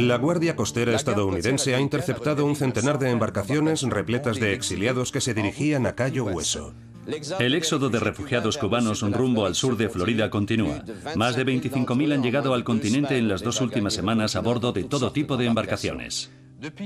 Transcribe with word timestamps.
La 0.00 0.16
Guardia 0.16 0.56
Costera 0.56 0.96
estadounidense 0.96 1.74
ha 1.74 1.80
interceptado 1.80 2.46
un 2.46 2.56
centenar 2.56 2.98
de 2.98 3.10
embarcaciones 3.10 3.82
repletas 3.82 4.40
de 4.40 4.54
exiliados 4.54 5.12
que 5.12 5.20
se 5.20 5.34
dirigían 5.34 5.84
a 5.84 5.94
Cayo 5.94 6.24
Hueso. 6.24 6.72
El 7.38 7.54
éxodo 7.54 7.90
de 7.90 8.00
refugiados 8.00 8.56
cubanos 8.56 9.02
rumbo 9.02 9.44
al 9.44 9.54
sur 9.54 9.76
de 9.76 9.90
Florida 9.90 10.30
continúa. 10.30 10.84
Más 11.16 11.36
de 11.36 11.44
25.000 11.44 12.14
han 12.14 12.22
llegado 12.22 12.54
al 12.54 12.64
continente 12.64 13.18
en 13.18 13.28
las 13.28 13.42
dos 13.42 13.60
últimas 13.60 13.92
semanas 13.92 14.36
a 14.36 14.40
bordo 14.40 14.72
de 14.72 14.84
todo 14.84 15.12
tipo 15.12 15.36
de 15.36 15.46
embarcaciones. 15.46 16.30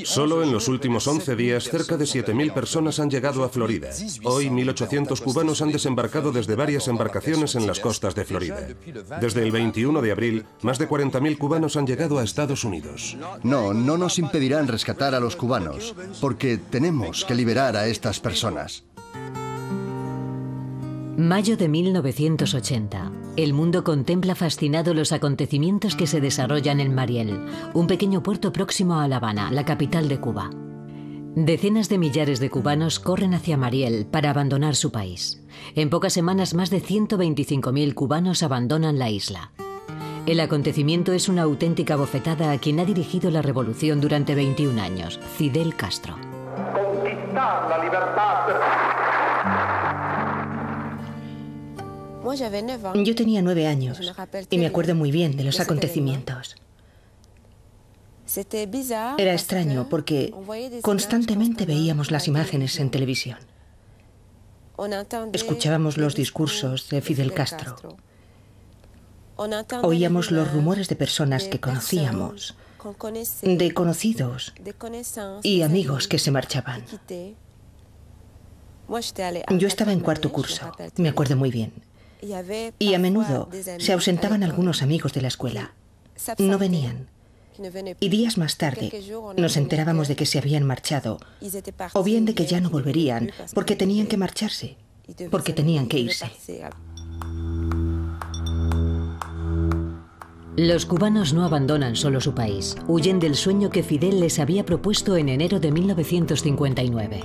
Solo 0.04 0.42
en 0.42 0.52
los 0.52 0.68
últimos 0.68 1.06
11 1.06 1.36
días, 1.36 1.64
cerca 1.64 1.96
de 1.96 2.04
7.000 2.04 2.52
personas 2.52 3.00
han 3.00 3.10
llegado 3.10 3.44
a 3.44 3.48
Florida. 3.48 3.90
Hoy, 4.24 4.46
1.800 4.46 5.20
cubanos 5.20 5.62
han 5.62 5.72
desembarcado 5.72 6.32
desde 6.32 6.54
varias 6.54 6.88
embarcaciones 6.88 7.54
en 7.54 7.66
las 7.66 7.80
costas 7.80 8.14
de 8.14 8.24
Florida. 8.24 8.68
Desde 9.20 9.42
el 9.42 9.50
21 9.50 10.00
de 10.02 10.12
abril, 10.12 10.44
más 10.62 10.78
de 10.78 10.88
40.000 10.88 11.38
cubanos 11.38 11.76
han 11.76 11.86
llegado 11.86 12.18
a 12.18 12.24
Estados 12.24 12.64
Unidos. 12.64 13.16
No, 13.42 13.74
no 13.74 13.98
nos 13.98 14.18
impedirán 14.18 14.68
rescatar 14.68 15.14
a 15.14 15.20
los 15.20 15.36
cubanos, 15.36 15.94
porque 16.20 16.58
tenemos 16.58 17.24
que 17.24 17.34
liberar 17.34 17.76
a 17.76 17.86
estas 17.86 18.20
personas. 18.20 18.84
Mayo 21.16 21.56
de 21.56 21.68
1980. 21.68 23.23
El 23.36 23.52
mundo 23.52 23.82
contempla 23.82 24.36
fascinado 24.36 24.94
los 24.94 25.10
acontecimientos 25.10 25.96
que 25.96 26.06
se 26.06 26.20
desarrollan 26.20 26.78
en 26.78 26.94
Mariel, 26.94 27.44
un 27.72 27.88
pequeño 27.88 28.22
puerto 28.22 28.52
próximo 28.52 29.00
a 29.00 29.08
La 29.08 29.16
Habana, 29.16 29.50
la 29.50 29.64
capital 29.64 30.08
de 30.08 30.20
Cuba. 30.20 30.50
Decenas 31.34 31.88
de 31.88 31.98
millares 31.98 32.38
de 32.38 32.48
cubanos 32.48 33.00
corren 33.00 33.34
hacia 33.34 33.56
Mariel 33.56 34.06
para 34.06 34.30
abandonar 34.30 34.76
su 34.76 34.92
país. 34.92 35.42
En 35.74 35.90
pocas 35.90 36.12
semanas 36.12 36.54
más 36.54 36.70
de 36.70 36.80
125.000 36.80 37.94
cubanos 37.94 38.44
abandonan 38.44 39.00
la 39.00 39.10
isla. 39.10 39.50
El 40.26 40.38
acontecimiento 40.38 41.12
es 41.12 41.28
una 41.28 41.42
auténtica 41.42 41.96
bofetada 41.96 42.52
a 42.52 42.58
quien 42.58 42.78
ha 42.78 42.84
dirigido 42.84 43.32
la 43.32 43.42
revolución 43.42 44.00
durante 44.00 44.36
21 44.36 44.80
años, 44.80 45.18
Fidel 45.36 45.74
Castro. 45.74 46.14
Conquistar 46.72 47.68
la 47.68 47.82
libertad 47.82 48.93
yo 52.94 53.14
tenía 53.14 53.42
nueve 53.42 53.66
años 53.66 54.00
y 54.50 54.58
me 54.58 54.66
acuerdo 54.66 54.94
muy 54.94 55.10
bien 55.10 55.36
de 55.36 55.44
los 55.44 55.60
acontecimientos. 55.60 56.56
Era 59.18 59.32
extraño 59.32 59.88
porque 59.88 60.32
constantemente 60.82 61.66
veíamos 61.66 62.10
las 62.10 62.26
imágenes 62.26 62.78
en 62.80 62.90
televisión. 62.90 63.38
Escuchábamos 65.32 65.98
los 65.98 66.14
discursos 66.14 66.88
de 66.88 67.00
Fidel 67.00 67.32
Castro. 67.32 67.76
Oíamos 69.82 70.30
los 70.30 70.52
rumores 70.52 70.88
de 70.88 70.96
personas 70.96 71.44
que 71.44 71.60
conocíamos, 71.60 72.56
de 73.42 73.74
conocidos 73.74 74.54
y 75.42 75.62
amigos 75.62 76.08
que 76.08 76.18
se 76.18 76.30
marchaban. 76.30 76.84
Yo 79.50 79.68
estaba 79.68 79.92
en 79.92 80.00
cuarto 80.00 80.32
curso, 80.32 80.72
me 80.96 81.08
acuerdo 81.08 81.36
muy 81.36 81.50
bien. 81.50 81.72
Y 82.78 82.94
a 82.94 82.98
menudo 82.98 83.48
se 83.78 83.92
ausentaban 83.92 84.42
algunos 84.42 84.82
amigos 84.82 85.12
de 85.12 85.22
la 85.22 85.28
escuela. 85.28 85.74
No 86.38 86.58
venían. 86.58 87.08
Y 88.00 88.08
días 88.08 88.36
más 88.36 88.56
tarde 88.56 88.90
nos 89.36 89.56
enterábamos 89.56 90.08
de 90.08 90.16
que 90.16 90.26
se 90.26 90.38
habían 90.38 90.64
marchado, 90.64 91.20
o 91.92 92.02
bien 92.02 92.24
de 92.24 92.34
que 92.34 92.46
ya 92.46 92.60
no 92.60 92.70
volverían, 92.70 93.30
porque 93.54 93.76
tenían 93.76 94.06
que 94.06 94.16
marcharse, 94.16 94.76
porque 95.30 95.52
tenían 95.52 95.86
que 95.86 95.98
irse. 95.98 96.26
Los 100.56 100.86
cubanos 100.86 101.32
no 101.32 101.44
abandonan 101.44 101.96
solo 101.96 102.20
su 102.20 102.34
país, 102.34 102.76
huyen 102.86 103.18
del 103.18 103.34
sueño 103.34 103.70
que 103.70 103.82
Fidel 103.82 104.20
les 104.20 104.38
había 104.38 104.64
propuesto 104.64 105.16
en 105.16 105.28
enero 105.28 105.58
de 105.58 105.72
1959. 105.72 107.22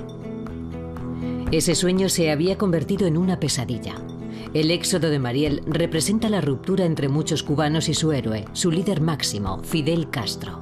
Ese 1.51 1.75
sueño 1.75 2.09
se 2.09 2.31
había 2.31 2.57
convertido 2.57 3.07
en 3.07 3.17
una 3.17 3.39
pesadilla. 3.39 3.95
El 4.51 4.71
éxodo 4.71 5.11
de 5.11 5.19
Mariel 5.19 5.61
representa 5.67 6.27
la 6.27 6.41
ruptura 6.41 6.83
entre 6.83 7.07
muchos 7.07 7.43
cubanos 7.43 7.87
y 7.87 7.93
su 7.93 8.11
héroe, 8.11 8.45
su 8.53 8.71
líder 8.71 8.99
máximo, 8.99 9.61
Fidel 9.63 10.09
Castro. 10.09 10.59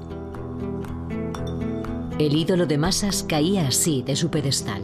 El 2.20 2.36
ídolo 2.36 2.66
de 2.66 2.78
masas 2.78 3.24
caía 3.24 3.66
así 3.66 4.02
de 4.02 4.18
su 4.18 4.30
pedestal. 4.30 4.82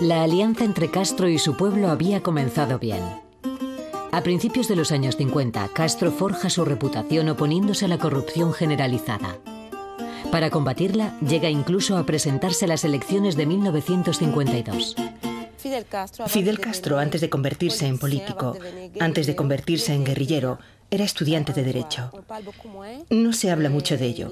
La 0.00 0.22
alianza 0.22 0.64
entre 0.64 0.90
Castro 0.90 1.28
y 1.28 1.38
su 1.38 1.58
pueblo 1.58 1.90
había 1.90 2.22
comenzado 2.22 2.78
bien. 2.78 3.02
A 4.12 4.22
principios 4.22 4.66
de 4.68 4.76
los 4.76 4.92
años 4.92 5.16
50, 5.16 5.68
Castro 5.74 6.10
forja 6.10 6.48
su 6.48 6.64
reputación 6.64 7.28
oponiéndose 7.28 7.84
a 7.84 7.88
la 7.88 7.98
corrupción 7.98 8.54
generalizada. 8.54 9.36
Para 10.34 10.50
combatirla, 10.50 11.16
llega 11.20 11.48
incluso 11.48 11.96
a 11.96 12.04
presentarse 12.04 12.64
a 12.64 12.68
las 12.68 12.84
elecciones 12.84 13.36
de 13.36 13.46
1952. 13.46 14.96
Fidel 16.26 16.58
Castro, 16.58 16.98
antes 16.98 17.20
de 17.20 17.30
convertirse 17.30 17.86
en 17.86 17.98
político, 17.98 18.56
antes 18.98 19.28
de 19.28 19.36
convertirse 19.36 19.94
en 19.94 20.02
guerrillero, 20.02 20.58
era 20.90 21.04
estudiante 21.04 21.52
de 21.52 21.62
Derecho. 21.62 22.10
No 23.10 23.32
se 23.32 23.52
habla 23.52 23.70
mucho 23.70 23.96
de 23.96 24.06
ello, 24.06 24.28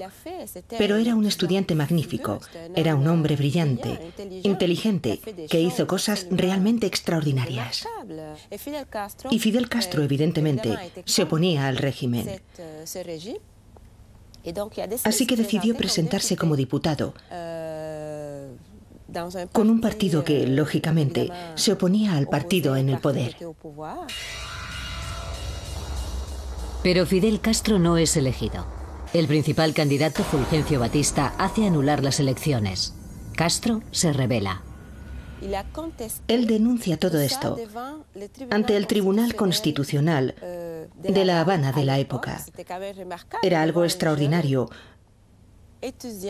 pero 0.77 0.97
era 0.97 1.15
un 1.15 1.25
estudiante 1.25 1.73
magnífico, 1.73 2.41
era 2.75 2.95
un 2.95 3.07
hombre 3.07 3.37
brillante, 3.37 4.11
inteligente, 4.43 5.21
que 5.49 5.61
hizo 5.61 5.87
cosas 5.87 6.27
realmente 6.29 6.85
extraordinarias. 6.85 7.87
Y 9.31 9.39
Fidel 9.39 9.69
Castro, 9.69 10.03
evidentemente, 10.03 10.77
se 11.05 11.23
oponía 11.23 11.69
al 11.69 11.77
régimen. 11.77 12.41
Así 15.03 15.25
que 15.25 15.35
decidió 15.35 15.75
presentarse 15.75 16.35
como 16.35 16.55
diputado 16.55 17.13
con 19.51 19.69
un 19.69 19.81
partido 19.81 20.23
que, 20.23 20.47
lógicamente, 20.47 21.29
se 21.55 21.73
oponía 21.73 22.17
al 22.17 22.27
partido 22.27 22.75
en 22.75 22.89
el 22.89 22.99
poder. 22.99 23.35
Pero 26.81 27.05
Fidel 27.05 27.39
Castro 27.39 27.79
no 27.79 27.97
es 27.97 28.17
elegido. 28.17 28.65
El 29.13 29.27
principal 29.27 29.73
candidato, 29.73 30.23
Fulgencio 30.23 30.79
Batista, 30.79 31.33
hace 31.37 31.67
anular 31.67 32.03
las 32.03 32.19
elecciones. 32.19 32.93
Castro 33.35 33.81
se 33.91 34.11
revela. 34.11 34.63
Él 36.27 36.47
denuncia 36.47 36.97
todo 36.97 37.19
esto 37.19 37.57
ante 38.49 38.77
el 38.77 38.87
Tribunal 38.87 39.35
Constitucional 39.35 40.35
de 40.97 41.25
La 41.25 41.41
Habana 41.41 41.71
de 41.71 41.85
la 41.85 41.99
época. 41.99 42.43
Era 43.41 43.61
algo 43.61 43.83
extraordinario 43.83 44.69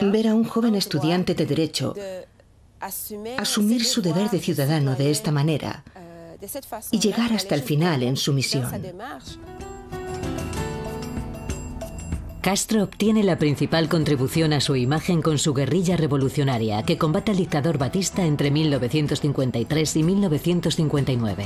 ver 0.01 0.27
a 0.27 0.33
un 0.33 0.45
joven 0.45 0.75
estudiante 0.75 1.35
de 1.35 1.45
Derecho 1.45 1.93
asumir 3.37 3.85
su 3.85 4.01
deber 4.01 4.29
de 4.29 4.39
ciudadano 4.39 4.95
de 4.95 5.11
esta 5.11 5.31
manera 5.31 5.83
y 6.91 6.99
llegar 6.99 7.31
hasta 7.31 7.55
el 7.55 7.61
final 7.61 8.03
en 8.03 8.17
su 8.17 8.33
misión. 8.33 8.69
Castro 12.43 12.83
obtiene 12.83 13.23
la 13.23 13.39
principal 13.39 13.87
contribución 13.87 14.51
a 14.51 14.59
su 14.59 14.75
imagen 14.75 15.21
con 15.21 15.37
su 15.37 15.53
guerrilla 15.53 15.95
revolucionaria 15.95 16.83
que 16.83 16.97
combate 16.97 17.31
al 17.31 17.37
dictador 17.37 17.77
Batista 17.77 18.25
entre 18.25 18.51
1953 18.51 19.95
y 19.95 20.03
1959. 20.03 21.45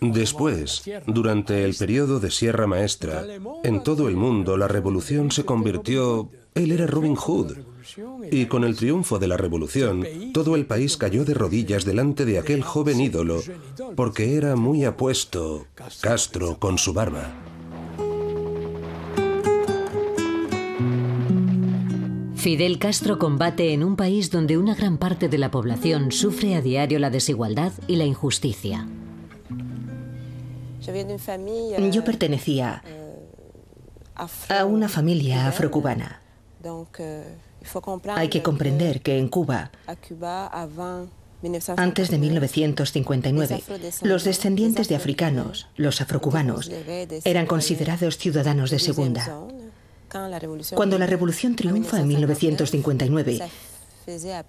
Después, 0.00 0.84
durante 1.06 1.66
el 1.66 1.74
periodo 1.74 2.18
de 2.18 2.30
Sierra 2.30 2.66
Maestra, 2.66 3.26
en 3.62 3.82
todo 3.82 4.08
el 4.08 4.16
mundo 4.16 4.56
la 4.56 4.68
revolución 4.68 5.30
se 5.30 5.44
convirtió... 5.44 6.30
Él 6.54 6.72
era 6.72 6.86
Robin 6.86 7.14
Hood. 7.14 7.58
Y 8.30 8.46
con 8.46 8.64
el 8.64 8.74
triunfo 8.74 9.18
de 9.18 9.28
la 9.28 9.36
revolución, 9.36 10.02
todo 10.32 10.56
el 10.56 10.64
país 10.64 10.96
cayó 10.96 11.26
de 11.26 11.34
rodillas 11.34 11.84
delante 11.84 12.24
de 12.24 12.38
aquel 12.38 12.62
joven 12.62 12.98
ídolo, 13.00 13.42
porque 13.96 14.36
era 14.36 14.56
muy 14.56 14.86
apuesto, 14.86 15.66
Castro 16.00 16.58
con 16.58 16.78
su 16.78 16.94
barba. 16.94 17.49
Fidel 22.40 22.78
Castro 22.78 23.18
combate 23.18 23.74
en 23.74 23.84
un 23.84 23.96
país 23.96 24.30
donde 24.30 24.56
una 24.56 24.74
gran 24.74 24.96
parte 24.96 25.28
de 25.28 25.36
la 25.36 25.50
población 25.50 26.10
sufre 26.10 26.54
a 26.54 26.62
diario 26.62 26.98
la 26.98 27.10
desigualdad 27.10 27.70
y 27.86 27.96
la 27.96 28.06
injusticia. 28.06 28.88
Yo 30.80 32.02
pertenecía 32.02 32.82
a 34.48 34.64
una 34.64 34.88
familia 34.88 35.48
afrocubana. 35.48 36.22
Hay 38.16 38.28
que 38.28 38.42
comprender 38.42 39.02
que 39.02 39.18
en 39.18 39.28
Cuba, 39.28 39.70
antes 41.76 42.10
de 42.10 42.18
1959, 42.18 43.62
los 44.00 44.24
descendientes 44.24 44.88
de 44.88 44.96
africanos, 44.96 45.68
los 45.76 46.00
afrocubanos, 46.00 46.70
eran 47.24 47.44
considerados 47.44 48.16
ciudadanos 48.16 48.70
de 48.70 48.78
segunda. 48.78 49.28
Cuando 50.74 50.98
la 50.98 51.06
revolución 51.06 51.56
triunfa 51.56 52.00
en 52.00 52.08
1959, 52.08 53.40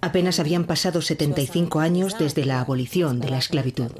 Apenas 0.00 0.40
habían 0.40 0.64
pasado 0.64 1.02
75 1.02 1.80
años 1.80 2.16
desde 2.18 2.44
la 2.44 2.60
abolición 2.60 3.20
de 3.20 3.30
la 3.30 3.38
esclavitud. 3.38 3.90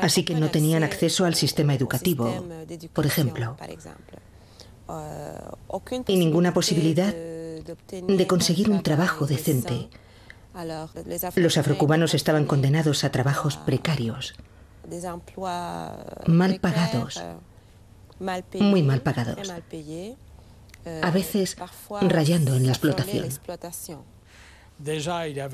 Así 0.00 0.24
que 0.24 0.34
no 0.34 0.50
tenían 0.50 0.84
acceso 0.84 1.24
al 1.24 1.34
sistema 1.34 1.74
educativo, 1.74 2.46
por 2.92 3.06
ejemplo, 3.06 3.56
y 6.06 6.16
ninguna 6.16 6.54
posibilidad 6.54 7.12
de 7.12 8.26
conseguir 8.26 8.70
un 8.70 8.82
trabajo 8.82 9.26
decente. 9.26 9.88
Los 11.36 11.58
afrocubanos 11.58 12.14
estaban 12.14 12.44
condenados 12.46 13.04
a 13.04 13.10
trabajos 13.10 13.56
precarios, 13.56 14.34
mal 16.26 16.60
pagados, 16.60 17.22
muy 18.60 18.82
mal 18.82 19.02
pagados, 19.02 19.52
a 21.02 21.10
veces 21.10 21.56
rayando 22.00 22.56
en 22.56 22.66
la 22.66 22.72
explotación. 22.72 23.28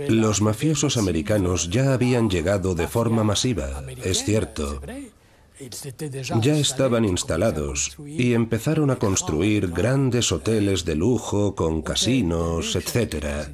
Los 0.08 0.40
mafiosos 0.40 0.96
americanos 0.96 1.68
ya 1.68 1.92
habían 1.92 2.30
llegado 2.30 2.74
de 2.74 2.86
forma 2.86 3.24
masiva, 3.24 3.82
es 4.04 4.24
cierto. 4.24 4.80
Ya 6.42 6.58
estaban 6.58 7.06
instalados 7.06 7.96
y 8.06 8.34
empezaron 8.34 8.90
a 8.90 8.96
construir 8.96 9.68
grandes 9.68 10.30
hoteles 10.30 10.84
de 10.84 10.96
lujo 10.96 11.54
con 11.54 11.80
casinos, 11.80 12.76
etc. 12.76 13.48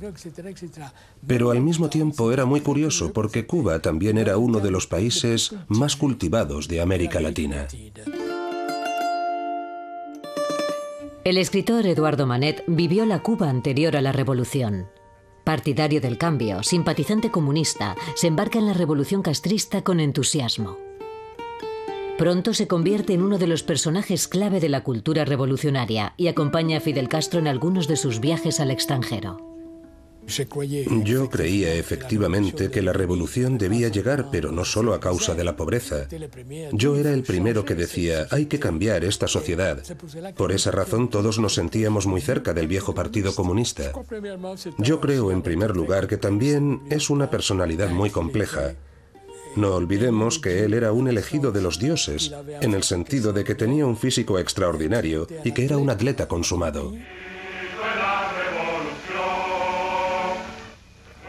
Pero 1.27 1.53
al 1.53 1.61
mismo 1.61 1.89
tiempo 1.89 2.33
era 2.33 2.45
muy 2.45 2.61
curioso 2.61 3.13
porque 3.13 3.47
Cuba 3.47 3.79
también 3.79 4.19
era 4.19 4.37
uno 4.37 4.59
de 4.59 4.73
los 4.73 4.89
países 4.89 5.55
más 5.69 5.95
cultivados 5.95 6.67
de 6.67 6.81
América 6.81 7.21
Latina. 7.21 7.69
El 11.25 11.39
escritor 11.39 11.87
Eduardo 11.87 12.27
Manet 12.27 12.65
vivió 12.67 13.07
la 13.07 13.23
Cuba 13.23 13.49
anterior 13.49 13.97
a 13.97 14.01
la 14.01 14.11
Revolución. 14.11 14.89
Partidario 15.45 16.01
del 16.01 16.19
cambio, 16.19 16.65
simpatizante 16.65 17.31
comunista, 17.31 17.95
se 18.17 18.27
embarca 18.27 18.59
en 18.59 18.67
la 18.67 18.73
revolución 18.73 19.23
castrista 19.23 19.83
con 19.83 20.01
entusiasmo. 20.01 20.79
Pronto 22.19 22.55
se 22.55 22.67
convierte 22.67 23.15
en 23.15 23.23
uno 23.23 23.39
de 23.39 23.47
los 23.47 23.63
personajes 23.63 24.27
clave 24.27 24.59
de 24.59 24.69
la 24.69 24.83
cultura 24.83 25.25
revolucionaria 25.25 26.15
y 26.17 26.27
acompaña 26.27 26.79
a 26.79 26.81
Fidel 26.81 27.09
Castro 27.09 27.39
en 27.39 27.47
algunos 27.47 27.87
de 27.87 27.97
sus 27.97 28.19
viajes 28.19 28.59
al 28.59 28.73
extranjero. 28.73 29.52
Yo 31.05 31.31
creía 31.31 31.75
efectivamente 31.75 32.71
que 32.71 32.83
la 32.83 32.93
revolución 32.93 33.59
debía 33.59 33.89
llegar, 33.89 34.29
pero 34.31 34.53
no 34.53 34.65
solo 34.65 34.95
a 34.95 35.01
causa 35.01 35.35
de 35.35 35.45
la 35.45 35.57
pobreza. 35.57 36.07
Yo 36.73 36.97
era 36.97 37.13
el 37.13 37.23
primero 37.23 37.65
que 37.65 37.75
decía, 37.75 38.27
hay 38.31 38.47
que 38.47 38.61
cambiar 38.61 39.05
esta 39.05 39.29
sociedad. 39.29 39.83
Por 40.37 40.53
esa 40.53 40.71
razón 40.71 41.09
todos 41.09 41.39
nos 41.39 41.55
sentíamos 41.55 42.07
muy 42.07 42.21
cerca 42.21 42.55
del 42.55 42.69
viejo 42.69 42.95
Partido 42.95 43.35
Comunista. 43.35 43.93
Yo 44.79 45.01
creo, 45.01 45.31
en 45.33 45.43
primer 45.43 45.77
lugar, 45.77 46.07
que 46.07 46.17
también 46.17 46.83
es 46.91 47.11
una 47.11 47.31
personalidad 47.31 47.91
muy 47.91 48.11
compleja. 48.11 48.75
No 49.55 49.75
olvidemos 49.75 50.39
que 50.39 50.65
él 50.65 50.73
era 50.73 50.93
un 50.93 51.09
elegido 51.09 51.53
de 51.53 51.61
los 51.61 51.79
dioses, 51.79 52.33
en 52.61 52.73
el 52.73 52.85
sentido 52.85 53.33
de 53.33 53.45
que 53.45 53.55
tenía 53.55 53.85
un 53.85 53.99
físico 53.99 54.39
extraordinario 54.39 55.27
y 55.45 55.53
que 55.53 55.65
era 55.65 55.77
un 55.77 55.91
atleta 55.91 56.27
consumado. 56.27 56.95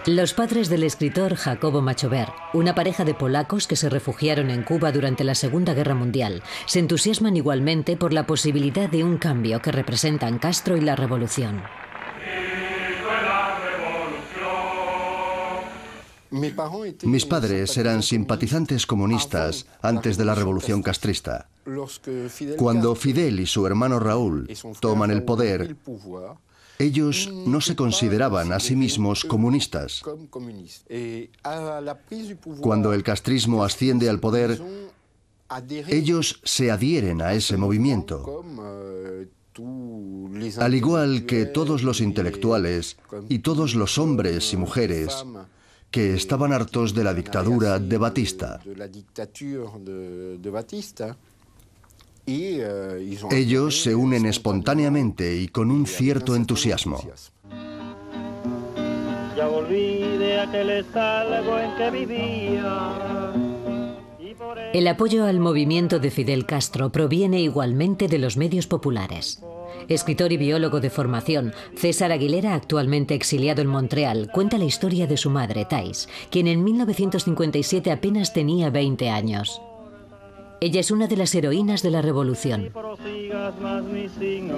Los 0.06 0.34
padres 0.34 0.68
del 0.68 0.84
escritor 0.84 1.36
Jacobo 1.36 1.82
Machover, 1.82 2.28
una 2.54 2.76
pareja 2.76 3.06
de 3.06 3.14
polacos 3.14 3.68
que 3.68 3.78
se 3.78 3.90
refugiaron 3.90 4.50
en 4.50 4.64
Cuba 4.64 4.92
durante 4.92 5.24
la 5.24 5.34
Segunda 5.34 5.74
Guerra 5.74 5.96
Mundial, 5.96 6.44
se 6.66 6.80
entusiasman 6.80 7.38
igualmente 7.38 7.96
por 7.96 8.12
la 8.12 8.28
posibilidad 8.28 8.90
de 8.90 9.06
un 9.06 9.18
cambio 9.18 9.62
que 9.62 9.72
representan 9.72 10.40
Castro 10.40 10.76
y 10.76 10.82
la 10.82 10.98
revolución. 10.98 11.64
Mis 17.04 17.26
padres 17.26 17.78
eran 17.78 18.04
simpatizantes 18.04 18.86
comunistas 18.86 19.68
antes 19.82 20.18
de 20.18 20.26
la 20.26 20.36
revolución 20.36 20.84
castrista. 20.84 21.48
Cuando 22.58 22.94
Fidel 22.96 23.40
y 23.40 23.46
su 23.46 23.66
hermano 23.66 24.00
Raúl 24.00 24.50
toman 24.82 25.12
el 25.12 25.24
poder, 25.24 25.78
ellos 26.80 27.30
no 27.32 27.62
se 27.62 27.76
consideraban 27.76 28.52
a 28.52 28.60
sí 28.60 28.76
mismos 28.76 29.24
comunistas. 29.26 30.02
Cuando 32.62 32.94
el 32.94 33.04
castrismo 33.04 33.64
asciende 33.64 34.10
al 34.10 34.20
poder, 34.20 34.62
ellos 35.88 36.40
se 36.44 36.72
adhieren 36.72 37.22
a 37.22 37.34
ese 37.34 37.58
movimiento. 37.58 38.44
Al 40.58 40.74
igual 40.74 41.26
que 41.26 41.46
todos 41.46 41.84
los 41.84 42.02
intelectuales 42.02 42.98
y 43.30 43.40
todos 43.40 43.76
los 43.76 43.98
hombres 43.98 44.52
y 44.54 44.58
mujeres 44.58 45.24
que 45.92 46.16
estaban 46.16 46.52
hartos 46.52 46.96
de 46.96 47.04
la 47.04 47.14
dictadura 47.14 47.78
de 47.78 47.98
Batista. 48.00 48.60
Eh, 52.26 53.18
Ellos 53.32 53.82
se 53.82 53.96
unen 53.96 54.26
espontáneamente 54.26 55.36
y 55.36 55.48
con 55.48 55.72
un 55.72 55.86
cierto 55.86 56.36
entusiasmo. 56.36 57.02
El 64.74 64.88
apoyo 64.88 65.26
al 65.26 65.40
movimiento 65.40 66.00
de 66.00 66.12
Fidel 66.12 66.46
Castro 66.46 66.92
proviene 66.92 67.42
igualmente 67.42 68.08
de 68.08 68.20
los 68.20 68.38
medios 68.38 68.68
populares. 68.68 69.44
Escritor 69.90 70.32
y 70.32 70.38
biólogo 70.38 70.80
de 70.80 70.90
formación, 70.90 71.54
César 71.76 72.12
Aguilera, 72.12 72.54
actualmente 72.54 73.16
exiliado 73.16 73.62
en 73.62 73.68
Montreal, 73.68 74.30
cuenta 74.32 74.58
la 74.58 74.66
historia 74.66 75.08
de 75.08 75.18
su 75.18 75.30
madre, 75.30 75.66
Thais, 75.66 76.08
quien 76.32 76.48
en 76.48 76.64
1957 76.64 77.92
apenas 77.92 78.34
tenía 78.34 78.70
20 78.70 79.10
años. 79.10 79.62
Ella 80.64 80.80
es 80.80 80.92
una 80.92 81.08
de 81.08 81.18
las 81.18 81.36
heroínas 81.36 81.82
de 81.82 81.92
la 81.92 82.02
revolución. 82.02 82.72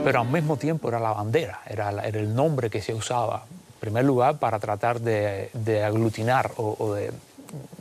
Pero 0.03 0.19
al 0.19 0.27
mismo 0.29 0.57
tiempo 0.57 0.87
era 0.87 0.99
la 0.99 1.11
bandera, 1.13 1.61
era, 1.67 1.89
el 1.89 2.35
nombre 2.35 2.69
que 2.69 2.79
se 2.79 2.93
usaba, 2.93 3.45
en 3.49 3.79
primer 3.79 4.05
lugar, 4.05 4.37
para 4.37 4.59
tratar 4.59 5.01
de, 5.01 5.49
aglutinar 5.83 6.51
o, 6.57 6.93
de 6.93 7.11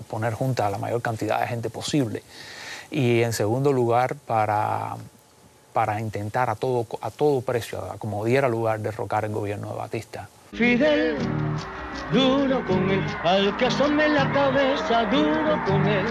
poner 0.09 0.33
junta 0.33 0.69
a 0.69 0.71
la 0.71 0.79
mayor 0.79 1.03
cantidad 1.03 1.39
de 1.39 1.49
gente 1.49 1.69
posible. 1.69 2.23
Y 2.91 3.21
en 3.21 3.35
segundo 3.35 3.75
lugar, 3.75 4.15
para, 4.15 4.97
para 5.75 6.01
intentar 6.01 6.49
a 6.49 6.55
todo, 6.55 6.87
a 7.03 7.11
todo 7.11 7.43
precio, 7.43 7.85
como 7.99 8.25
diera 8.25 8.49
lugar, 8.49 8.81
derrocar 8.81 9.27
el 9.27 9.33
gobierno 9.33 9.69
de 9.69 9.77
Batista. 9.77 10.31
Fidel, 10.55 11.17
duro 12.13 12.65
con 12.67 12.89
él, 12.89 13.03
al 13.25 13.57
que 13.57 13.67
asome 13.67 14.09
la 14.09 14.31
cabeza, 14.33 15.05
duro 15.07 15.61
con 15.67 15.85
él. 15.85 16.07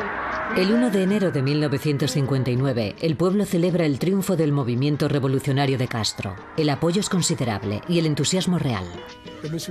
El 0.58 0.74
1 0.74 0.90
de 0.92 1.02
enero 1.02 1.32
de 1.32 1.42
1959, 1.42 2.96
el 3.00 3.16
pueblo 3.16 3.46
celebra 3.46 3.86
el 3.86 4.00
triunfo 4.00 4.36
del 4.36 4.52
movimiento 4.52 5.08
revolucionario 5.08 5.78
de 5.78 5.88
Castro. 5.88 6.36
El 6.58 6.70
apoyo 6.70 7.00
es 7.00 7.08
considerable 7.08 7.82
y 7.88 8.00
el 8.00 8.06
entusiasmo 8.06 8.60
real. 8.60 8.86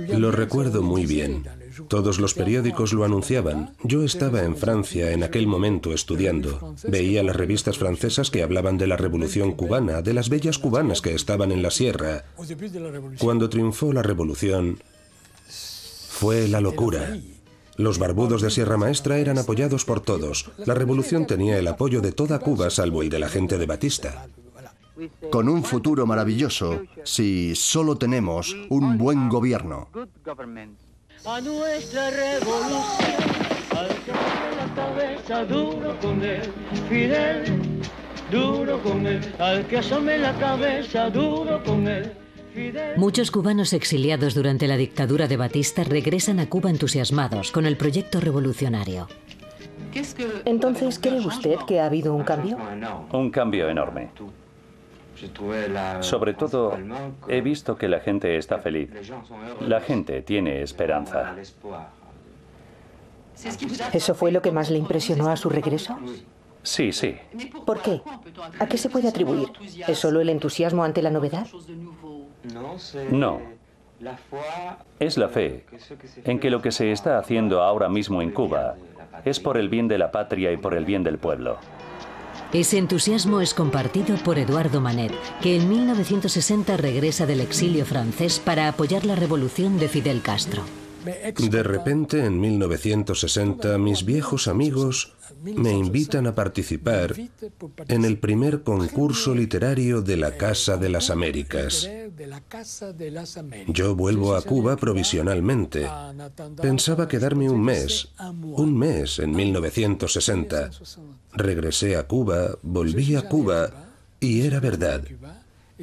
Lo 0.09 0.31
recuerdo 0.31 0.81
muy 0.81 1.05
bien. 1.05 1.43
Todos 1.87 2.19
los 2.19 2.33
periódicos 2.33 2.93
lo 2.93 3.03
anunciaban. 3.03 3.75
Yo 3.83 4.03
estaba 4.03 4.43
en 4.43 4.55
Francia 4.55 5.11
en 5.11 5.23
aquel 5.23 5.47
momento 5.47 5.93
estudiando. 5.93 6.75
Veía 6.87 7.23
las 7.23 7.35
revistas 7.35 7.77
francesas 7.77 8.29
que 8.29 8.43
hablaban 8.43 8.77
de 8.77 8.87
la 8.87 8.97
revolución 8.97 9.53
cubana, 9.53 10.01
de 10.01 10.13
las 10.13 10.29
bellas 10.29 10.57
cubanas 10.57 11.01
que 11.01 11.13
estaban 11.13 11.51
en 11.51 11.61
la 11.61 11.71
sierra. 11.71 12.25
Cuando 13.19 13.49
triunfó 13.49 13.93
la 13.93 14.03
revolución, 14.03 14.79
fue 15.47 16.47
la 16.47 16.61
locura. 16.61 17.17
Los 17.75 17.97
barbudos 17.97 18.41
de 18.41 18.51
Sierra 18.51 18.77
Maestra 18.77 19.17
eran 19.17 19.39
apoyados 19.39 19.83
por 19.83 19.99
todos. 19.99 20.51
La 20.65 20.75
revolución 20.75 21.25
tenía 21.25 21.57
el 21.57 21.67
apoyo 21.67 22.01
de 22.01 22.11
toda 22.11 22.39
Cuba, 22.39 22.69
salvo 22.69 23.01
el 23.01 23.09
de 23.09 23.19
la 23.19 23.29
gente 23.29 23.57
de 23.57 23.65
Batista. 23.65 24.27
Con 25.31 25.49
un 25.49 25.63
futuro 25.63 26.05
maravilloso, 26.05 26.83
si 27.03 27.55
solo 27.55 27.97
tenemos 27.97 28.55
un 28.69 28.97
buen 28.97 29.27
gobierno. 29.27 29.89
A 31.25 31.39
nuestra 31.39 32.09
revolución, 32.09 32.83
al 33.71 33.87
la 34.57 34.75
cabeza, 34.75 35.45
duro 35.45 35.97
con 36.01 36.21
él, 36.21 36.41
Fidel, 36.89 37.45
duro 38.29 38.81
con 38.83 39.07
él, 39.07 39.21
al 39.39 39.65
que 39.67 39.77
asome 39.77 40.17
la 40.17 40.33
cabeza, 40.37 41.09
duro 41.09 41.63
con 41.63 41.87
él. 41.87 42.11
Muchos 42.97 43.31
cubanos 43.31 43.71
exiliados 43.71 44.35
durante 44.35 44.67
la 44.67 44.75
dictadura 44.75 45.29
de 45.29 45.37
Batista 45.37 45.85
regresan 45.85 46.41
a 46.41 46.49
Cuba 46.49 46.69
entusiasmados 46.69 47.53
con 47.53 47.65
el 47.65 47.77
proyecto 47.77 48.19
revolucionario. 48.19 49.07
Entonces, 50.43 50.99
¿cree 50.99 51.25
usted 51.25 51.55
que 51.65 51.79
ha 51.79 51.85
habido 51.85 52.13
un 52.13 52.23
cambio? 52.23 52.57
Un 53.13 53.31
cambio 53.31 53.69
enorme. 53.69 54.09
Sobre 56.01 56.33
todo, 56.33 56.77
he 57.27 57.41
visto 57.41 57.77
que 57.77 57.87
la 57.87 57.99
gente 57.99 58.37
está 58.37 58.59
feliz. 58.59 58.89
La 59.61 59.81
gente 59.81 60.21
tiene 60.21 60.61
esperanza. 60.61 61.35
¿Eso 63.93 64.15
fue 64.15 64.31
lo 64.31 64.41
que 64.41 64.51
más 64.51 64.69
le 64.69 64.77
impresionó 64.77 65.29
a 65.29 65.35
su 65.35 65.49
regreso? 65.49 65.97
Sí, 66.61 66.93
sí. 66.93 67.17
¿Por 67.65 67.81
qué? 67.81 68.01
¿A 68.59 68.67
qué 68.67 68.77
se 68.77 68.89
puede 68.89 69.09
atribuir? 69.09 69.49
¿Es 69.87 69.99
solo 69.99 70.21
el 70.21 70.29
entusiasmo 70.29 70.83
ante 70.83 71.01
la 71.01 71.11
novedad? 71.11 71.45
No, 73.11 73.41
Es 74.99 75.17
la 75.17 75.29
fe 75.29 75.65
en 76.25 76.39
que 76.39 76.49
lo 76.49 76.61
que 76.61 76.71
se 76.71 76.91
está 76.91 77.17
haciendo 77.17 77.61
ahora 77.61 77.89
mismo 77.89 78.21
en 78.21 78.31
Cuba 78.31 78.75
es 79.25 79.39
por 79.39 79.57
el 79.57 79.69
bien 79.69 79.87
de 79.87 79.97
la 79.97 80.11
patria 80.11 80.51
y 80.51 80.57
por 80.57 80.73
el 80.73 80.85
bien 80.85 81.03
del 81.03 81.17
pueblo. 81.17 81.57
Ese 82.53 82.77
entusiasmo 82.77 83.41
es 83.41 83.55
compartido 83.55 84.15
por 84.17 84.37
Eduardo 84.37 84.79
Manet, 84.79 85.11
que 85.41 85.55
en 85.55 85.67
1960 85.67 86.77
regresa 86.77 87.25
del 87.25 87.41
exilio 87.41 87.83
francés 87.83 88.39
para 88.39 88.67
apoyar 88.67 89.05
la 89.05 89.15
revolución 89.15 89.79
de 89.79 89.89
Fidel 89.89 90.21
Castro. 90.21 90.63
De 91.03 91.63
repente, 91.63 92.25
en 92.25 92.39
1960, 92.39 93.77
mis 93.77 94.05
viejos 94.05 94.47
amigos 94.47 95.13
me 95.43 95.73
invitan 95.73 96.27
a 96.27 96.35
participar 96.35 97.15
en 97.89 98.05
el 98.05 98.17
primer 98.17 98.63
concurso 98.63 99.35
literario 99.35 100.01
de 100.01 100.17
la 100.17 100.37
Casa 100.37 100.77
de 100.77 100.89
las 100.89 101.09
Américas. 101.09 101.89
Yo 103.67 103.95
vuelvo 103.95 104.35
a 104.35 104.41
Cuba 104.41 104.77
provisionalmente. 104.77 105.89
Pensaba 106.61 107.07
quedarme 107.07 107.49
un 107.49 107.61
mes, 107.61 108.09
un 108.41 108.77
mes 108.77 109.19
en 109.19 109.31
1960. 109.31 110.71
Regresé 111.33 111.97
a 111.97 112.07
Cuba, 112.07 112.57
volví 112.61 113.15
a 113.15 113.27
Cuba 113.27 113.89
y 114.19 114.41
era 114.41 114.61
verdad. 114.61 115.03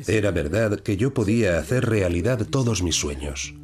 Era 0.06 0.30
verdad 0.30 0.80
que 0.80 0.96
yo 0.96 1.12
podía 1.12 1.58
hacer 1.58 1.84
realidad 1.84 2.46
todos 2.46 2.82
mis 2.82 2.94
sueños. 2.94 3.54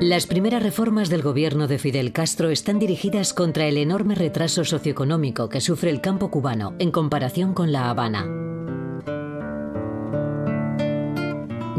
Las 0.00 0.28
primeras 0.28 0.62
reformas 0.62 1.08
del 1.08 1.22
gobierno 1.22 1.66
de 1.66 1.76
Fidel 1.76 2.12
Castro 2.12 2.50
están 2.50 2.78
dirigidas 2.78 3.34
contra 3.34 3.66
el 3.66 3.76
enorme 3.76 4.14
retraso 4.14 4.64
socioeconómico 4.64 5.48
que 5.48 5.60
sufre 5.60 5.90
el 5.90 6.00
campo 6.00 6.30
cubano 6.30 6.76
en 6.78 6.92
comparación 6.92 7.52
con 7.52 7.72
La 7.72 7.90
Habana. 7.90 8.24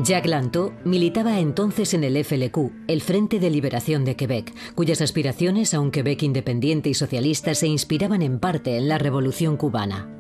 Jacques 0.04 0.30
Lanto 0.30 0.74
militaba 0.84 1.40
entonces 1.40 1.94
en 1.94 2.04
el 2.04 2.22
FLQ, 2.26 2.90
el 2.90 3.00
Frente 3.00 3.40
de 3.40 3.50
Liberación 3.50 4.04
de 4.04 4.18
Quebec, 4.18 4.54
cuyas 4.76 5.00
aspiraciones 5.00 5.74
a 5.74 5.80
un 5.80 5.90
Quebec 5.90 6.22
independiente 6.24 6.90
y 6.90 6.96
socialista 6.96 7.56
se 7.56 7.68
inspiraban 7.68 8.22
en 8.22 8.40
parte 8.40 8.76
en 8.76 8.90
la 8.90 8.98
Revolución 8.98 9.56
cubana. 9.56 10.14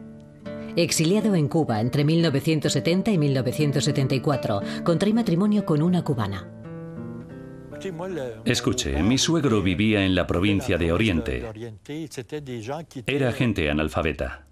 Exiliado 0.77 1.35
en 1.35 1.49
Cuba 1.49 1.81
entre 1.81 2.05
1970 2.05 3.11
y 3.11 3.17
1974, 3.17 4.61
contrae 4.85 5.11
matrimonio 5.11 5.65
con 5.65 5.81
una 5.81 6.01
cubana. 6.05 6.49
Escuche, 8.45 9.01
mi 9.03 9.17
suegro 9.17 9.61
vivía 9.61 10.05
en 10.05 10.15
la 10.15 10.27
provincia 10.27 10.77
de 10.77 10.91
Oriente. 10.91 11.45
Era 13.05 13.31
gente 13.31 13.69
analfabeta. 13.69 14.45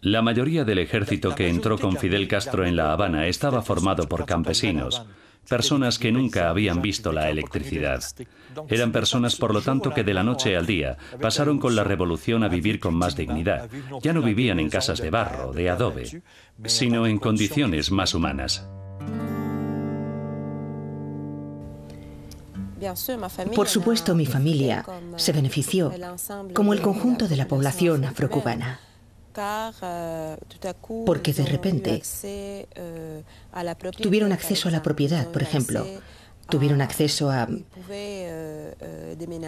La 0.00 0.22
mayoría 0.22 0.64
del 0.64 0.78
ejército 0.78 1.34
que 1.34 1.48
entró 1.48 1.78
con 1.78 1.96
Fidel 1.96 2.28
Castro 2.28 2.64
en 2.64 2.76
La 2.76 2.92
Habana 2.92 3.26
estaba 3.26 3.62
formado 3.62 4.08
por 4.08 4.24
campesinos, 4.24 5.04
personas 5.46 5.98
que 5.98 6.12
nunca 6.12 6.48
habían 6.48 6.80
visto 6.80 7.12
la 7.12 7.28
electricidad. 7.28 8.02
Eran 8.68 8.92
personas, 8.92 9.36
por 9.36 9.52
lo 9.52 9.60
tanto, 9.60 9.90
que 9.90 10.04
de 10.04 10.14
la 10.14 10.22
noche 10.22 10.56
al 10.56 10.66
día 10.66 10.96
pasaron 11.20 11.58
con 11.58 11.76
la 11.76 11.84
revolución 11.84 12.42
a 12.42 12.48
vivir 12.48 12.80
con 12.80 12.94
más 12.94 13.16
dignidad. 13.16 13.68
Ya 14.02 14.12
no 14.12 14.22
vivían 14.22 14.60
en 14.60 14.70
casas 14.70 15.00
de 15.00 15.10
barro, 15.10 15.52
de 15.52 15.68
adobe, 15.68 16.22
sino 16.64 17.06
en 17.06 17.18
condiciones 17.18 17.90
más 17.90 18.14
humanas. 18.14 18.66
Por 23.54 23.68
supuesto, 23.68 24.14
mi 24.14 24.26
familia 24.26 24.84
se 25.16 25.32
benefició, 25.32 25.92
como 26.54 26.72
el 26.72 26.80
conjunto 26.80 27.28
de 27.28 27.36
la 27.36 27.48
población 27.48 28.04
afrocubana, 28.04 28.80
porque 31.04 31.32
de 31.32 31.46
repente 31.46 32.02
tuvieron 34.00 34.32
acceso 34.32 34.68
a 34.68 34.70
la 34.70 34.82
propiedad, 34.82 35.26
por 35.28 35.42
ejemplo, 35.42 35.86
tuvieron 36.48 36.80
acceso 36.80 37.30
a... 37.30 37.48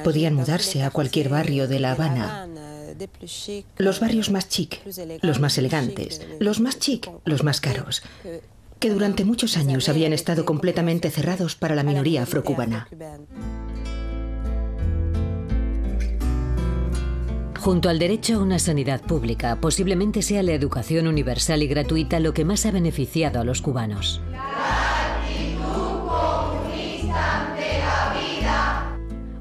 podían 0.04 0.35
mudarse 0.35 0.83
a 0.83 0.90
cualquier 0.90 1.28
barrio 1.28 1.68
de 1.68 1.80
La 1.80 1.92
Habana, 1.92 2.49
los 3.78 4.00
barrios 4.00 4.30
más 4.30 4.49
chic, 4.49 4.80
los 5.23 5.40
más 5.40 5.57
elegantes, 5.59 6.26
los 6.40 6.61
más 6.61 6.78
chic, 6.78 7.09
los 7.25 7.45
más 7.45 7.61
caros 7.61 8.02
que 8.78 8.90
durante 8.90 9.25
muchos 9.25 9.56
años 9.56 9.88
habían 9.88 10.12
estado 10.12 10.44
completamente 10.44 11.11
cerrados 11.11 11.56
para 11.56 11.75
la 11.75 11.82
minoría 11.82 12.23
afrocubana. 12.23 12.88
Junto 17.58 17.88
al 17.88 17.99
derecho 17.99 18.37
a 18.37 18.38
una 18.38 18.58
sanidad 18.58 19.02
pública, 19.02 19.58
posiblemente 19.61 20.23
sea 20.23 20.42
la 20.42 20.52
educación 20.52 21.06
universal 21.06 21.62
y 21.62 21.66
gratuita 21.66 22.20
lo 22.20 22.32
que 22.32 22.44
más 22.44 22.64
ha 22.66 22.70
beneficiado 22.70 23.40
a 23.40 23.44
los 23.44 23.61
cubanos. 23.61 24.20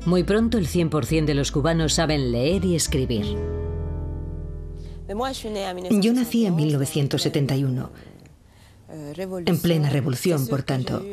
Muy 0.05 0.23
pronto 0.23 0.57
el 0.57 0.67
100% 0.67 1.25
de 1.25 1.33
los 1.35 1.51
cubanos 1.51 1.93
saben 1.93 2.31
leer 2.31 2.65
y 2.65 2.75
escribir. 2.75 3.25
Yo 5.07 6.13
nací 6.13 6.45
en 6.45 6.55
1971 6.55 7.89
en 8.89 9.59
plena 9.59 9.89
revolución, 9.89 10.47
por 10.47 10.63
tanto. 10.63 11.03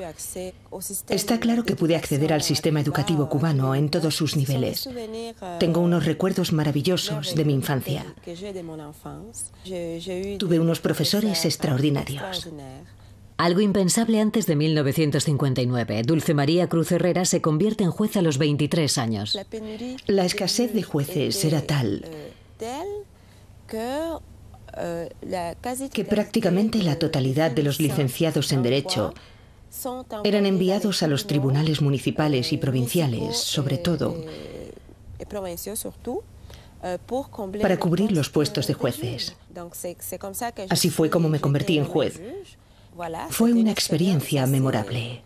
Está 1.08 1.40
claro 1.40 1.64
que 1.64 1.76
pude 1.76 1.96
acceder 1.96 2.32
al 2.32 2.42
sistema 2.42 2.80
educativo 2.80 3.28
cubano 3.28 3.74
en 3.74 3.88
todos 3.88 4.14
sus 4.14 4.36
niveles. 4.36 4.88
Tengo 5.58 5.80
unos 5.80 6.04
recuerdos 6.04 6.52
maravillosos 6.52 7.34
de 7.34 7.44
mi 7.44 7.54
infancia. 7.54 8.04
Tuve 10.38 10.60
unos 10.60 10.80
profesores 10.80 11.44
extraordinarios. 11.44 12.48
Algo 13.36 13.60
impensable 13.60 14.20
antes 14.20 14.46
de 14.46 14.54
1959. 14.54 16.02
Dulce 16.04 16.34
María 16.34 16.68
Cruz 16.68 16.92
Herrera 16.92 17.24
se 17.24 17.40
convierte 17.40 17.82
en 17.82 17.90
juez 17.90 18.16
a 18.16 18.22
los 18.22 18.38
23 18.38 18.96
años. 18.98 19.36
La 20.06 20.24
escasez 20.24 20.72
de 20.72 20.84
jueces 20.84 21.44
era 21.44 21.60
tal 21.62 22.04
que 25.92 26.04
prácticamente 26.04 26.82
la 26.82 26.98
totalidad 26.98 27.50
de 27.50 27.62
los 27.62 27.80
licenciados 27.80 28.52
en 28.52 28.62
Derecho 28.62 29.14
eran 30.24 30.46
enviados 30.46 31.02
a 31.02 31.06
los 31.06 31.26
tribunales 31.26 31.80
municipales 31.80 32.52
y 32.52 32.58
provinciales, 32.58 33.36
sobre 33.36 33.78
todo, 33.78 34.24
para 37.60 37.78
cubrir 37.78 38.12
los 38.12 38.28
puestos 38.28 38.66
de 38.66 38.74
jueces. 38.74 39.34
Así 40.70 40.90
fue 40.90 41.10
como 41.10 41.28
me 41.28 41.40
convertí 41.40 41.78
en 41.78 41.86
juez. 41.86 42.20
Fue 43.30 43.52
una 43.52 43.70
experiencia 43.72 44.46
memorable. 44.46 45.22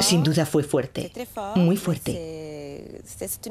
Sin 0.00 0.22
duda 0.22 0.46
fue 0.46 0.62
fuerte, 0.62 1.10
muy 1.56 1.76
fuerte. 1.76 3.02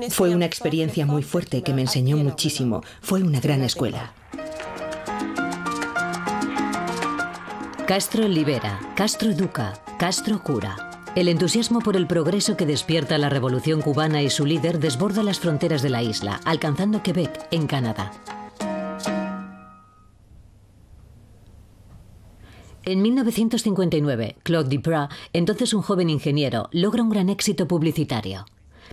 Fue 0.09 0.35
una 0.35 0.45
experiencia 0.45 1.05
muy 1.05 1.23
fuerte 1.23 1.63
que 1.63 1.73
me 1.73 1.81
enseñó 1.81 2.17
muchísimo. 2.17 2.83
Fue 3.01 3.23
una 3.23 3.39
gran 3.39 3.61
escuela. 3.63 4.13
Castro 7.87 8.27
libera, 8.27 8.79
Castro 8.95 9.31
educa, 9.31 9.73
Castro 9.99 10.41
cura. 10.41 10.89
El 11.15 11.27
entusiasmo 11.27 11.79
por 11.79 11.95
el 11.95 12.07
progreso 12.07 12.57
que 12.57 12.65
despierta 12.65 13.17
la 13.17 13.29
revolución 13.29 13.81
cubana 13.81 14.23
y 14.23 14.29
su 14.29 14.45
líder 14.45 14.79
desborda 14.79 15.21
las 15.21 15.39
fronteras 15.39 15.81
de 15.83 15.89
la 15.89 16.01
isla, 16.01 16.39
alcanzando 16.43 17.03
Quebec, 17.03 17.47
en 17.51 17.67
Canadá. 17.67 18.11
En 22.85 23.01
1959, 23.01 24.35
Claude 24.43 24.75
Duprat, 24.75 25.09
entonces 25.31 25.73
un 25.73 25.81
joven 25.81 26.09
ingeniero, 26.09 26.67
logra 26.73 27.01
un 27.01 27.09
gran 27.09 27.29
éxito 27.29 27.65
publicitario. 27.65 28.45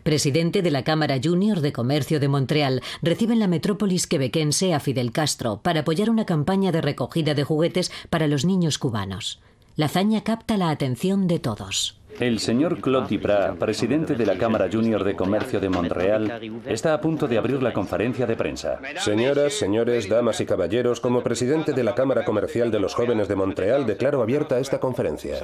Presidente 0.04 0.62
de 0.62 0.70
la 0.70 0.84
Cámara 0.84 1.18
Junior 1.22 1.60
de 1.60 1.72
Comercio 1.72 2.20
de 2.20 2.28
Montreal, 2.28 2.82
recibe 3.02 3.32
en 3.32 3.40
la 3.40 3.48
metrópolis 3.48 4.06
quebequense 4.06 4.74
a 4.74 4.80
Fidel 4.80 5.10
Castro 5.10 5.60
para 5.62 5.80
apoyar 5.80 6.08
una 6.08 6.24
campaña 6.24 6.70
de 6.70 6.80
recogida 6.80 7.34
de 7.34 7.42
juguetes 7.42 7.90
para 8.10 8.28
los 8.28 8.44
niños 8.44 8.78
cubanos. 8.78 9.40
La 9.74 9.86
hazaña 9.86 10.22
capta 10.22 10.56
la 10.56 10.70
atención 10.70 11.26
de 11.26 11.40
todos. 11.40 11.99
El 12.18 12.38
señor 12.38 12.80
Claude 12.80 13.16
Duprat, 13.16 13.56
presidente 13.56 14.14
de 14.14 14.26
la 14.26 14.36
Cámara 14.36 14.68
Junior 14.70 15.04
de 15.04 15.14
Comercio 15.14 15.60
de 15.60 15.68
Montreal, 15.68 16.62
está 16.66 16.94
a 16.94 17.00
punto 17.00 17.26
de 17.26 17.38
abrir 17.38 17.62
la 17.62 17.72
conferencia 17.72 18.26
de 18.26 18.36
prensa. 18.36 18.78
Señoras, 18.98 19.54
señores, 19.54 20.08
damas 20.08 20.40
y 20.40 20.46
caballeros, 20.46 21.00
como 21.00 21.22
presidente 21.22 21.72
de 21.72 21.84
la 21.84 21.94
Cámara 21.94 22.24
Comercial 22.24 22.70
de 22.70 22.80
los 22.80 22.94
Jóvenes 22.94 23.28
de 23.28 23.36
Montreal, 23.36 23.86
declaro 23.86 24.22
abierta 24.22 24.58
esta 24.58 24.80
conferencia. 24.80 25.38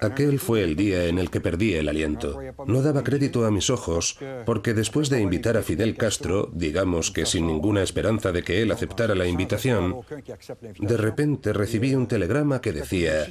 Aquel 0.00 0.38
fue 0.38 0.62
el 0.62 0.76
día 0.76 1.06
en 1.06 1.18
el 1.18 1.30
que 1.30 1.40
perdí 1.40 1.74
el 1.74 1.88
aliento. 1.88 2.38
No 2.66 2.82
daba 2.82 3.04
crédito 3.04 3.44
a 3.44 3.50
mis 3.50 3.70
ojos 3.70 4.18
porque 4.46 4.74
después 4.74 5.08
de 5.08 5.20
invitar 5.20 5.56
a 5.56 5.62
Fidel 5.62 5.96
Castro, 5.96 6.50
digamos 6.52 7.10
que 7.10 7.26
sin 7.26 7.46
ninguna 7.46 7.82
esperanza 7.82 8.32
de 8.32 8.42
que 8.42 8.62
él 8.62 8.70
aceptara 8.70 9.14
la 9.14 9.26
invitación, 9.26 10.00
de 10.78 10.96
repente 10.96 11.52
recibí 11.52 11.94
un 11.94 12.06
telegrama 12.06 12.60
que 12.60 12.72
decía, 12.72 13.26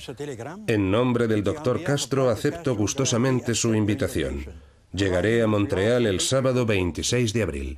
en 0.68 0.92
nombre 0.92 1.28
del 1.28 1.44
doctor 1.44 1.84
Castro 1.84 2.30
acepto 2.30 2.76
gustosamente 2.76 3.54
su 3.54 3.74
invitación. 3.74 4.46
Llegaré 4.94 5.42
a 5.44 5.48
Montreal 5.48 6.08
el 6.08 6.22
sábado 6.22 6.66
26 6.66 7.34
de 7.34 7.44
abril. 7.44 7.78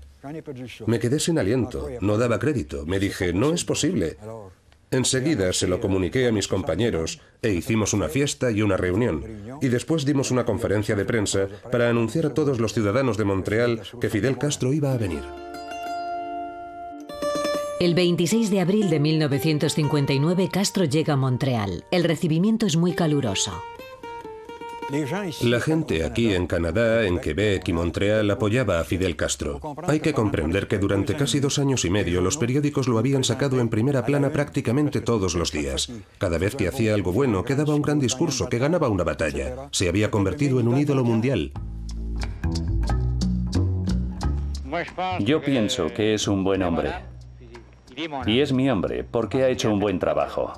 Me 0.86 1.00
quedé 1.00 1.19
sin 1.19 1.39
aliento, 1.39 1.88
no 2.01 2.17
daba 2.17 2.39
crédito. 2.39 2.86
Me 2.86 3.00
dije, 3.00 3.34
no 3.34 3.53
es 3.53 3.65
posible. 3.65 4.17
Enseguida 4.91 5.53
se 5.53 5.67
lo 5.67 5.79
comuniqué 5.79 6.27
a 6.27 6.31
mis 6.31 6.48
compañeros 6.48 7.22
e 7.43 7.53
hicimos 7.53 7.93
una 7.93 8.10
fiesta 8.10 8.50
y 8.50 8.63
una 8.63 8.75
reunión. 8.75 9.24
Y 9.62 9.67
después 9.67 10.03
dimos 10.03 10.31
una 10.31 10.46
conferencia 10.46 10.96
de 10.96 11.05
prensa 11.05 11.48
para 11.72 11.89
anunciar 11.89 12.25
a 12.25 12.34
todos 12.34 12.60
los 12.60 12.74
ciudadanos 12.74 13.17
de 13.17 13.25
Montreal 13.25 13.81
que 14.01 14.10
Fidel 14.10 14.38
Castro 14.39 14.74
iba 14.74 14.91
a 14.91 14.98
venir. 14.98 15.24
El 17.79 17.93
26 17.93 18.50
de 18.50 18.60
abril 18.60 18.89
de 18.89 19.00
1959 19.00 20.50
Castro 20.51 20.86
llega 20.86 21.13
a 21.13 21.17
Montreal. 21.17 21.86
El 21.91 22.03
recibimiento 22.03 22.65
es 22.65 22.75
muy 22.75 22.93
caluroso. 22.93 23.62
La 25.41 25.60
gente 25.60 26.03
aquí 26.03 26.34
en 26.34 26.48
Canadá, 26.48 27.05
en 27.05 27.19
Quebec 27.19 27.67
y 27.67 27.74
Montreal 27.74 28.29
apoyaba 28.31 28.79
a 28.79 28.84
Fidel 28.84 29.15
Castro. 29.15 29.62
Hay 29.88 30.00
que 30.00 30.13
comprender 30.13 30.67
que 30.67 30.79
durante 30.79 31.15
casi 31.15 31.39
dos 31.39 31.60
años 31.60 31.86
y 31.86 31.91
medio 31.91 32.22
los 32.22 32.38
periódicos 32.38 32.88
lo 32.88 32.98
habían 32.98 33.24
sacado 33.24 33.60
en 33.60 33.69
primera 33.69 34.03
plana 34.03 34.31
prácticamente 34.31 35.01
todos 35.01 35.36
los 35.36 35.51
días. 35.51 35.91
Cada 36.17 36.39
vez 36.39 36.55
que 36.55 36.67
hacía 36.67 36.96
algo 36.96 37.12
bueno, 37.12 37.43
que 37.43 37.55
daba 37.55 37.75
un 37.75 37.84
gran 37.84 38.00
discurso, 38.00 38.50
que 38.50 38.58
ganaba 38.58 38.89
una 38.89 39.03
batalla, 39.03 39.69
se 39.72 39.89
había 39.89 40.10
convertido 40.10 40.60
en 40.60 40.67
un 40.67 40.77
ídolo 40.77 41.03
mundial. 41.03 41.51
Yo 45.19 45.41
pienso 45.41 45.88
que 45.93 46.15
es 46.15 46.27
un 46.27 46.43
buen 46.43 46.63
hombre. 46.63 46.93
Y 48.25 48.39
es 48.39 48.53
mi 48.53 48.69
hombre 48.69 49.03
porque 49.03 49.43
ha 49.43 49.50
hecho 49.50 49.72
un 49.72 49.79
buen 49.79 50.00
trabajo. 50.00 50.53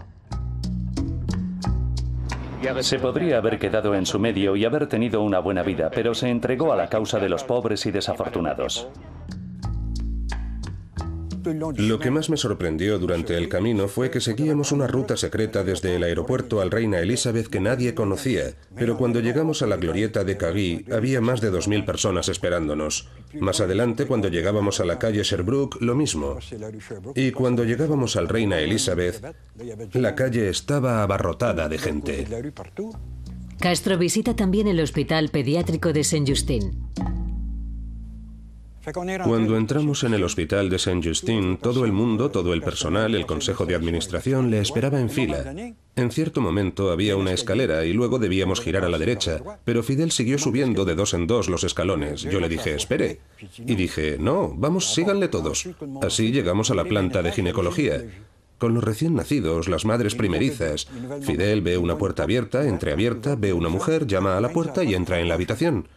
Se 2.82 3.00
podría 3.00 3.38
haber 3.38 3.58
quedado 3.58 3.96
en 3.96 4.06
su 4.06 4.20
medio 4.20 4.56
y 4.56 4.66
haber 4.66 4.88
tenido 4.88 5.22
una 5.22 5.40
buena 5.40 5.64
vida, 5.64 5.90
pero 5.94 6.14
se 6.14 6.30
entregó 6.30 6.72
a 6.72 6.76
la 6.76 6.88
causa 6.88 7.20
de 7.20 7.28
los 7.28 7.44
pobres 7.44 7.86
y 7.86 7.92
desafortunados. 7.92 8.88
Lo 11.78 12.00
que 12.00 12.12
más 12.12 12.30
me 12.30 12.38
sorprendió 12.38 13.00
durante 13.00 13.38
el 13.38 13.50
camino 13.50 13.88
fue 13.88 14.12
que 14.12 14.22
seguíamos 14.22 14.72
una 14.72 14.88
ruta 14.88 15.18
secreta 15.18 15.64
desde 15.64 15.96
el 15.96 16.04
aeropuerto 16.04 16.62
al 16.62 16.72
Reina 16.72 17.00
Elizabeth 17.00 17.48
que 17.48 17.60
nadie 17.60 17.94
conocía, 17.94 18.54
pero 18.76 18.98
cuando 18.98 19.20
llegamos 19.20 19.62
a 19.62 19.68
la 19.68 19.78
glorieta 19.78 20.24
de 20.24 20.38
Cagui 20.38 20.86
había 20.92 21.22
más 21.22 21.42
de 21.42 21.52
2.000 21.52 21.86
personas 21.86 22.30
esperándonos. 22.30 23.10
Más 23.40 23.62
adelante, 23.62 24.06
cuando 24.06 24.28
llegábamos 24.28 24.80
a 24.80 24.86
la 24.86 25.00
calle 25.00 25.24
Sherbrooke, 25.24 25.82
lo 25.82 25.96
mismo. 25.96 26.38
Y 27.16 27.32
cuando 27.32 27.64
llegábamos 27.64 28.16
al 28.16 28.28
Reina 28.28 28.60
Elizabeth, 28.60 29.36
la 29.94 30.16
calle 30.16 30.50
estaba 30.50 31.04
abarrotada 31.04 31.70
de 31.70 31.78
gente. 31.78 32.28
Castro 33.60 33.98
visita 33.98 34.36
también 34.36 34.68
el 34.68 34.80
Hospital 34.80 35.30
Pediátrico 35.30 35.94
de 35.94 36.04
Saint-Justin. 36.04 37.21
Cuando 38.84 39.58
entramos 39.58 40.04
en 40.04 40.16
el 40.16 40.24
hospital 40.24 40.70
de 40.70 40.80
Saint-Justin, 40.80 41.58
todo 41.58 41.86
el 41.86 41.92
mundo, 41.92 42.32
todo 42.32 42.54
el 42.54 42.64
personal, 42.64 43.14
el 43.14 43.28
consejo 43.28 43.66
de 43.68 43.76
administración 43.76 44.50
le 44.50 44.60
esperaba 44.60 45.00
en 45.00 45.10
fila. 45.10 45.54
En 45.96 46.10
cierto 46.10 46.42
momento 46.42 46.92
había 46.92 47.16
una 47.16 47.32
escalera 47.32 47.86
y 47.86 47.94
luego 47.94 48.18
debíamos 48.18 48.60
girar 48.60 48.84
a 48.84 48.90
la 48.90 48.98
derecha, 48.98 49.40
pero 49.66 49.84
Fidel 49.84 50.12
siguió 50.12 50.40
subiendo 50.40 50.84
de 50.84 50.96
dos 50.96 51.14
en 51.14 51.28
dos 51.28 51.48
los 51.48 51.64
escalones. 51.64 52.24
Yo 52.24 52.40
le 52.40 52.50
dije, 52.50 52.74
espere. 52.74 53.20
Y 53.60 53.76
dije, 53.76 54.18
no, 54.20 54.52
vamos, 54.56 54.94
síganle 54.94 55.28
todos. 55.28 55.70
Así 56.02 56.32
llegamos 56.32 56.72
a 56.72 56.76
la 56.76 56.86
planta 56.86 57.22
de 57.22 57.32
ginecología. 57.32 58.04
Con 58.58 58.74
los 58.74 58.84
recién 58.84 59.16
nacidos, 59.16 59.68
las 59.68 59.86
madres 59.86 60.16
primerizas. 60.16 60.88
Fidel 61.22 61.62
ve 61.62 61.78
una 61.78 61.98
puerta 61.98 62.24
abierta, 62.24 62.68
entreabierta, 62.68 63.36
ve 63.36 63.54
una 63.54 63.70
mujer, 63.70 64.08
llama 64.08 64.38
a 64.38 64.42
la 64.42 64.50
puerta 64.50 64.84
y 64.84 64.96
entra 64.96 65.20
en 65.20 65.28
la 65.28 65.36
habitación. 65.36 65.88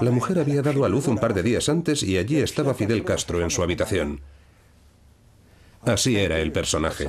La 0.00 0.10
mujer 0.10 0.38
había 0.38 0.62
dado 0.62 0.84
a 0.84 0.88
luz 0.88 1.08
un 1.08 1.18
par 1.18 1.34
de 1.34 1.42
días 1.42 1.68
antes 1.68 2.02
y 2.02 2.18
allí 2.18 2.36
estaba 2.36 2.74
Fidel 2.74 3.04
Castro 3.04 3.42
en 3.42 3.50
su 3.50 3.62
habitación. 3.62 4.20
Así 5.82 6.16
era 6.16 6.40
el 6.40 6.52
personaje. 6.52 7.08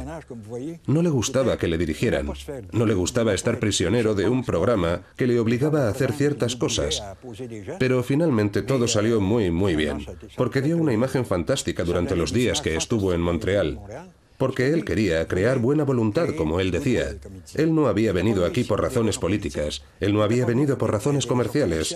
No 0.88 1.02
le 1.02 1.10
gustaba 1.10 1.58
que 1.58 1.68
le 1.68 1.78
dirigieran. 1.78 2.32
No 2.72 2.86
le 2.86 2.94
gustaba 2.94 3.34
estar 3.34 3.60
prisionero 3.60 4.16
de 4.16 4.30
un 4.30 4.46
programa 4.46 5.02
que 5.18 5.28
le 5.28 5.40
obligaba 5.40 5.88
a 5.88 5.90
hacer 5.90 6.14
ciertas 6.14 6.56
cosas. 6.56 7.04
Pero 7.80 8.02
finalmente 8.02 8.62
todo 8.62 8.88
salió 8.88 9.20
muy, 9.20 9.52
muy 9.52 9.76
bien, 9.76 10.06
porque 10.38 10.62
dio 10.62 10.78
una 10.78 10.94
imagen 10.94 11.26
fantástica 11.26 11.84
durante 11.84 12.16
los 12.16 12.32
días 12.32 12.62
que 12.62 12.78
estuvo 12.78 13.14
en 13.14 13.22
Montreal. 13.22 13.80
Porque 14.38 14.74
él 14.74 14.86
quería 14.86 15.28
crear 15.28 15.60
buena 15.60 15.84
voluntad, 15.84 16.30
como 16.38 16.60
él 16.62 16.72
decía. 16.72 17.14
Él 17.54 17.76
no 17.76 17.88
había 17.88 18.14
venido 18.14 18.46
aquí 18.46 18.64
por 18.64 18.82
razones 18.82 19.20
políticas, 19.20 19.84
él 20.00 20.14
no 20.14 20.24
había 20.24 20.46
venido 20.46 20.78
por 20.78 20.92
razones 20.92 21.28
comerciales. 21.28 21.96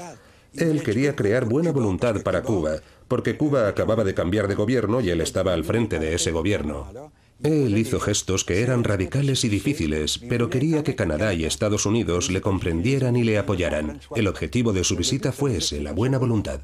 Él 0.57 0.83
quería 0.83 1.15
crear 1.15 1.45
buena 1.45 1.71
voluntad 1.71 2.21
para 2.23 2.41
Cuba, 2.41 2.77
porque 3.07 3.37
Cuba 3.37 3.67
acababa 3.67 4.03
de 4.03 4.13
cambiar 4.13 4.47
de 4.47 4.55
gobierno 4.55 5.01
y 5.01 5.09
él 5.09 5.21
estaba 5.21 5.53
al 5.53 5.63
frente 5.63 5.99
de 5.99 6.15
ese 6.15 6.31
gobierno. 6.31 7.11
Él 7.43 7.77
hizo 7.77 7.99
gestos 7.99 8.45
que 8.45 8.61
eran 8.61 8.85
radicales 8.85 9.43
y 9.43 9.49
difíciles, 9.49 10.17
pero 10.17 10.49
quería 10.49 10.83
que 10.83 10.95
Canadá 10.95 11.33
y 11.33 11.43
Estados 11.43 11.85
Unidos 11.85 12.31
le 12.31 12.39
comprendieran 12.39 13.17
y 13.17 13.23
le 13.23 13.37
apoyaran. 13.37 13.99
El 14.15 14.27
objetivo 14.27 14.71
de 14.71 14.85
su 14.85 14.95
visita 14.95 15.33
fue 15.33 15.57
ese, 15.57 15.81
la 15.81 15.91
buena 15.91 16.17
voluntad. 16.17 16.61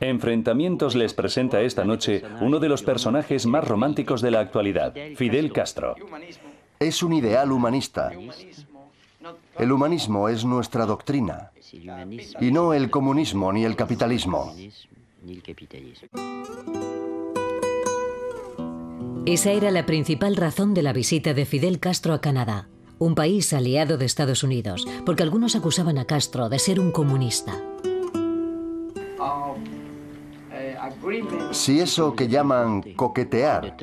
Enfrentamientos 0.00 0.96
les 0.96 1.14
presenta 1.14 1.62
esta 1.62 1.84
noche 1.84 2.22
uno 2.40 2.58
de 2.58 2.68
los 2.68 2.82
personajes 2.82 3.46
más 3.46 3.66
románticos 3.66 4.20
de 4.20 4.32
la 4.32 4.40
actualidad, 4.40 4.94
Fidel 5.16 5.52
Castro. 5.52 5.94
Es 6.80 7.02
un 7.02 7.12
ideal 7.12 7.52
humanista. 7.52 8.10
El 9.58 9.70
humanismo 9.70 10.28
es 10.28 10.44
nuestra 10.44 10.86
doctrina 10.86 11.52
y 11.72 12.50
no 12.50 12.74
el 12.74 12.90
comunismo 12.90 13.52
ni 13.52 13.64
el 13.64 13.76
capitalismo. 13.76 14.54
Esa 19.26 19.52
era 19.52 19.70
la 19.70 19.86
principal 19.86 20.36
razón 20.36 20.74
de 20.74 20.82
la 20.82 20.92
visita 20.92 21.32
de 21.32 21.46
Fidel 21.46 21.80
Castro 21.80 22.12
a 22.12 22.20
Canadá, 22.20 22.68
un 22.98 23.14
país 23.14 23.52
aliado 23.54 23.96
de 23.96 24.04
Estados 24.04 24.42
Unidos, 24.42 24.86
porque 25.06 25.22
algunos 25.22 25.56
acusaban 25.56 25.96
a 25.98 26.04
Castro 26.04 26.48
de 26.48 26.58
ser 26.58 26.78
un 26.78 26.90
comunista. 26.90 27.58
Si 31.52 31.80
eso 31.80 32.14
que 32.14 32.28
llaman 32.28 32.82
coquetear 32.94 33.76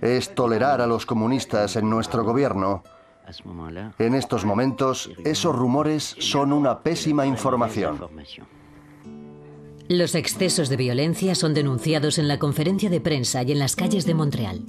es 0.00 0.34
tolerar 0.34 0.80
a 0.80 0.86
los 0.86 1.04
comunistas 1.04 1.76
en 1.76 1.90
nuestro 1.90 2.24
gobierno, 2.24 2.82
en 3.98 4.14
estos 4.14 4.44
momentos, 4.44 5.10
esos 5.24 5.54
rumores 5.54 6.16
son 6.18 6.52
una 6.52 6.80
pésima 6.80 7.26
información. 7.26 7.98
Los 9.90 10.14
excesos 10.14 10.68
de 10.68 10.76
violencia 10.76 11.34
son 11.34 11.52
denunciados 11.52 12.18
en 12.18 12.28
la 12.28 12.38
conferencia 12.38 12.88
de 12.88 13.00
prensa 13.00 13.42
y 13.42 13.50
en 13.50 13.58
las 13.58 13.74
calles 13.74 14.06
de 14.06 14.14
Montreal. 14.14 14.60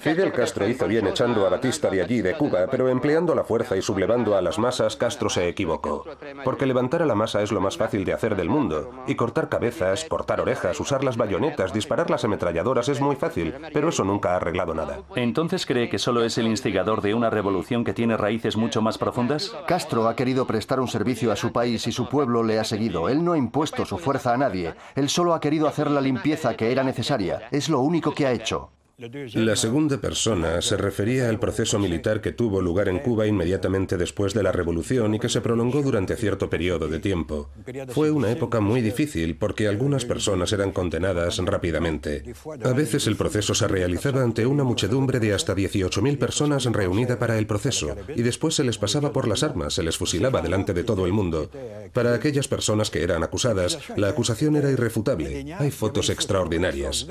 Fidel 0.00 0.32
Castro 0.32 0.68
hizo 0.68 0.86
bien 0.86 1.06
echando 1.06 1.46
a 1.46 1.50
Batista 1.50 1.88
de 1.88 2.02
allí, 2.02 2.20
de 2.20 2.34
Cuba, 2.34 2.66
pero 2.70 2.90
empleando 2.90 3.34
la 3.34 3.44
fuerza 3.44 3.74
y 3.74 3.80
sublevando 3.80 4.36
a 4.36 4.42
las 4.42 4.58
masas, 4.58 4.96
Castro 4.96 5.30
se 5.30 5.48
equivocó. 5.48 6.04
Porque 6.44 6.66
levantar 6.66 7.00
a 7.00 7.06
la 7.06 7.14
masa 7.14 7.42
es 7.42 7.52
lo 7.52 7.60
más 7.62 7.78
fácil 7.78 8.04
de 8.04 8.12
hacer 8.12 8.36
del 8.36 8.50
mundo. 8.50 8.90
Y 9.06 9.14
cortar 9.14 9.48
cabezas, 9.48 10.04
cortar 10.04 10.42
orejas, 10.42 10.78
usar 10.78 11.04
las 11.04 11.16
bayonetas, 11.16 11.72
disparar 11.72 12.10
las 12.10 12.24
ametralladoras 12.24 12.90
es 12.90 13.00
muy 13.00 13.16
fácil, 13.16 13.54
pero 13.72 13.88
eso 13.88 14.04
nunca 14.04 14.32
ha 14.32 14.36
arreglado 14.36 14.74
nada. 14.74 15.00
¿Entonces 15.14 15.64
cree 15.64 15.88
que 15.88 15.98
solo 15.98 16.22
es 16.22 16.36
el 16.36 16.48
instigador 16.48 17.00
de 17.00 17.14
una 17.14 17.30
revolución 17.30 17.82
que 17.82 17.94
tiene 17.94 18.18
raíces 18.18 18.56
mucho 18.56 18.82
más 18.82 18.98
profundas? 18.98 19.54
Castro 19.66 20.06
ha 20.06 20.16
querido 20.16 20.46
prestar 20.46 20.80
un 20.80 20.88
servicio 20.88 21.32
a 21.32 21.36
su 21.36 21.50
país 21.52 21.86
y 21.86 21.92
su 21.92 22.10
pueblo 22.10 22.42
le 22.42 22.58
ha 22.58 22.64
seguido. 22.64 23.08
Él 23.08 23.24
no 23.24 23.32
ha 23.32 23.38
impuesto 23.38 23.86
su 23.86 23.96
fuerza 23.96 24.34
a 24.34 24.36
nadie. 24.36 24.65
Él 24.94 25.08
solo 25.08 25.34
ha 25.34 25.40
querido 25.40 25.68
hacer 25.68 25.90
la 25.90 26.00
limpieza 26.00 26.54
que 26.56 26.72
era 26.72 26.82
necesaria. 26.82 27.48
Es 27.50 27.68
lo 27.68 27.80
único 27.80 28.14
que 28.14 28.26
ha 28.26 28.32
hecho. 28.32 28.70
La 28.98 29.56
segunda 29.56 30.00
persona 30.00 30.62
se 30.62 30.78
refería 30.78 31.28
al 31.28 31.38
proceso 31.38 31.78
militar 31.78 32.22
que 32.22 32.32
tuvo 32.32 32.62
lugar 32.62 32.88
en 32.88 32.98
Cuba 32.98 33.26
inmediatamente 33.26 33.98
después 33.98 34.32
de 34.32 34.42
la 34.42 34.52
revolución 34.52 35.14
y 35.14 35.18
que 35.18 35.28
se 35.28 35.42
prolongó 35.42 35.82
durante 35.82 36.16
cierto 36.16 36.48
periodo 36.48 36.88
de 36.88 36.98
tiempo. 36.98 37.50
Fue 37.88 38.10
una 38.10 38.30
época 38.30 38.60
muy 38.60 38.80
difícil 38.80 39.36
porque 39.36 39.68
algunas 39.68 40.06
personas 40.06 40.50
eran 40.54 40.72
condenadas 40.72 41.36
rápidamente. 41.44 42.22
A 42.64 42.72
veces 42.72 43.06
el 43.06 43.16
proceso 43.16 43.54
se 43.54 43.68
realizaba 43.68 44.22
ante 44.22 44.46
una 44.46 44.64
muchedumbre 44.64 45.20
de 45.20 45.34
hasta 45.34 45.54
18.000 45.54 46.16
personas 46.16 46.64
reunida 46.64 47.18
para 47.18 47.36
el 47.36 47.46
proceso 47.46 47.94
y 48.14 48.22
después 48.22 48.54
se 48.54 48.64
les 48.64 48.78
pasaba 48.78 49.12
por 49.12 49.28
las 49.28 49.42
armas, 49.42 49.74
se 49.74 49.82
les 49.82 49.98
fusilaba 49.98 50.40
delante 50.40 50.72
de 50.72 50.84
todo 50.84 51.04
el 51.04 51.12
mundo. 51.12 51.50
Para 51.92 52.14
aquellas 52.14 52.48
personas 52.48 52.90
que 52.90 53.02
eran 53.02 53.22
acusadas, 53.22 53.78
la 53.96 54.08
acusación 54.08 54.56
era 54.56 54.70
irrefutable. 54.70 55.54
Hay 55.58 55.70
fotos 55.70 56.08
extraordinarias. 56.08 57.06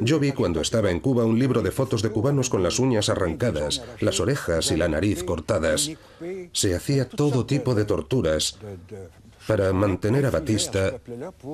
Yo 0.00 0.18
vi 0.20 0.32
cuando 0.32 0.60
estaba 0.60 0.90
en 0.90 1.00
Cuba 1.00 1.29
un 1.30 1.38
libro 1.38 1.62
de 1.62 1.70
fotos 1.70 2.02
de 2.02 2.10
cubanos 2.10 2.50
con 2.50 2.62
las 2.62 2.78
uñas 2.78 3.08
arrancadas, 3.08 3.82
las 4.00 4.20
orejas 4.20 4.70
y 4.70 4.76
la 4.76 4.88
nariz 4.88 5.24
cortadas. 5.24 5.90
Se 6.52 6.74
hacía 6.74 7.08
todo 7.08 7.46
tipo 7.46 7.74
de 7.74 7.84
torturas. 7.84 8.58
para 9.46 9.72
mantener 9.72 10.26
a 10.26 10.30
Batista 10.30 11.00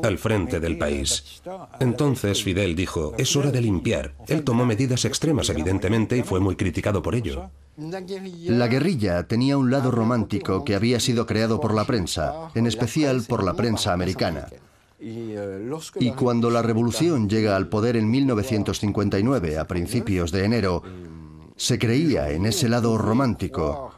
al 0.02 0.18
frente 0.18 0.60
del 0.60 0.76
país. 0.76 1.40
Entonces 1.80 2.42
Fidel 2.42 2.74
dijo, 2.74 3.14
es 3.16 3.36
hora 3.36 3.50
de 3.50 3.62
limpiar. 3.62 4.12
Él 4.26 4.42
tomó 4.42 4.66
medidas 4.66 5.04
extremas, 5.04 5.48
evidentemente, 5.48 6.18
y 6.18 6.22
fue 6.22 6.40
muy 6.40 6.56
criticado 6.56 7.00
por 7.00 7.14
ello. 7.14 7.48
La 7.78 8.68
guerrilla 8.68 9.26
tenía 9.26 9.56
un 9.56 9.70
lado 9.70 9.90
romántico 9.90 10.64
que 10.64 10.74
había 10.74 10.98
sido 10.98 11.26
creado 11.26 11.60
por 11.60 11.74
la 11.74 11.84
prensa, 11.84 12.50
en 12.54 12.66
especial 12.66 13.22
por 13.22 13.44
la 13.44 13.54
prensa 13.54 13.92
americana. 13.92 14.48
Y 14.98 16.10
cuando 16.12 16.50
la 16.50 16.62
revolución 16.62 17.28
llega 17.28 17.56
al 17.56 17.68
poder 17.68 17.96
en 17.96 18.10
1959, 18.10 19.58
a 19.58 19.66
principios 19.66 20.32
de 20.32 20.44
enero, 20.44 20.82
se 21.56 21.78
creía 21.78 22.30
en 22.30 22.46
ese 22.46 22.68
lado 22.68 22.96
romántico, 22.96 23.92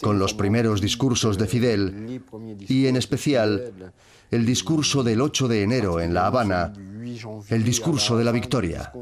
con 0.00 0.18
los 0.18 0.34
primeros 0.34 0.80
discursos 0.80 1.38
de 1.38 1.46
Fidel 1.46 2.22
y 2.68 2.86
en 2.86 2.96
especial 2.96 3.92
el 4.30 4.46
discurso 4.46 5.02
del 5.02 5.20
8 5.20 5.48
de 5.48 5.62
enero 5.62 6.00
en 6.00 6.12
La 6.12 6.26
Habana, 6.26 6.72
el 7.48 7.64
discurso 7.64 8.16
de 8.16 8.24
la 8.24 8.32
victoria. 8.32 8.92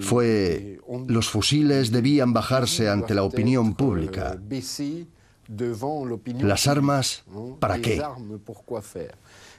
Fue 0.00 0.80
los 1.06 1.28
fusiles 1.28 1.90
debían 1.92 2.32
bajarse 2.32 2.88
ante 2.88 3.14
la 3.14 3.22
opinión 3.22 3.74
pública. 3.74 4.40
Las 6.40 6.66
armas, 6.66 7.24
¿para 7.58 7.80
qué? 7.80 8.02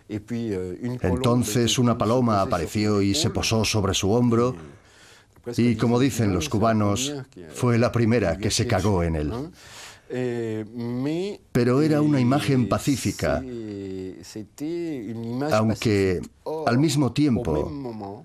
Entonces 0.08 1.80
una 1.80 1.98
paloma 1.98 2.42
apareció 2.42 3.02
y 3.02 3.16
se 3.16 3.30
posó 3.30 3.66
sobre 3.66 3.94
su 3.94 4.12
hombro. 4.12 4.56
Y 5.58 5.76
como 5.76 6.00
dicen 6.00 6.34
los 6.34 6.48
cubanos, 6.50 7.16
fue 7.54 7.78
la 7.80 7.92
primera 7.92 8.38
que 8.38 8.52
se 8.52 8.68
cagó 8.68 9.04
en 9.04 9.16
él. 9.16 9.32
Pero 11.52 11.82
era 11.82 12.02
una 12.02 12.20
imagen 12.20 12.70
pacífica, 12.70 13.44
aunque 15.52 16.22
al 16.66 16.78
mismo 16.78 17.14
tiempo 17.14 18.24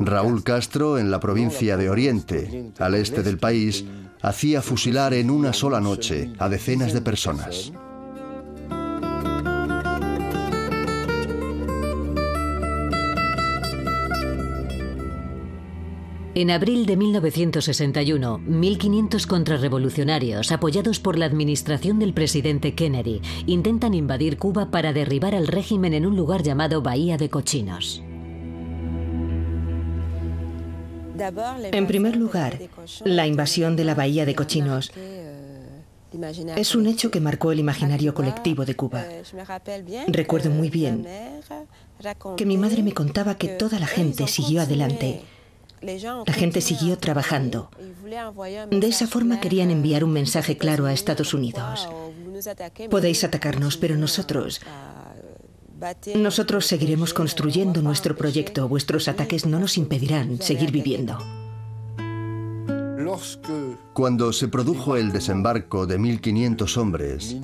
Raúl 0.00 0.42
Castro, 0.42 0.98
en 0.98 1.10
la 1.10 1.20
provincia 1.20 1.76
de 1.76 1.90
Oriente, 1.90 2.72
al 2.78 2.94
este 2.94 3.22
del 3.22 3.38
país, 3.38 3.84
hacía 4.22 4.62
fusilar 4.62 5.14
en 5.14 5.30
una 5.30 5.52
sola 5.52 5.80
noche 5.80 6.32
a 6.38 6.48
decenas 6.48 6.92
de 6.92 7.00
personas. 7.00 7.72
En 16.36 16.50
abril 16.50 16.84
de 16.84 16.98
1961, 16.98 18.40
1.500 18.46 19.26
contrarrevolucionarios, 19.26 20.52
apoyados 20.52 21.00
por 21.00 21.16
la 21.16 21.24
administración 21.24 21.98
del 21.98 22.12
presidente 22.12 22.74
Kennedy, 22.74 23.22
intentan 23.46 23.94
invadir 23.94 24.36
Cuba 24.36 24.70
para 24.70 24.92
derribar 24.92 25.34
al 25.34 25.46
régimen 25.46 25.94
en 25.94 26.04
un 26.04 26.14
lugar 26.14 26.42
llamado 26.42 26.82
Bahía 26.82 27.16
de 27.16 27.30
Cochinos. 27.30 28.02
En 31.72 31.86
primer 31.86 32.16
lugar, 32.16 32.58
la 33.04 33.26
invasión 33.26 33.76
de 33.76 33.84
la 33.84 33.94
Bahía 33.94 34.24
de 34.24 34.34
Cochinos 34.34 34.92
es 36.56 36.74
un 36.74 36.86
hecho 36.86 37.10
que 37.10 37.20
marcó 37.20 37.52
el 37.52 37.58
imaginario 37.58 38.14
colectivo 38.14 38.64
de 38.64 38.76
Cuba. 38.76 39.04
Recuerdo 40.08 40.50
muy 40.50 40.70
bien 40.70 41.06
que 42.36 42.46
mi 42.46 42.56
madre 42.56 42.82
me 42.82 42.92
contaba 42.92 43.36
que 43.36 43.48
toda 43.48 43.78
la 43.78 43.86
gente 43.86 44.26
siguió 44.26 44.62
adelante 44.62 45.22
la 45.80 46.32
gente 46.32 46.60
siguió 46.60 46.98
trabajando. 46.98 47.70
De 48.70 48.86
esa 48.86 49.06
forma 49.06 49.40
querían 49.40 49.70
enviar 49.70 50.04
un 50.04 50.12
mensaje 50.12 50.56
claro 50.56 50.86
a 50.86 50.92
Estados 50.92 51.34
Unidos. 51.34 51.88
Podéis 52.90 53.24
atacarnos, 53.24 53.76
pero 53.76 53.96
nosotros... 53.96 54.60
Nosotros 56.14 56.66
seguiremos 56.66 57.12
construyendo 57.12 57.82
nuestro 57.82 58.16
proyecto. 58.16 58.68
Vuestros 58.68 59.08
ataques 59.08 59.46
no 59.46 59.58
nos 59.58 59.76
impedirán 59.76 60.40
seguir 60.40 60.70
viviendo. 60.70 61.18
Cuando 63.92 64.32
se 64.32 64.48
produjo 64.48 64.96
el 64.96 65.12
desembarco 65.12 65.86
de 65.86 65.98
1.500 65.98 66.76
hombres, 66.76 67.36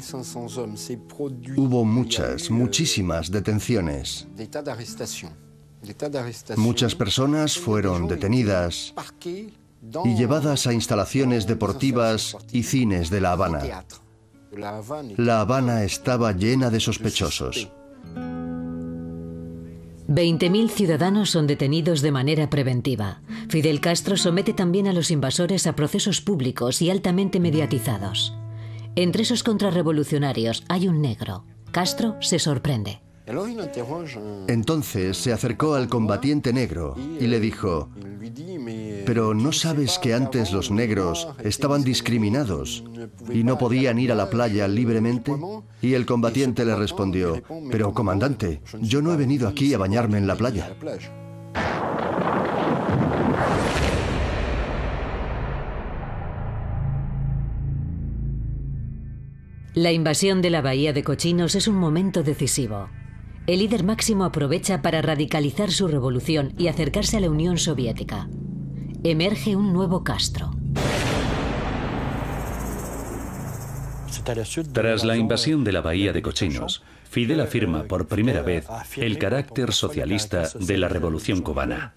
hubo 1.57 1.85
muchas, 1.85 2.51
muchísimas 2.51 3.31
detenciones. 3.31 4.27
Muchas 6.57 6.95
personas 6.95 7.59
fueron 7.59 8.09
detenidas 8.09 8.95
y 10.05 10.15
llevadas 10.15 10.67
a 10.67 10.73
instalaciones 10.73 11.47
deportivas 11.47 12.37
y 12.53 12.63
cines 12.63 13.11
de 13.11 13.21
La 13.21 13.33
Habana. 13.33 13.85
La 15.17 15.41
Habana 15.41 15.85
estaba 15.85 16.33
llena 16.33 16.71
de 16.71 16.81
sospechosos. 16.81 17.71
20.000 20.13 20.69
ciudadanos 20.69 21.31
son 21.31 21.47
detenidos 21.47 22.03
de 22.03 22.13
manera 22.13 22.51
preventiva. 22.51 23.23
Fidel 23.49 23.81
Castro 23.81 24.19
somete 24.19 24.53
también 24.53 24.87
a 24.87 24.93
los 24.93 25.11
invasores 25.11 25.67
a 25.67 25.75
procesos 25.75 26.21
públicos 26.21 26.83
y 26.83 26.91
altamente 26.91 27.41
mediatizados. 27.41 28.35
Entre 28.95 29.23
esos 29.23 29.43
contrarrevolucionarios 29.43 30.65
hay 30.69 30.87
un 30.87 31.01
negro. 31.01 31.47
Castro 31.71 32.19
se 32.21 32.39
sorprende. 32.39 33.01
Entonces 34.49 35.17
se 35.17 35.33
acercó 35.33 35.75
al 35.75 35.89
combatiente 35.89 36.53
negro 36.53 36.95
y 36.97 37.27
le 37.27 37.41
dijo, 37.41 37.89
pero 39.07 39.35
¿no 39.35 39.53
sabes 39.53 39.99
que 39.99 40.15
antes 40.15 40.53
los 40.53 40.71
negros 40.71 41.29
estaban 41.43 41.83
discriminados 41.83 42.85
y 43.33 43.43
no 43.45 43.59
podían 43.59 43.99
ir 43.99 44.13
a 44.13 44.15
la 44.15 44.31
playa 44.31 44.69
libremente? 44.69 45.33
Y 45.81 45.95
el 45.95 46.07
combatiente 46.07 46.65
le 46.65 46.77
respondió, 46.77 47.43
pero 47.71 47.93
comandante, 47.93 48.61
yo 48.81 49.03
no 49.03 49.13
he 49.13 49.17
venido 49.17 49.49
aquí 49.49 49.75
a 49.75 49.79
bañarme 49.79 50.19
en 50.19 50.27
la 50.27 50.37
playa. 50.37 50.75
La 59.75 59.91
invasión 59.91 60.43
de 60.43 60.51
la 60.51 60.61
bahía 60.61 60.93
de 60.93 61.03
Cochinos 61.03 61.55
es 61.55 61.67
un 61.67 61.77
momento 61.77 62.23
decisivo. 62.23 62.91
El 63.47 63.59
líder 63.59 63.83
máximo 63.83 64.25
aprovecha 64.25 64.83
para 64.83 65.03
radicalizar 65.03 65.73
su 65.73 65.89
revolución 65.89 66.55
y 66.59 66.69
acercarse 66.69 67.17
a 67.17 67.21
la 67.21 67.29
Unión 67.29 67.59
Soviética. 67.59 68.29
Emerge 69.03 69.57
un 69.57 69.73
nuevo 69.73 70.05
Castro. 70.05 70.53
Tras 74.73 75.05
la 75.05 75.17
invasión 75.17 75.65
de 75.65 75.73
la 75.73 75.81
bahía 75.81 76.13
de 76.13 76.23
Cochinos, 76.23 76.85
Fidel 77.11 77.41
afirma 77.41 77.83
por 77.85 78.07
primera 78.07 78.43
vez 78.43 78.67
el 78.97 79.19
carácter 79.19 79.73
socialista 79.73 80.49
de 80.55 80.79
la 80.79 80.89
revolución 80.89 81.43
cubana. 81.43 81.95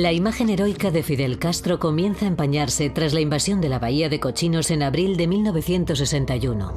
La 0.00 0.14
imagen 0.14 0.48
heroica 0.48 0.90
de 0.90 1.02
Fidel 1.02 1.38
Castro 1.38 1.78
comienza 1.78 2.24
a 2.24 2.28
empañarse 2.28 2.88
tras 2.88 3.12
la 3.12 3.20
invasión 3.20 3.60
de 3.60 3.68
la 3.68 3.78
Bahía 3.78 4.08
de 4.08 4.18
Cochinos 4.18 4.70
en 4.70 4.82
abril 4.82 5.18
de 5.18 5.26
1961. 5.26 6.74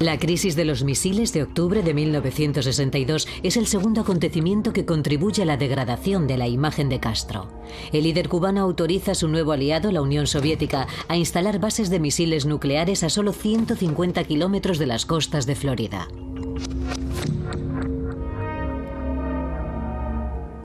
La 0.00 0.18
crisis 0.18 0.54
de 0.54 0.66
los 0.66 0.84
misiles 0.84 1.32
de 1.32 1.44
octubre 1.44 1.82
de 1.82 1.94
1962 1.94 3.26
es 3.42 3.56
el 3.56 3.66
segundo 3.66 4.02
acontecimiento 4.02 4.74
que 4.74 4.84
contribuye 4.84 5.44
a 5.44 5.46
la 5.46 5.56
degradación 5.56 6.26
de 6.26 6.36
la 6.36 6.46
imagen 6.46 6.90
de 6.90 7.00
Castro. 7.00 7.48
El 7.90 8.02
líder 8.02 8.28
cubano 8.28 8.60
autoriza 8.60 9.12
a 9.12 9.14
su 9.14 9.28
nuevo 9.28 9.52
aliado, 9.52 9.90
la 9.92 10.02
Unión 10.02 10.26
Soviética, 10.26 10.88
a 11.08 11.16
instalar 11.16 11.58
bases 11.58 11.88
de 11.88 12.00
misiles 12.00 12.44
nucleares 12.44 13.02
a 13.02 13.08
solo 13.08 13.32
150 13.32 14.24
kilómetros 14.24 14.78
de 14.78 14.86
las 14.86 15.06
costas 15.06 15.46
de 15.46 15.54
Florida. 15.54 16.06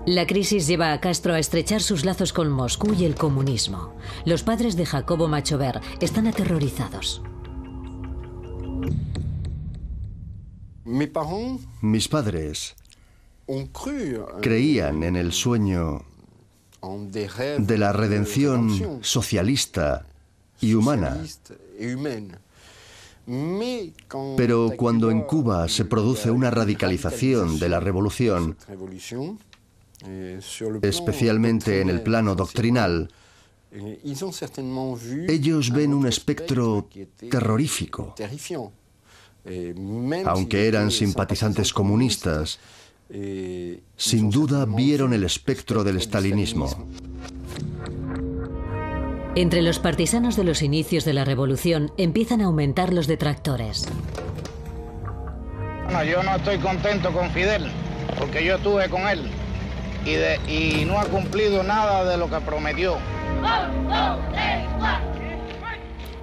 La 0.05 0.27
crisis 0.27 0.67
lleva 0.67 0.91
a 0.91 0.99
Castro 0.99 1.33
a 1.33 1.39
estrechar 1.39 1.81
sus 1.81 2.03
lazos 2.03 2.33
con 2.33 2.51
Moscú 2.51 2.93
y 2.93 3.05
el 3.05 3.15
comunismo. 3.15 3.95
Los 4.25 4.43
padres 4.43 4.75
de 4.75 4.85
Jacobo 4.85 5.29
Machover 5.29 5.79
están 6.01 6.27
aterrorizados. 6.27 7.21
Mis 11.81 12.07
padres 12.09 12.75
creían 14.41 15.03
en 15.03 15.15
el 15.15 15.31
sueño 15.31 16.03
de 17.59 17.77
la 17.77 17.93
redención 17.93 18.99
socialista 19.01 20.05
y 20.59 20.73
humana. 20.73 21.17
Pero 24.35 24.73
cuando 24.75 25.11
en 25.11 25.21
Cuba 25.21 25.69
se 25.69 25.85
produce 25.85 26.29
una 26.29 26.51
radicalización 26.51 27.57
de 27.57 27.69
la 27.69 27.79
revolución, 27.79 28.57
especialmente 30.81 31.81
en 31.81 31.89
el 31.89 32.01
plano 32.01 32.35
doctrinal, 32.35 33.09
ellos 35.27 35.71
ven 35.71 35.93
un 35.93 36.07
espectro 36.07 36.87
terrorífico. 37.29 38.15
Aunque 40.25 40.67
eran 40.67 40.91
simpatizantes 40.91 41.73
comunistas, 41.73 42.59
sin 43.09 44.29
duda 44.29 44.65
vieron 44.65 45.13
el 45.13 45.23
espectro 45.23 45.83
del 45.83 45.97
estalinismo. 45.97 46.69
Entre 49.35 49.63
los 49.63 49.79
partisanos 49.79 50.35
de 50.35 50.43
los 50.43 50.61
inicios 50.61 51.05
de 51.05 51.13
la 51.13 51.25
revolución 51.25 51.91
empiezan 51.97 52.41
a 52.41 52.45
aumentar 52.45 52.93
los 52.93 53.07
detractores. 53.07 53.87
Bueno, 55.85 56.03
yo 56.03 56.21
no 56.21 56.35
estoy 56.35 56.59
contento 56.59 57.11
con 57.11 57.31
Fidel, 57.31 57.71
porque 58.19 58.45
yo 58.45 58.57
estuve 58.57 58.87
con 58.89 59.01
él 59.07 59.27
y, 60.05 60.15
y 60.51 60.85
no 60.85 60.99
ha 60.99 61.05
cumplido 61.05 61.63
nada 61.63 62.05
de 62.05 62.17
lo 62.17 62.29
que 62.29 62.39
prometió. 62.41 62.97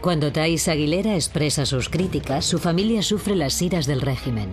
Cuando 0.01 0.33
Thais 0.33 0.67
Aguilera 0.69 1.15
expresa 1.15 1.67
sus 1.67 1.89
críticas, 1.89 2.45
su 2.45 2.59
familia 2.59 3.03
sufre 3.03 3.37
las 3.37 3.61
iras 3.61 3.87
del 3.87 4.01
régimen. 4.01 4.51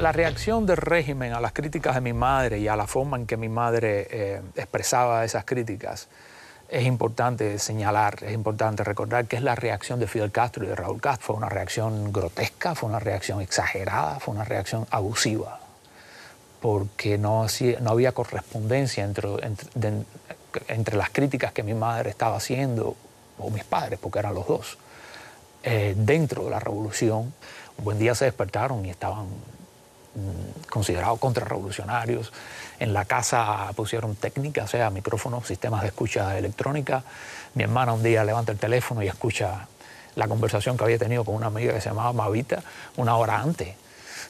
La 0.00 0.12
reacción 0.12 0.66
del 0.66 0.76
régimen 0.76 1.32
a 1.32 1.40
las 1.40 1.52
críticas 1.52 1.94
de 1.94 2.00
mi 2.00 2.12
madre 2.12 2.58
y 2.58 2.68
a 2.68 2.76
la 2.76 2.86
forma 2.86 3.16
en 3.16 3.26
que 3.26 3.36
mi 3.36 3.48
madre 3.48 4.06
eh, 4.10 4.42
expresaba 4.54 5.24
esas 5.24 5.44
críticas 5.44 6.08
es 6.68 6.84
importante 6.84 7.58
señalar, 7.58 8.22
es 8.22 8.32
importante 8.32 8.84
recordar 8.84 9.26
que 9.26 9.36
es 9.36 9.42
la 9.42 9.54
reacción 9.54 9.98
de 9.98 10.06
Fidel 10.06 10.30
Castro 10.30 10.64
y 10.64 10.68
de 10.68 10.76
Raúl 10.76 11.00
Castro. 11.00 11.28
Fue 11.28 11.36
una 11.36 11.48
reacción 11.48 12.12
grotesca, 12.12 12.74
fue 12.74 12.88
una 12.88 13.00
reacción 13.00 13.40
exagerada, 13.40 14.20
fue 14.20 14.34
una 14.34 14.44
reacción 14.44 14.86
abusiva, 14.90 15.60
porque 16.60 17.18
no, 17.18 17.46
había 17.86 18.12
correspondencia 18.12 19.04
entre, 19.04 19.28
entre, 20.68 20.96
las 20.96 21.10
críticas 21.10 21.52
que 21.52 21.62
mi 21.62 21.74
madre 21.74 22.10
estaba 22.10 22.36
haciendo, 22.36 22.96
o 23.38 23.50
mis 23.50 23.64
padres, 23.64 23.98
porque 24.00 24.18
eran 24.18 24.34
los 24.34 24.46
dos, 24.46 24.78
eh, 25.62 25.94
dentro 25.96 26.44
de 26.44 26.50
la 26.50 26.60
revolución. 26.60 27.32
Un 27.78 27.84
buen 27.84 27.98
día 27.98 28.14
se 28.14 28.24
despertaron 28.24 28.84
y 28.84 28.90
estaban 28.90 29.26
Mm, 30.18 30.68
considerados 30.68 31.20
contrarrevolucionarios. 31.20 32.32
En 32.80 32.92
la 32.92 33.04
casa 33.04 33.70
pusieron 33.76 34.16
técnicas, 34.16 34.64
o 34.64 34.68
sea, 34.68 34.90
micrófonos, 34.90 35.46
sistemas 35.46 35.82
de 35.82 35.88
escucha 35.88 36.36
electrónica. 36.36 37.04
Mi 37.54 37.62
hermana 37.62 37.92
un 37.92 38.02
día 38.02 38.24
levanta 38.24 38.50
el 38.50 38.58
teléfono 38.58 39.00
y 39.02 39.06
escucha 39.06 39.68
la 40.16 40.26
conversación 40.26 40.76
que 40.76 40.82
había 40.84 40.98
tenido 40.98 41.24
con 41.24 41.36
una 41.36 41.46
amiga 41.46 41.72
que 41.72 41.80
se 41.80 41.90
llamaba 41.90 42.12
Mavita 42.12 42.62
una 42.96 43.16
hora 43.16 43.38
antes. 43.38 43.76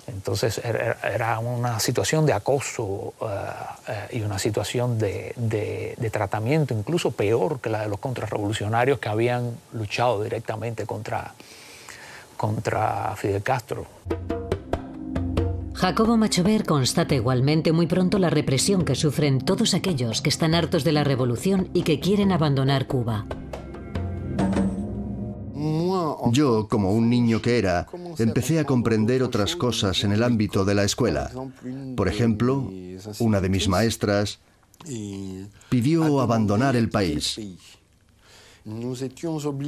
Entonces 0.07 0.61
era 0.65 1.39
una 1.39 1.79
situación 1.81 2.27
de 2.27 2.33
acoso 2.33 3.15
eh, 3.89 4.17
y 4.19 4.23
una 4.23 4.39
situación 4.39 4.99
de, 4.99 5.33
de, 5.37 6.11
tratamiento 6.11 6.75
incluso 6.75 7.11
peor 7.11 7.61
que 7.61 7.69
la 7.69 7.83
de 7.83 7.89
los 7.89 7.99
contrarrevolucionarios 7.99 8.99
que 8.99 9.09
habían 9.09 9.57
luchado 9.73 10.23
directamente 10.23 10.87
contra, 10.87 11.35
contra 12.37 13.15
Fidel 13.17 13.43
Castro. 13.43 13.87
Jacobo 15.75 16.17
Machover 16.17 16.65
constata 16.65 17.15
igualmente 17.15 17.71
muy 17.71 17.87
pronto 17.87 18.19
la 18.19 18.31
represión 18.31 18.85
que 18.85 18.97
sufren 18.97 19.41
todos 19.41 19.75
aquellos 19.75 20.23
que 20.23 20.29
están 20.29 20.55
hartos 20.55 20.83
de 20.83 20.91
la 20.91 21.05
revolución 21.05 21.69
y 21.73 21.83
que 21.83 22.01
quieren 22.01 22.33
abandonar 22.33 22.87
Cuba. 22.89 23.27
Yo, 26.33 26.69
como 26.69 26.93
un 26.93 27.09
niño 27.09 27.41
que 27.41 27.59
era, 27.59 27.87
empecé 28.19 28.59
a 28.59 28.65
comprender 28.65 29.23
otras 29.23 29.57
cosas 29.57 30.05
en 30.05 30.13
el 30.13 30.23
ámbito 30.23 30.65
de 30.65 30.75
la 30.75 30.85
escuela. 30.85 31.31
Por 31.97 32.09
ejemplo, 32.09 32.71
una 33.19 33.41
de 33.41 33.49
mis 33.49 33.69
maestras 33.69 34.41
pidió 35.69 36.21
abandonar 36.21 36.77
el 36.77 36.89
país. 36.89 37.39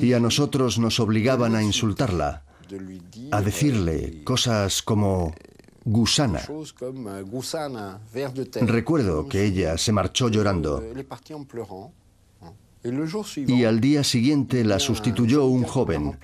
Y 0.02 0.12
a 0.12 0.20
nosotros 0.20 0.78
nos 0.78 1.00
obligaban 1.00 1.54
a 1.54 1.62
insultarla, 1.62 2.42
a 3.30 3.40
decirle 3.40 4.22
cosas 4.24 4.82
como 4.82 5.34
gusana. 5.84 6.40
Recuerdo 8.60 9.28
que 9.28 9.44
ella 9.44 9.78
se 9.78 9.92
marchó 9.92 10.28
llorando. 10.28 10.82
Y 12.82 13.64
al 13.64 13.80
día 13.80 14.02
siguiente 14.04 14.64
la 14.64 14.78
sustituyó 14.78 15.44
un 15.44 15.64
joven. 15.64 16.18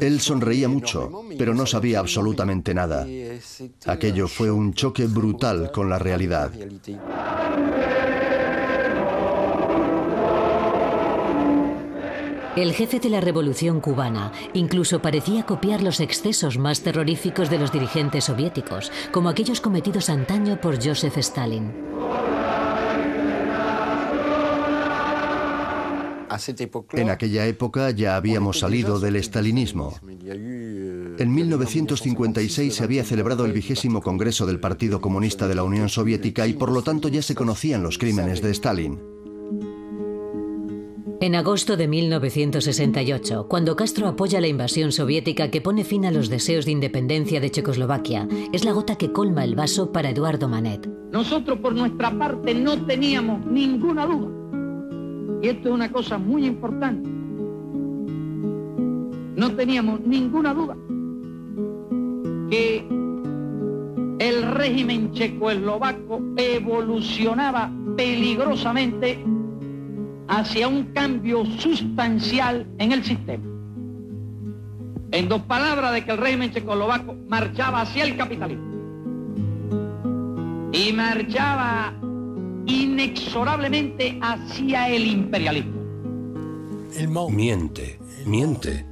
Él 0.00 0.20
sonreía 0.20 0.68
mucho, 0.68 1.24
pero 1.38 1.54
no 1.54 1.66
sabía 1.66 2.00
absolutamente 2.00 2.74
nada. 2.74 3.06
Aquello 3.86 4.26
fue 4.28 4.50
un 4.50 4.74
choque 4.74 5.06
brutal 5.06 5.70
con 5.70 5.88
la 5.88 5.98
realidad. 5.98 6.50
El 12.54 12.74
jefe 12.74 13.00
de 13.00 13.08
la 13.08 13.22
revolución 13.22 13.80
cubana 13.80 14.30
incluso 14.52 15.00
parecía 15.00 15.46
copiar 15.46 15.82
los 15.82 16.00
excesos 16.00 16.58
más 16.58 16.82
terroríficos 16.82 17.48
de 17.48 17.58
los 17.58 17.72
dirigentes 17.72 18.24
soviéticos, 18.24 18.92
como 19.10 19.30
aquellos 19.30 19.62
cometidos 19.62 20.10
antaño 20.10 20.60
por 20.60 20.76
Joseph 20.76 21.16
Stalin. 21.16 21.72
En 26.92 27.10
aquella 27.10 27.46
época 27.46 27.90
ya 27.90 28.16
habíamos 28.16 28.60
salido 28.60 29.00
del 29.00 29.16
estalinismo. 29.16 29.94
En 31.18 31.34
1956 31.34 32.74
se 32.74 32.84
había 32.84 33.04
celebrado 33.04 33.44
el 33.44 33.52
vigésimo 33.52 34.00
Congreso 34.00 34.46
del 34.46 34.60
Partido 34.60 35.00
Comunista 35.00 35.46
de 35.48 35.54
la 35.54 35.62
Unión 35.62 35.88
Soviética 35.88 36.46
y 36.46 36.54
por 36.54 36.72
lo 36.72 36.82
tanto 36.82 37.08
ya 37.08 37.22
se 37.22 37.34
conocían 37.34 37.82
los 37.82 37.98
crímenes 37.98 38.40
de 38.42 38.50
Stalin. 38.50 39.12
En 41.22 41.36
agosto 41.36 41.76
de 41.76 41.86
1968, 41.86 43.46
cuando 43.48 43.76
Castro 43.76 44.08
apoya 44.08 44.40
la 44.40 44.48
invasión 44.48 44.90
soviética 44.90 45.52
que 45.52 45.60
pone 45.60 45.84
fin 45.84 46.04
a 46.04 46.10
los 46.10 46.28
deseos 46.28 46.64
de 46.64 46.72
independencia 46.72 47.40
de 47.40 47.48
Checoslovaquia, 47.48 48.26
es 48.52 48.64
la 48.64 48.72
gota 48.72 48.96
que 48.96 49.12
colma 49.12 49.44
el 49.44 49.54
vaso 49.54 49.92
para 49.92 50.10
Eduardo 50.10 50.48
Manet. 50.48 50.88
Nosotros 51.12 51.60
por 51.60 51.76
nuestra 51.76 52.10
parte 52.18 52.54
no 52.56 52.84
teníamos 52.86 53.46
ninguna 53.46 54.04
duda, 54.04 54.41
y 55.42 55.48
esto 55.48 55.68
es 55.68 55.74
una 55.74 55.90
cosa 55.90 56.18
muy 56.18 56.46
importante, 56.46 57.08
no 59.36 59.50
teníamos 59.56 60.00
ninguna 60.00 60.54
duda 60.54 60.76
que 62.48 62.86
el 64.20 64.42
régimen 64.52 65.10
checoslovaco 65.12 66.20
evolucionaba 66.36 67.72
peligrosamente 67.96 69.18
hacia 70.28 70.68
un 70.68 70.84
cambio 70.92 71.44
sustancial 71.58 72.66
en 72.78 72.92
el 72.92 73.02
sistema. 73.02 73.44
En 75.10 75.28
dos 75.28 75.42
palabras, 75.42 75.92
de 75.92 76.04
que 76.04 76.12
el 76.12 76.18
régimen 76.18 76.52
checoslovaco 76.52 77.16
marchaba 77.28 77.80
hacia 77.80 78.04
el 78.04 78.16
capitalismo. 78.16 78.70
Y 80.72 80.92
marchaba 80.92 81.92
inexorablemente 82.66 84.18
hacia 84.20 84.88
el 84.88 85.06
imperialismo. 85.06 85.82
Miente, 87.30 87.98
miente. 88.26 88.86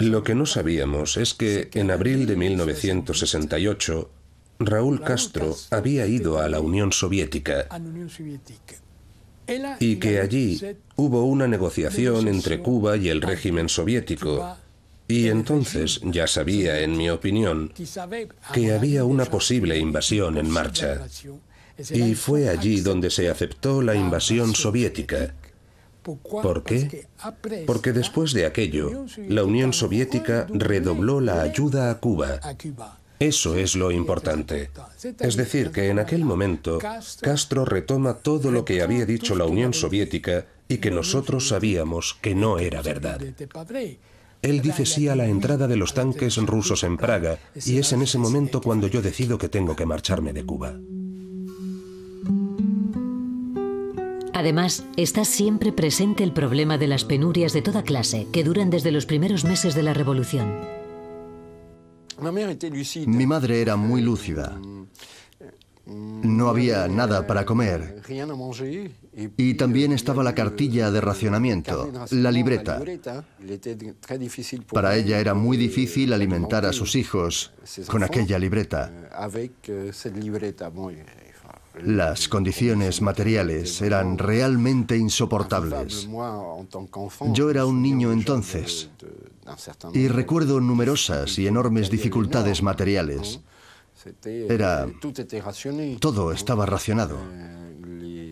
Lo 0.00 0.22
que 0.22 0.34
no 0.34 0.46
sabíamos 0.46 1.16
es 1.16 1.34
que 1.34 1.70
en 1.72 1.90
abril 1.90 2.26
de 2.26 2.36
1968 2.36 4.10
Raúl 4.58 5.00
Castro 5.00 5.56
había 5.70 6.06
ido 6.06 6.38
a 6.38 6.48
la 6.48 6.60
Unión 6.60 6.92
Soviética 6.92 7.66
y 9.80 9.96
que 9.96 10.20
allí 10.20 10.60
hubo 10.96 11.24
una 11.24 11.48
negociación 11.48 12.28
entre 12.28 12.60
Cuba 12.60 12.96
y 12.98 13.08
el 13.08 13.22
régimen 13.22 13.68
soviético. 13.68 14.56
Y 15.10 15.28
entonces 15.28 16.00
ya 16.04 16.26
sabía, 16.26 16.80
en 16.80 16.96
mi 16.96 17.10
opinión, 17.10 17.72
que 18.52 18.72
había 18.72 19.04
una 19.04 19.24
posible 19.24 19.78
invasión 19.78 20.38
en 20.38 20.48
marcha. 20.48 21.06
Y 21.90 22.14
fue 22.14 22.48
allí 22.48 22.80
donde 22.80 23.10
se 23.10 23.28
aceptó 23.28 23.82
la 23.82 23.94
invasión 23.94 24.54
soviética. 24.54 25.34
¿Por 26.02 26.62
qué? 26.62 27.06
Porque 27.66 27.92
después 27.92 28.32
de 28.32 28.46
aquello, 28.46 29.06
la 29.28 29.44
Unión 29.44 29.72
Soviética 29.72 30.46
redobló 30.48 31.20
la 31.20 31.42
ayuda 31.42 31.90
a 31.90 31.98
Cuba 31.98 32.40
eso 33.20 33.54
es 33.54 33.76
lo 33.76 33.90
importante. 33.90 34.70
Es 35.18 35.36
decir, 35.36 35.70
que 35.72 35.90
en 35.90 35.98
aquel 35.98 36.24
momento 36.24 36.78
Castro 37.20 37.66
retoma 37.66 38.14
todo 38.14 38.50
lo 38.50 38.64
que 38.64 38.80
había 38.80 39.04
dicho 39.04 39.34
la 39.34 39.44
Unión 39.44 39.74
Soviética 39.74 40.46
y 40.68 40.78
que 40.78 40.90
nosotros 40.90 41.48
sabíamos 41.48 42.16
que 42.22 42.34
no 42.34 42.58
era 42.58 42.80
verdad. 42.80 43.20
Él 44.42 44.62
dice 44.62 44.86
sí 44.86 45.08
a 45.08 45.16
la 45.16 45.26
entrada 45.26 45.68
de 45.68 45.76
los 45.76 45.92
tanques 45.92 46.36
rusos 46.38 46.82
en 46.82 46.96
Praga 46.96 47.38
y 47.54 47.78
es 47.78 47.92
en 47.92 48.02
ese 48.02 48.18
momento 48.18 48.60
cuando 48.60 48.86
yo 48.86 49.02
decido 49.02 49.36
que 49.36 49.48
tengo 49.48 49.76
que 49.76 49.86
marcharme 49.86 50.32
de 50.32 50.44
Cuba. 50.44 50.76
Además, 54.32 54.86
está 54.96 55.26
siempre 55.26 55.70
presente 55.70 56.24
el 56.24 56.32
problema 56.32 56.78
de 56.78 56.86
las 56.86 57.04
penurias 57.04 57.52
de 57.52 57.60
toda 57.60 57.82
clase 57.82 58.26
que 58.32 58.42
duran 58.42 58.70
desde 58.70 58.90
los 58.90 59.04
primeros 59.04 59.44
meses 59.44 59.74
de 59.74 59.82
la 59.82 59.92
revolución. 59.92 60.58
Mi 63.06 63.26
madre 63.26 63.60
era 63.60 63.76
muy 63.76 64.00
lúcida. 64.00 64.58
No 65.84 66.48
había 66.48 66.88
nada 66.88 67.26
para 67.26 67.44
comer. 67.44 68.00
Y 69.36 69.54
también 69.54 69.92
estaba 69.92 70.22
la 70.22 70.34
cartilla 70.34 70.90
de 70.90 71.00
racionamiento, 71.00 71.90
la 72.10 72.30
libreta. 72.30 72.80
Para 74.72 74.96
ella 74.96 75.18
era 75.18 75.34
muy 75.34 75.56
difícil 75.56 76.12
alimentar 76.12 76.64
a 76.64 76.72
sus 76.72 76.94
hijos 76.94 77.52
con 77.88 78.04
aquella 78.04 78.38
libreta. 78.38 78.90
Las 81.84 82.28
condiciones 82.28 83.00
materiales 83.00 83.80
eran 83.82 84.18
realmente 84.18 84.96
insoportables. 84.96 86.08
Yo 87.32 87.50
era 87.50 87.64
un 87.66 87.82
niño 87.82 88.12
entonces 88.12 88.90
y 89.92 90.08
recuerdo 90.08 90.60
numerosas 90.60 91.38
y 91.38 91.46
enormes 91.46 91.90
dificultades 91.90 92.62
materiales. 92.62 93.40
Era... 94.24 94.86
Todo 96.00 96.32
estaba 96.32 96.66
racionado. 96.66 97.18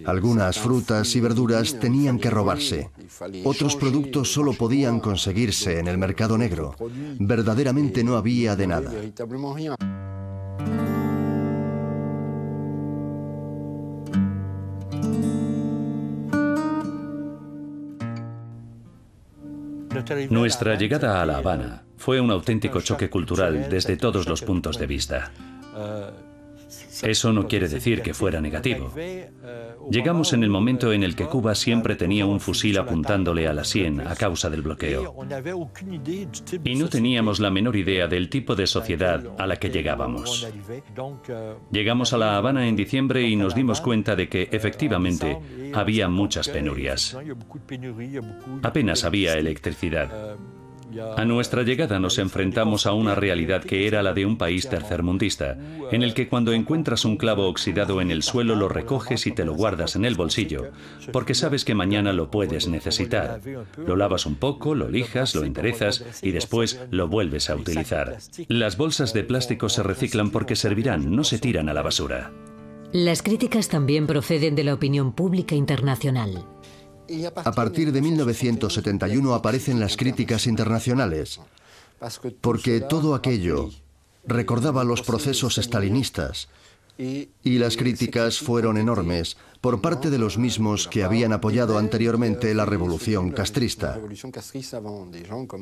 Algunas 0.09 0.59
frutas 0.59 1.15
y 1.17 1.21
verduras 1.21 1.79
tenían 1.79 2.19
que 2.19 2.31
robarse. 2.31 2.89
Otros 3.45 3.77
productos 3.77 4.33
solo 4.33 4.55
podían 4.55 5.01
conseguirse 5.01 5.79
en 5.79 5.87
el 5.87 5.99
mercado 5.99 6.39
negro. 6.39 6.75
Verdaderamente 7.19 8.03
no 8.03 8.17
había 8.17 8.57
de 8.57 8.67
nada. 8.67 8.91
Nuestra 20.31 20.75
llegada 20.77 21.21
a 21.21 21.27
La 21.27 21.37
Habana 21.37 21.83
fue 21.99 22.19
un 22.19 22.31
auténtico 22.31 22.81
choque 22.81 23.11
cultural 23.11 23.69
desde 23.69 23.99
todos 23.99 24.27
los 24.27 24.41
puntos 24.41 24.79
de 24.79 24.87
vista. 24.87 25.33
Eso 27.03 27.33
no 27.33 27.47
quiere 27.47 27.69
decir 27.69 28.03
que 28.03 28.15
fuera 28.15 28.41
negativo. 28.41 28.93
Llegamos 29.91 30.33
en 30.33 30.43
el 30.43 30.51
momento 30.51 30.93
en 30.93 31.03
el 31.03 31.15
que 31.17 31.27
Cuba 31.27 31.55
siempre 31.55 31.97
tenía 31.97 32.27
un 32.27 32.41
fusil 32.41 32.79
apuntándole 32.79 33.49
a 33.49 33.53
la 33.53 33.65
sien 33.65 34.01
a 34.01 34.15
causa 34.15 34.51
del 34.51 34.63
bloqueo. 34.63 35.15
Y 36.65 36.75
no 36.75 36.89
teníamos 36.89 37.41
la 37.41 37.51
menor 37.51 37.77
idea 37.77 38.07
del 38.07 38.29
tipo 38.29 38.55
de 38.55 38.67
sociedad 38.67 39.25
a 39.39 39.47
la 39.47 39.57
que 39.57 39.71
llegábamos. 39.71 40.49
Llegamos 41.71 42.13
a 42.13 42.19
La 42.19 42.37
Habana 42.37 42.69
en 42.69 42.77
diciembre 42.77 43.23
y 43.23 43.37
nos 43.37 43.55
dimos 43.55 43.81
cuenta 43.81 44.17
de 44.17 44.29
que 44.29 44.49
efectivamente 44.53 45.39
había 45.75 46.09
muchas 46.09 46.49
penurias. 46.49 47.17
Apenas 48.63 49.05
había 49.05 49.35
electricidad. 49.35 50.37
A 51.17 51.25
nuestra 51.25 51.63
llegada 51.63 51.99
nos 51.99 52.19
enfrentamos 52.19 52.87
a 52.87 52.93
una 52.93 53.15
realidad 53.15 53.63
que 53.63 53.87
era 53.87 54.03
la 54.03 54.15
de 54.15 54.25
un 54.25 54.39
país 54.39 54.69
tercermundista, 54.69 55.59
en 55.91 56.03
el 56.03 56.15
que 56.15 56.29
cuando 56.29 56.53
encuentras 56.53 57.05
un 57.05 57.17
clavo 57.17 57.47
oxidado 57.49 58.01
en 58.01 58.11
el 58.11 58.23
suelo 58.23 58.55
lo 58.55 58.69
recoges 58.69 59.27
y 59.27 59.33
te 59.33 59.45
lo 59.45 59.55
guardas 59.55 59.97
en 59.97 60.05
el 60.05 60.15
bolsillo, 60.15 60.71
porque 61.13 61.35
sabes 61.35 61.65
que 61.65 61.75
mañana 61.75 62.13
lo 62.13 62.31
puedes 62.31 62.69
necesitar. 62.69 63.41
Lo 63.77 63.97
lavas 63.97 64.27
un 64.27 64.37
poco, 64.37 64.75
lo 64.75 64.89
lijas, 64.89 65.35
lo 65.35 65.45
enderezas 65.45 66.23
y 66.23 66.31
después 66.31 66.81
lo 66.91 67.09
vuelves 67.09 67.51
a 67.51 67.57
utilizar. 67.57 68.19
Las 68.49 68.77
bolsas 68.77 69.13
de 69.13 69.25
plástico 69.25 69.69
se 69.69 69.83
reciclan 69.83 70.31
porque 70.31 70.57
servirán, 70.57 71.15
no 71.15 71.25
se 71.25 71.39
tiran 71.39 71.69
a 71.69 71.75
la 71.75 71.83
basura. 71.83 72.31
Las 72.93 73.23
críticas 73.23 73.69
también 73.69 74.07
proceden 74.07 74.55
de 74.55 74.65
la 74.65 74.73
opinión 74.73 75.13
pública 75.13 75.55
internacional. 75.55 76.47
A 77.37 77.53
partir 77.53 77.93
de 77.93 78.03
1971 78.03 79.35
aparecen 79.35 79.81
las 79.81 79.97
críticas 79.97 80.47
internacionales, 80.47 81.41
porque 82.41 82.81
todo 82.81 83.15
aquello 83.15 83.71
recordaba 84.27 84.85
los 84.85 85.03
procesos 85.03 85.59
estalinistas 85.59 86.49
y 86.99 87.59
las 87.59 87.77
críticas 87.77 88.39
fueron 88.39 88.77
enormes 88.77 89.37
por 89.61 89.81
parte 89.81 90.11
de 90.11 90.19
los 90.19 90.37
mismos 90.37 90.89
que 90.89 91.05
habían 91.05 91.33
apoyado 91.33 91.79
anteriormente 91.79 92.55
la 92.55 92.65
revolución 92.65 93.31
castrista. 93.31 94.01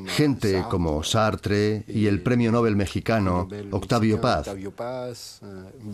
Gente 0.07 0.63
como 0.69 1.03
Sartre 1.03 1.83
y 1.87 2.07
el 2.07 2.21
premio 2.21 2.51
Nobel 2.51 2.75
mexicano 2.75 3.47
Octavio 3.71 4.19
Paz, 4.19 5.41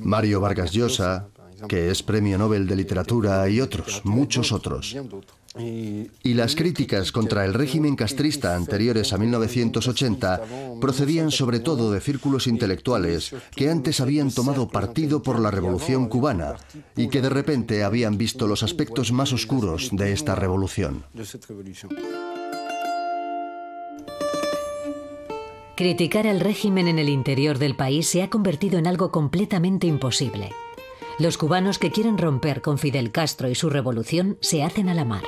Mario 0.02 0.42
Vargas 0.42 0.72
Llosa, 0.72 1.28
que 1.68 1.92
es 1.92 2.04
premio 2.04 2.38
Nobel 2.38 2.68
de 2.68 2.76
Literatura 2.76 3.48
y 3.50 3.62
otros, 3.62 4.02
muchos 4.04 4.52
otros. 4.52 4.96
Y 5.56 6.34
las 6.34 6.56
críticas 6.56 7.12
contra 7.12 7.46
el 7.46 7.54
régimen 7.54 7.96
castrista 7.96 8.56
anteriores 8.56 9.14
a 9.14 9.20
1980 9.20 10.42
procedían 10.82 11.30
sobre 11.30 11.60
todo 11.60 11.92
de 11.92 12.02
círculos 12.02 12.48
intelectuales 12.48 13.36
que 13.56 13.70
antes 13.70 14.02
habían 14.02 14.32
tomado 14.32 14.68
partido 14.68 15.22
por 15.22 15.40
la 15.40 15.52
revolución 15.52 16.08
cubana 16.08 16.56
y 16.96 17.08
que 17.08 17.22
de 17.22 17.30
repente 17.30 17.84
habían 17.84 18.18
visto 18.18 18.48
los 18.48 18.64
aspectos 18.64 19.12
más 19.12 19.32
oscuros 19.32 19.90
de 19.92 20.12
esta 20.12 20.34
revolución. 20.34 21.04
Criticar 25.76 26.28
al 26.28 26.40
régimen 26.40 26.88
en 26.88 27.00
el 27.00 27.10
interior 27.10 27.58
del 27.58 27.76
país 27.76 28.08
se 28.08 28.22
ha 28.24 28.30
convertido 28.30 28.80
en 28.80 28.88
algo 28.88 29.12
completamente 29.12 29.88
imposible. 29.88 30.52
Los 31.20 31.38
cubanos 31.38 31.78
que 31.78 31.92
quieren 31.92 32.18
romper 32.18 32.62
con 32.62 32.78
Fidel 32.78 33.12
Castro 33.12 33.50
y 33.50 33.56
su 33.56 33.70
revolución 33.70 34.38
se 34.42 34.64
hacen 34.64 34.90
a 34.90 34.96
la 34.96 35.06
mar. 35.06 35.24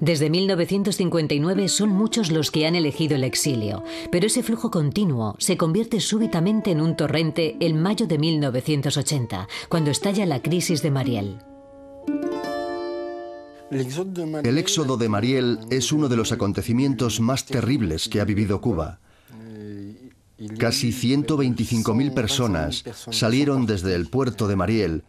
Desde 0.00 0.30
1959 0.30 1.68
son 1.68 1.90
muchos 1.90 2.30
los 2.30 2.50
que 2.50 2.66
han 2.66 2.76
elegido 2.76 3.16
el 3.16 3.24
exilio, 3.24 3.82
pero 4.12 4.28
ese 4.28 4.42
flujo 4.42 4.70
continuo 4.70 5.34
se 5.38 5.56
convierte 5.56 6.00
súbitamente 6.00 6.70
en 6.70 6.80
un 6.80 6.96
torrente 6.96 7.56
en 7.60 7.82
mayo 7.82 8.06
de 8.06 8.16
1980, 8.16 9.48
cuando 9.68 9.90
estalla 9.90 10.24
la 10.24 10.40
crisis 10.40 10.82
de 10.82 10.90
Mariel. 10.90 11.38
El 13.70 14.56
éxodo 14.56 14.96
de 14.96 15.08
Mariel 15.10 15.58
es 15.68 15.92
uno 15.92 16.08
de 16.08 16.16
los 16.16 16.32
acontecimientos 16.32 17.20
más 17.20 17.44
terribles 17.44 18.08
que 18.08 18.20
ha 18.20 18.24
vivido 18.24 18.60
Cuba. 18.62 19.00
Casi 20.58 20.92
125.000 20.92 22.14
personas 22.14 22.84
salieron 23.10 23.66
desde 23.66 23.94
el 23.94 24.08
puerto 24.08 24.46
de 24.46 24.54
Mariel, 24.54 25.02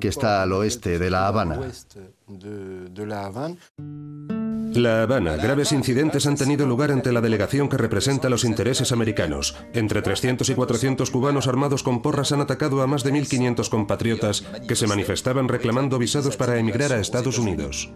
que 0.00 0.08
está 0.08 0.42
al 0.42 0.52
oeste 0.52 0.98
de 0.98 1.10
La 1.10 1.26
Habana. 1.26 1.60
La 4.74 5.02
Habana, 5.02 5.36
graves 5.36 5.72
incidentes 5.72 6.26
han 6.26 6.36
tenido 6.36 6.66
lugar 6.66 6.92
ante 6.92 7.10
la 7.10 7.20
delegación 7.20 7.68
que 7.68 7.78
representa 7.78 8.28
los 8.28 8.44
intereses 8.44 8.92
americanos. 8.92 9.56
Entre 9.72 10.02
300 10.02 10.48
y 10.50 10.54
400 10.54 11.10
cubanos 11.10 11.48
armados 11.48 11.82
con 11.82 12.02
porras 12.02 12.30
han 12.32 12.40
atacado 12.40 12.82
a 12.82 12.86
más 12.86 13.02
de 13.02 13.12
1.500 13.12 13.68
compatriotas 13.68 14.42
que 14.68 14.76
se 14.76 14.86
manifestaban 14.86 15.48
reclamando 15.48 15.98
visados 15.98 16.36
para 16.36 16.58
emigrar 16.58 16.92
a 16.92 17.00
Estados 17.00 17.38
Unidos. 17.38 17.90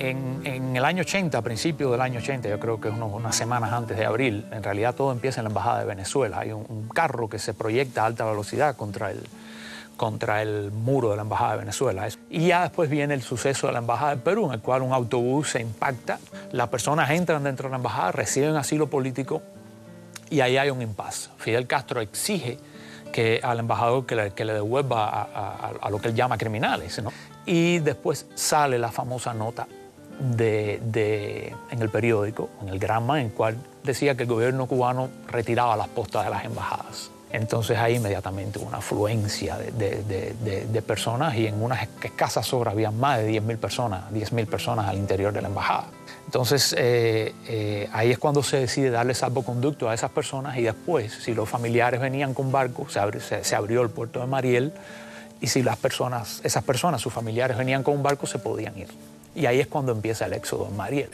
En, 0.00 0.76
el 0.76 0.84
año 0.84 1.00
80, 1.00 1.38
a 1.38 1.42
principios 1.42 1.90
del 1.90 2.00
año 2.00 2.20
80, 2.20 2.48
yo 2.48 2.60
creo 2.60 2.80
que 2.80 2.88
es 2.88 2.94
unas 2.94 3.34
semanas 3.34 3.72
antes 3.72 3.96
de 3.96 4.06
abril, 4.06 4.46
en 4.52 4.62
realidad 4.62 4.94
todo 4.94 5.10
empieza 5.10 5.40
en 5.40 5.44
la 5.44 5.48
Embajada 5.48 5.80
de 5.80 5.86
Venezuela. 5.86 6.38
Hay 6.38 6.52
un, 6.52 6.88
carro 6.94 7.28
que 7.28 7.38
se 7.38 7.52
proyecta 7.52 8.02
a 8.02 8.06
alta 8.06 8.24
velocidad 8.24 8.76
contra 8.76 9.10
el, 9.10 9.22
contra 9.96 10.42
el 10.42 10.70
muro 10.70 11.10
de 11.10 11.16
la 11.16 11.22
Embajada 11.22 11.52
de 11.52 11.58
Venezuela. 11.58 12.06
Y 12.30 12.48
ya 12.48 12.62
después 12.62 12.88
viene 12.88 13.14
el 13.14 13.22
suceso 13.22 13.66
de 13.66 13.72
la 13.72 13.80
Embajada 13.80 14.14
de 14.14 14.22
Perú, 14.22 14.46
en 14.46 14.52
el 14.52 14.60
cual 14.60 14.82
un 14.82 14.92
autobús 14.92 15.50
se 15.50 15.60
impacta, 15.60 16.20
las 16.52 16.68
personas 16.68 17.10
entran 17.10 17.42
dentro 17.42 17.68
de 17.68 17.70
la 17.72 17.76
Embajada, 17.76 18.12
reciben 18.12 18.54
asilo 18.54 18.88
político 18.88 19.42
y 20.30 20.40
ahí 20.40 20.56
hay 20.58 20.70
un 20.70 20.80
impasse. 20.80 21.30
Fidel 21.38 21.66
Castro 21.66 22.00
exige 22.00 22.58
que 23.12 23.40
al 23.42 23.58
embajador 23.58 24.06
que 24.06 24.14
le, 24.14 24.52
devuelva 24.52 25.22
a, 25.80 25.90
lo 25.90 25.98
que 25.98 26.08
él 26.08 26.14
llama 26.14 26.38
criminales. 26.38 27.00
Y 27.46 27.78
después 27.78 28.26
sale 28.34 28.78
la 28.78 28.92
famosa 28.92 29.32
nota 29.32 29.66
en 30.20 31.82
el 31.82 31.88
periódico, 31.90 32.48
en 32.62 32.68
el 32.68 32.78
Granma, 32.78 33.20
en 33.20 33.26
el 33.26 33.32
cual 33.32 33.56
decía 33.84 34.14
que 34.16 34.24
el 34.24 34.28
gobierno 34.28 34.66
cubano 34.66 35.08
retiraba 35.28 35.76
las 35.76 35.88
postas 35.88 36.24
de 36.24 36.30
las 36.30 36.44
embajadas. 36.44 37.10
Entonces 37.30 37.76
ahí 37.76 37.96
inmediatamente 37.96 38.58
hubo 38.58 38.68
una 38.68 38.78
afluencia 38.78 39.58
de, 39.58 40.82
personas 40.86 41.34
y 41.34 41.46
en 41.46 41.62
unas 41.62 41.86
escasas 42.02 42.52
horas 42.54 42.72
había 42.72 42.90
más 42.90 43.18
de 43.18 43.30
10.000 43.30 43.58
personas, 43.58 44.10
10.000 44.12 44.46
personas 44.46 44.88
al 44.88 44.96
interior 44.96 45.32
de 45.32 45.42
la 45.42 45.48
embajada. 45.48 45.88
Entonces 46.24 46.74
eh, 46.78 47.34
eh, 47.46 47.88
ahí 47.92 48.10
es 48.10 48.18
cuando 48.18 48.42
se 48.42 48.58
decide 48.58 48.90
darle 48.90 49.14
salvoconducto 49.14 49.90
a 49.90 49.94
esas 49.94 50.10
personas 50.10 50.56
y 50.56 50.62
después, 50.62 51.12
si 51.12 51.34
los 51.34 51.48
familiares 51.48 52.00
venían 52.00 52.32
con 52.32 52.50
barcos, 52.50 52.94
se, 52.94 53.44
se 53.44 53.56
abrió 53.56 53.82
el 53.82 53.90
puerto 53.90 54.20
de 54.20 54.26
Mariel 54.26 54.72
y 55.40 55.48
si 55.48 55.62
las 55.62 55.76
personas, 55.76 56.40
esas 56.44 56.64
personas, 56.64 57.02
sus 57.02 57.12
familiares 57.12 57.58
venían 57.58 57.82
con 57.82 57.94
un 57.94 58.02
barco, 58.02 58.26
se 58.26 58.38
podían 58.38 58.76
ir. 58.78 58.88
Y 59.38 59.46
ahí 59.46 59.60
es 59.60 59.68
cuando 59.68 59.92
empieza 59.92 60.26
el 60.26 60.32
éxodo 60.32 60.66
en 60.68 60.76
Mariel. 60.76 61.10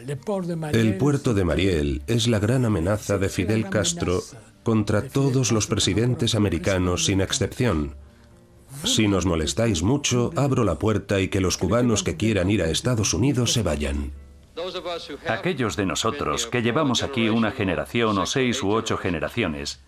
El 0.73 0.97
puerto 0.97 1.35
de 1.35 1.45
Mariel 1.45 2.03
es 2.07 2.27
la 2.27 2.39
gran 2.39 2.65
amenaza 2.65 3.19
de 3.19 3.29
Fidel 3.29 3.69
Castro 3.69 4.23
contra 4.63 5.03
todos 5.03 5.53
los 5.53 5.67
presidentes 5.67 6.35
americanos 6.35 7.05
sin 7.05 7.21
excepción. 7.21 7.95
Si 8.83 9.09
nos 9.09 9.27
molestáis 9.27 9.83
mucho, 9.83 10.33
abro 10.37 10.65
la 10.65 10.79
puerta 10.79 11.21
y 11.21 11.29
que 11.29 11.41
los 11.41 11.59
cubanos 11.59 12.03
que 12.03 12.17
quieran 12.17 12.51
ir 12.51 12.63
a 12.63 12.71
Estados 12.71 13.13
Unidos 13.13 13.53
se 13.53 13.63
vayan. 13.63 14.13
Aquellos 15.29 15.77
de 15.77 15.85
nosotros 15.85 16.47
que 16.47 16.63
llevamos 16.63 17.03
aquí 17.03 17.29
una 17.29 17.51
generación 17.51 18.17
o 18.19 18.25
seis 18.25 18.63
u 18.63 18.71
ocho 18.71 18.97
generaciones, 18.97 19.83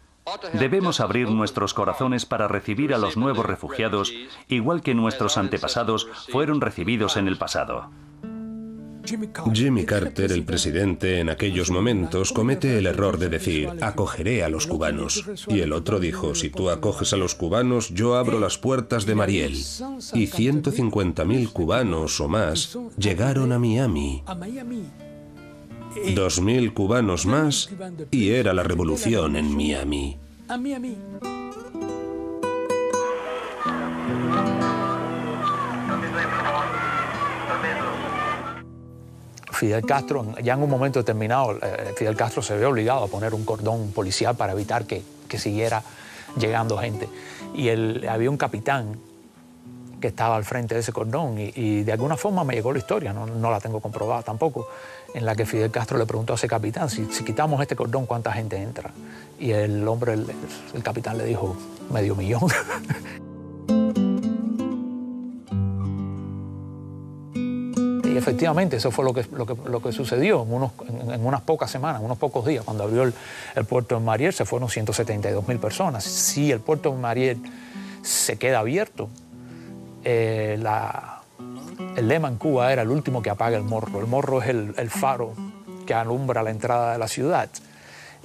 debemos 0.52 1.00
abrir 1.00 1.30
nuestros 1.30 1.74
corazones 1.74 2.26
para 2.26 2.48
recibir 2.48 2.94
a 2.94 2.98
los 2.98 3.16
nuevos 3.16 3.46
refugiados, 3.46 4.12
igual 4.48 4.82
que 4.82 4.94
nuestros 4.94 5.36
antepasados 5.38 6.08
fueron 6.30 6.60
recibidos 6.60 7.16
en 7.16 7.28
el 7.28 7.38
pasado. 7.38 7.90
Jimmy 9.52 9.84
Carter, 9.84 10.32
el 10.32 10.44
presidente 10.44 11.20
en 11.20 11.28
aquellos 11.28 11.70
momentos, 11.70 12.32
comete 12.32 12.78
el 12.78 12.86
error 12.86 13.18
de 13.18 13.28
decir, 13.28 13.70
acogeré 13.80 14.42
a 14.42 14.48
los 14.48 14.66
cubanos. 14.66 15.24
Y 15.46 15.60
el 15.60 15.72
otro 15.72 16.00
dijo, 16.00 16.34
si 16.34 16.50
tú 16.50 16.70
acoges 16.70 17.12
a 17.12 17.16
los 17.16 17.34
cubanos, 17.34 17.90
yo 17.90 18.16
abro 18.16 18.40
las 18.40 18.58
puertas 18.58 19.06
de 19.06 19.14
Mariel. 19.14 19.52
Y 19.52 20.26
150.000 20.26 21.52
cubanos 21.52 22.20
o 22.20 22.28
más 22.28 22.76
llegaron 22.98 23.52
a 23.52 23.58
Miami. 23.58 24.24
2.000 25.96 26.72
cubanos 26.72 27.26
más 27.26 27.70
y 28.10 28.30
era 28.30 28.52
la 28.52 28.62
revolución 28.62 29.36
en 29.36 29.54
Miami. 29.56 30.18
Fidel 39.56 39.86
Castro, 39.86 40.34
ya 40.42 40.52
en 40.52 40.62
un 40.62 40.70
momento 40.70 40.98
determinado, 40.98 41.58
eh, 41.62 41.94
Fidel 41.96 42.14
Castro 42.14 42.42
se 42.42 42.56
ve 42.56 42.66
obligado 42.66 43.04
a 43.04 43.08
poner 43.08 43.34
un 43.34 43.44
cordón 43.44 43.90
policial 43.92 44.36
para 44.36 44.52
evitar 44.52 44.86
que, 44.86 45.02
siguiera 45.38 45.82
llegando 46.38 46.78
gente. 46.78 47.08
Y 47.54 47.68
había 48.06 48.30
un 48.30 48.36
capitán 48.36 48.98
que 50.00 50.08
estaba 50.08 50.36
al 50.36 50.44
frente 50.44 50.74
de 50.74 50.80
ese 50.80 50.92
cordón 50.92 51.36
y, 51.38 51.82
de 51.82 51.92
alguna 51.92 52.16
forma 52.16 52.44
me 52.44 52.54
llegó 52.54 52.72
la 52.72 52.78
historia, 52.78 53.12
no, 53.12 53.50
la 53.50 53.60
tengo 53.60 53.80
comprobada 53.80 54.22
tampoco, 54.22 54.68
en 55.14 55.24
la 55.24 55.34
que 55.34 55.46
Fidel 55.46 55.70
Castro 55.70 55.98
le 55.98 56.06
preguntó 56.06 56.34
a 56.34 56.36
ese 56.36 56.48
capitán, 56.48 56.90
si, 56.90 57.06
quitamos 57.06 57.60
este 57.60 57.76
cordón, 57.76 58.06
¿cuánta 58.06 58.32
gente 58.32 58.56
entra? 58.56 58.90
Y 59.38 59.52
el 59.52 59.86
hombre, 59.86 60.14
el 60.14 60.82
capitán 60.82 61.18
le 61.18 61.24
dijo, 61.24 61.56
medio 61.90 62.14
millón. 62.14 62.42
efectivamente 68.26 68.76
eso 68.76 68.90
fue 68.90 69.04
lo 69.04 69.14
que, 69.14 69.24
lo 69.66 69.80
que, 69.80 69.92
sucedió 69.92 70.42
en, 70.42 71.24
unas 71.24 71.40
pocas 71.42 71.70
semanas, 71.70 72.00
en 72.00 72.06
unos 72.06 72.18
pocos 72.18 72.44
días. 72.44 72.64
Cuando 72.64 72.82
abrió 72.82 73.04
el, 73.04 73.64
puerto 73.64 73.94
de 73.94 74.00
Mariel 74.00 74.32
se 74.32 74.44
fueron 74.44 74.68
172 74.68 75.46
mil 75.46 75.58
personas. 75.58 76.02
Si 76.02 76.50
el 76.50 76.60
puerto 76.60 76.90
de 76.90 76.98
Mariel 76.98 77.38
se 78.02 78.36
queda 78.36 78.60
abierto, 78.60 79.08
eh, 80.08 80.56
el 81.96 82.08
lema 82.08 82.28
en 82.28 82.36
Cuba 82.36 82.72
era 82.72 82.82
el 82.82 82.90
último 82.90 83.22
que 83.22 83.30
apaga 83.30 83.56
el 83.56 83.64
morro. 83.64 84.00
El 84.00 84.06
morro 84.06 84.40
es 84.40 84.48
el, 84.48 84.90
faro 84.90 85.34
que 85.84 85.94
alumbra 85.94 86.42
la 86.44 86.50
entrada 86.50 86.92
de 86.92 86.98
la 86.98 87.08
ciudad. 87.08 87.50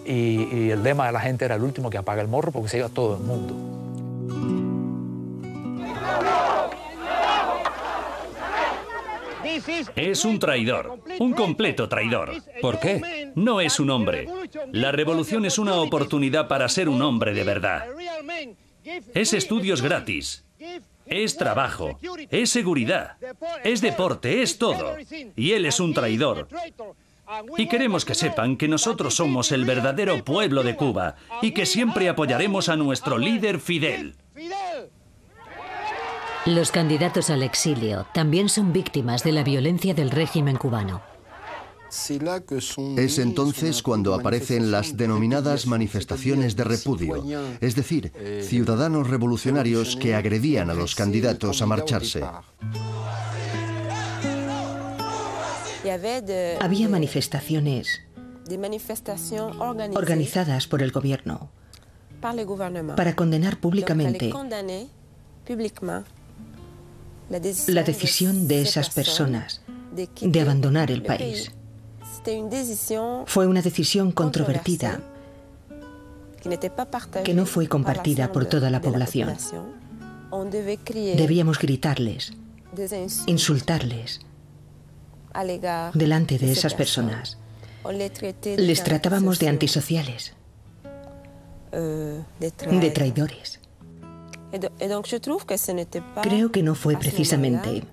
Y, 0.05 0.47
y, 0.51 0.71
el 0.71 0.83
lema 0.83 1.07
de 1.07 1.11
la 1.11 1.19
gente 1.19 1.45
era 1.45 1.55
el 1.55 1.63
último 1.63 1.89
que 1.89 1.97
apaga 1.97 2.21
el 2.21 2.27
morro 2.27 2.51
porque 2.51 2.69
se 2.69 2.77
iba 2.77 2.89
todo 2.89 3.17
el 3.17 3.23
mundo. 3.23 3.55
Es 9.95 10.23
un 10.23 10.39
traidor, 10.39 10.99
un 11.19 11.33
completo 11.33 11.89
traidor. 11.89 12.31
¿Por 12.61 12.79
qué? 12.79 13.31
No 13.35 13.59
es 13.59 13.79
un 13.79 13.89
hombre. 13.89 14.27
La 14.71 14.91
revolución 14.91 15.45
es 15.45 15.57
una 15.57 15.75
oportunidad 15.75 16.47
para 16.47 16.69
ser 16.69 16.89
un 16.89 17.01
hombre 17.01 17.33
de 17.33 17.43
verdad. 17.43 17.85
Es 19.13 19.33
estudios 19.33 19.81
gratis. 19.81 20.45
Es 21.05 21.37
trabajo. 21.37 21.99
Es 22.29 22.49
seguridad. 22.49 23.17
Es 23.63 23.81
deporte. 23.81 24.41
Es 24.41 24.57
todo. 24.57 24.95
Y 25.35 25.51
él 25.51 25.65
es 25.65 25.79
un 25.79 25.93
traidor. 25.93 26.47
Y 27.57 27.67
queremos 27.67 28.03
que 28.03 28.15
sepan 28.15 28.57
que 28.57 28.67
nosotros 28.67 29.15
somos 29.15 29.51
el 29.51 29.65
verdadero 29.65 30.23
pueblo 30.23 30.63
de 30.63 30.75
Cuba 30.75 31.15
y 31.41 31.51
que 31.51 31.65
siempre 31.65 32.09
apoyaremos 32.09 32.67
a 32.69 32.75
nuestro 32.75 33.17
líder 33.17 33.59
Fidel. 33.59 34.15
Los 36.45 36.71
candidatos 36.71 37.29
al 37.29 37.43
exilio 37.43 38.07
también 38.13 38.49
son 38.49 38.73
víctimas 38.73 39.23
de 39.23 39.31
la 39.31 39.43
violencia 39.43 39.93
del 39.93 40.09
régimen 40.09 40.57
cubano. 40.57 41.10
Es 42.97 43.19
entonces 43.19 43.83
cuando 43.83 44.13
aparecen 44.13 44.71
las 44.71 44.95
denominadas 44.95 45.67
manifestaciones 45.67 46.55
de 46.55 46.63
repudio, 46.63 47.21
es 47.59 47.75
decir, 47.75 48.13
ciudadanos 48.43 49.09
revolucionarios 49.09 49.97
que 49.97 50.15
agredían 50.15 50.69
a 50.69 50.73
los 50.73 50.95
candidatos 50.95 51.61
a 51.61 51.65
marcharse. 51.65 52.23
Había 56.61 56.87
manifestaciones 56.87 58.01
organizadas 59.93 60.67
por 60.67 60.81
el 60.81 60.91
gobierno 60.91 61.51
para 62.95 63.15
condenar 63.15 63.59
públicamente 63.59 64.31
la 67.67 67.83
decisión 67.83 68.47
de 68.47 68.61
esas 68.61 68.89
personas 68.91 69.61
de 70.21 70.41
abandonar 70.41 70.91
el 70.91 71.03
país. 71.03 71.51
Fue 73.25 73.47
una 73.47 73.61
decisión 73.61 74.11
controvertida. 74.11 74.99
que 77.23 77.33
no 77.33 77.45
fue 77.45 77.67
compartida 77.67 78.31
por 78.31 78.45
toda 78.45 78.69
la 78.69 78.81
población. 78.81 79.35
Debíamos 81.17 81.59
gritarles, 81.59 82.33
insultarles 83.27 84.21
delante 85.93 86.37
de 86.37 86.51
esas 86.51 86.73
personas. 86.73 87.37
Les 88.57 88.83
tratábamos 88.83 89.39
de 89.39 89.49
antisociales, 89.49 90.33
de 91.71 92.91
traidores. 92.91 93.59
Creo 96.21 96.51
que 96.51 96.63
no 96.63 96.75
fue 96.75 96.97
precisamente 96.97 97.83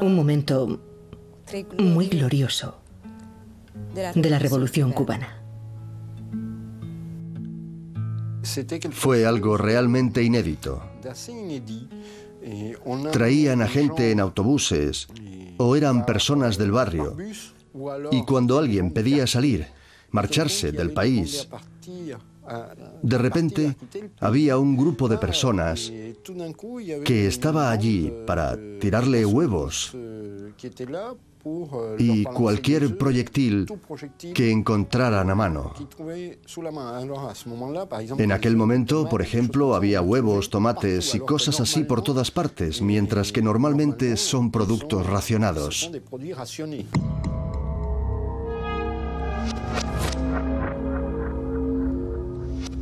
un 0.00 0.14
momento 0.14 0.80
muy 1.78 2.08
glorioso 2.08 2.79
de 3.94 4.30
la 4.30 4.38
revolución 4.38 4.92
cubana. 4.92 5.36
Fue 8.90 9.26
algo 9.26 9.56
realmente 9.56 10.22
inédito. 10.22 10.82
Traían 13.12 13.62
a 13.62 13.68
gente 13.68 14.10
en 14.10 14.20
autobuses 14.20 15.08
o 15.58 15.76
eran 15.76 16.06
personas 16.06 16.56
del 16.56 16.72
barrio. 16.72 17.16
Y 18.10 18.24
cuando 18.24 18.58
alguien 18.58 18.92
pedía 18.92 19.26
salir, 19.26 19.66
marcharse 20.10 20.72
del 20.72 20.92
país, 20.92 21.48
de 23.02 23.18
repente 23.18 23.76
había 24.18 24.58
un 24.58 24.76
grupo 24.76 25.08
de 25.08 25.18
personas 25.18 25.92
que 27.04 27.26
estaba 27.26 27.70
allí 27.70 28.12
para 28.26 28.58
tirarle 28.80 29.24
huevos 29.24 29.94
y 31.98 32.24
cualquier 32.24 32.96
proyectil 32.96 33.66
que 34.34 34.50
encontraran 34.50 35.30
a 35.30 35.34
mano. 35.34 35.72
En 38.18 38.32
aquel 38.32 38.56
momento, 38.56 39.08
por 39.08 39.22
ejemplo, 39.22 39.74
había 39.74 40.02
huevos, 40.02 40.50
tomates 40.50 41.14
y 41.14 41.20
cosas 41.20 41.60
así 41.60 41.84
por 41.84 42.02
todas 42.02 42.30
partes, 42.30 42.82
mientras 42.82 43.32
que 43.32 43.42
normalmente 43.42 44.16
son 44.16 44.50
productos 44.50 45.06
racionados. 45.06 45.90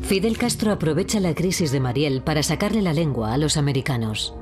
Fidel 0.09 0.39
Castro 0.39 0.73
aprovecha 0.73 1.21
la 1.21 1.35
crisis 1.35 1.71
de 1.71 1.81
Mariel 1.81 2.23
para 2.23 2.43
sacarle 2.43 2.81
la 2.81 2.95
lengua 2.95 3.35
a 3.35 3.37
los 3.37 3.59
americanos. 3.59 4.35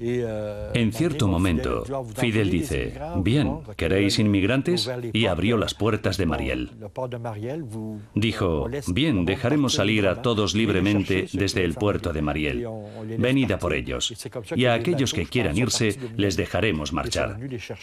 En 0.00 0.92
cierto 0.92 1.26
momento, 1.26 1.84
Fidel 2.14 2.50
dice, 2.50 2.94
bien, 3.16 3.58
¿queréis 3.76 4.18
inmigrantes? 4.18 4.88
Y 5.12 5.26
abrió 5.26 5.56
las 5.56 5.74
puertas 5.74 6.16
de 6.16 6.26
Mariel. 6.26 6.70
Dijo, 8.14 8.68
bien, 8.88 9.24
dejaremos 9.24 9.74
salir 9.74 10.06
a 10.06 10.22
todos 10.22 10.54
libremente 10.54 11.26
desde 11.32 11.64
el 11.64 11.74
puerto 11.74 12.12
de 12.12 12.22
Mariel. 12.22 12.66
Venid 13.18 13.50
a 13.52 13.58
por 13.58 13.74
ellos. 13.74 14.14
Y 14.54 14.66
a 14.66 14.74
aquellos 14.74 15.12
que 15.12 15.26
quieran 15.26 15.56
irse, 15.56 15.98
les 16.16 16.36
dejaremos 16.36 16.92
marchar. 16.92 17.38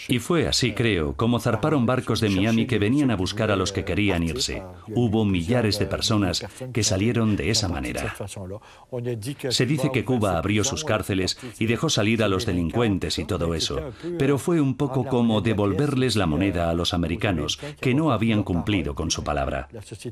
Y 0.08 0.20
fue 0.20 0.48
así, 0.48 0.74
creo, 0.74 1.16
como 1.16 1.40
zarparon 1.40 1.86
barcos 1.86 2.22
de 2.22 2.30
Miami 2.30 2.66
que 2.66 2.80
venían 2.80 3.12
a 3.12 3.18
buscar 3.18 3.52
a 3.52 3.58
los 3.58 3.74
que 3.74 3.84
querían 3.84 4.24
irse. 4.24 4.64
Hubo 4.88 5.26
millares 5.26 5.80
de 5.80 5.86
personas 5.86 6.46
que 6.72 6.84
salieron 6.84 7.36
de 7.36 7.50
esa 7.50 7.68
manera. 7.68 8.16
Se 9.50 9.66
dice 9.66 9.92
que 9.92 10.06
Cuba 10.06 10.38
abrió 10.38 10.64
sus 10.64 10.86
cárceles 10.86 11.38
y 11.60 11.66
dejó 11.66 11.90
salir 11.90 12.05
a 12.22 12.28
los 12.28 12.46
delincuentes 12.46 13.18
y 13.18 13.26
todo 13.26 13.56
eso, 13.56 13.82
pero 14.20 14.38
fue 14.38 14.62
un 14.62 14.76
poco 14.76 15.06
como 15.06 15.42
devolverles 15.42 16.16
la 16.16 16.28
moneda 16.28 16.70
a 16.70 16.74
los 16.74 16.94
americanos, 16.94 17.60
que 17.82 17.94
no 17.94 18.12
habían 18.12 18.44
cumplido 18.44 18.94
con 18.94 19.10
su 19.10 19.24
palabra. 19.24 19.68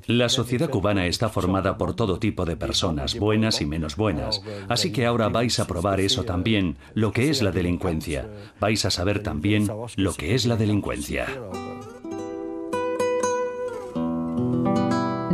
La 0.07 0.29
sociedad 0.29 0.69
cubana 0.69 1.05
está 1.05 1.29
formada 1.29 1.77
por 1.77 1.95
todo 1.95 2.17
tipo 2.17 2.45
de 2.45 2.57
personas, 2.57 3.17
buenas 3.17 3.61
y 3.61 3.65
menos 3.65 3.95
buenas, 3.95 4.41
así 4.67 4.91
que 4.91 5.05
ahora 5.05 5.29
vais 5.29 5.59
a 5.59 5.67
probar 5.67 5.99
eso 5.99 6.23
también, 6.23 6.77
lo 6.95 7.11
que 7.11 7.29
es 7.29 7.41
la 7.41 7.51
delincuencia. 7.51 8.27
Vais 8.59 8.83
a 8.85 8.91
saber 8.91 9.21
también 9.21 9.69
lo 9.95 10.13
que 10.13 10.33
es 10.33 10.45
la 10.45 10.55
delincuencia. 10.55 11.27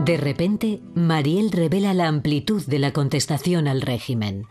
De 0.09 0.17
repente, 0.17 0.79
Mariel 0.95 1.51
revela 1.51 1.93
la 1.93 2.07
amplitud 2.07 2.65
de 2.65 2.79
la 2.79 2.93
contestación 2.93 3.67
al 3.67 3.81
régimen. 3.81 4.47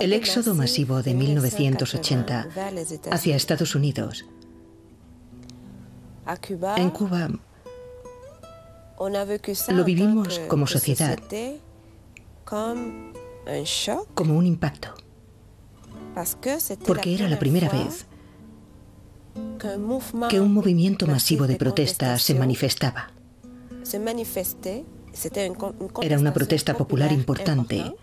El 0.00 0.12
éxodo 0.12 0.54
masivo 0.54 1.02
de 1.02 1.14
1980 1.14 2.48
hacia 3.10 3.36
Estados 3.36 3.74
Unidos. 3.74 4.24
En 6.76 6.90
Cuba 6.90 7.28
lo 9.68 9.84
vivimos 9.84 10.38
como 10.48 10.66
sociedad 10.66 11.18
como 14.14 14.36
un 14.36 14.46
impacto, 14.46 14.94
porque 16.86 17.14
era 17.14 17.28
la 17.28 17.38
primera 17.38 17.68
vez 17.68 18.06
que 20.28 20.40
un 20.40 20.52
movimiento 20.52 21.06
masivo 21.06 21.46
de 21.46 21.56
protesta 21.56 22.18
se 22.18 22.34
manifestaba. 22.34 23.10
Era 26.02 26.18
una 26.18 26.32
protesta 26.32 26.76
popular 26.76 27.12
importante 27.12 27.94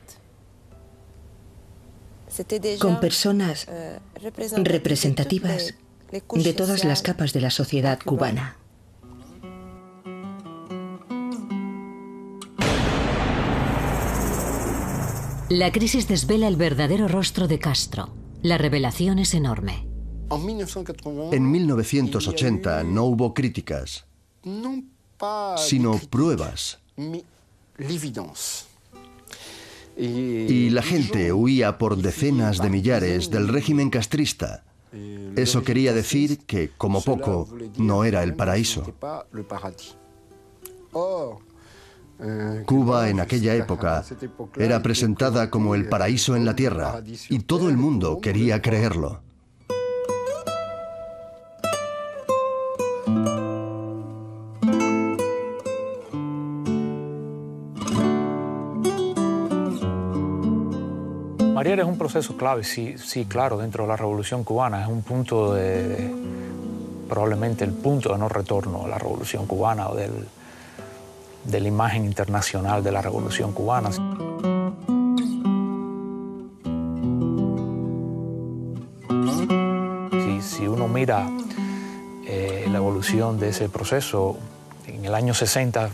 con 2.80 3.00
personas 3.00 3.68
representativas 4.16 5.76
de 6.12 6.54
todas 6.54 6.84
las 6.84 7.02
capas 7.02 7.34
de 7.34 7.42
la 7.42 7.50
sociedad 7.50 8.00
cubana. 8.04 8.58
La 15.50 15.72
crisis 15.72 16.10
desvela 16.10 16.50
el 16.50 16.58
verdadero 16.58 17.08
rostro 17.08 17.48
de 17.48 17.58
Castro. 17.58 18.10
La 18.42 18.58
revelación 18.58 19.18
es 19.18 19.34
enorme. 19.34 19.88
En 20.30 21.52
1980 21.52 22.84
no 22.84 23.06
hubo 23.06 23.34
críticas, 23.34 24.06
sino 25.56 25.98
pruebas. 26.10 26.80
Y 29.98 30.70
la 30.70 30.82
gente 30.82 31.34
huía 31.34 31.78
por 31.78 31.98
decenas 31.98 32.60
de 32.60 32.70
millares 32.70 33.30
del 33.30 33.48
régimen 33.48 33.89
castrista. 33.89 34.64
Eso 35.36 35.64
quería 35.64 35.93
decir 35.93 36.39
que, 36.45 36.72
como 36.78 37.02
poco, 37.02 37.48
no 37.78 38.04
era 38.04 38.24
el 38.24 38.36
paraíso. 38.36 38.93
Cuba 42.66 43.10
en 43.10 43.20
aquella 43.20 43.54
época 43.56 44.04
era 44.56 44.82
presentada 44.82 45.52
como 45.52 45.76
el 45.76 45.88
paraíso 45.88 46.36
en 46.36 46.45
la 46.45 46.56
tierra 46.56 47.04
y 47.30 47.39
todo 47.39 47.70
el 47.70 47.78
mundo 47.78 48.20
quería 48.22 48.62
creerlo. 48.62 49.22
Es 61.82 61.88
un 61.88 61.98
proceso 61.98 62.38
clave, 62.38 62.64
sí, 62.64 62.96
sí, 62.98 63.26
claro, 63.26 63.58
dentro 63.58 63.84
de 63.84 63.90
la 63.90 63.96
revolución 63.96 64.44
cubana. 64.44 64.82
Es 64.82 64.88
un 64.88 65.02
punto 65.02 65.54
de, 65.54 66.14
probablemente 67.08 67.64
el 67.64 67.72
punto 67.72 68.12
de 68.12 68.18
no 68.18 68.30
retorno 68.30 68.86
a 68.86 68.88
la 68.88 68.98
revolución 68.98 69.46
cubana 69.46 69.90
o 69.90 69.96
del, 69.96 70.28
de 71.46 71.60
la 71.60 71.68
imagen 71.68 72.06
internacional 72.06 72.84
de 72.84 72.92
la 72.92 73.02
revolución 73.02 73.54
cubana. 73.54 73.92
Si, 80.42 80.68
uno 80.68 80.88
mira 80.88 81.30
eh, 82.26 82.68
la 82.72 82.78
evolución 82.78 83.40
de 83.40 83.50
ese 83.50 83.70
proceso, 83.70 84.38
en 84.86 85.06
el 85.06 85.14
año 85.14 85.34
60 85.34 85.86
eh, 85.86 85.90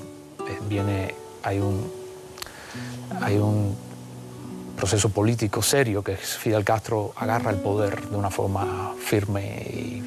viene, 0.67 1.13
hay 1.43 1.59
un, 1.59 1.91
hay 3.21 3.37
un 3.37 3.75
proceso 4.83 5.07
político 5.07 5.61
serio 5.61 6.03
que 6.03 6.17
Fidel 6.17 6.65
Castro 6.65 7.13
agarra 7.15 7.51
el 7.51 7.57
poder 7.59 8.09
de 8.09 8.17
una 8.17 8.29
forma 8.29 8.93
firme 8.99 10.01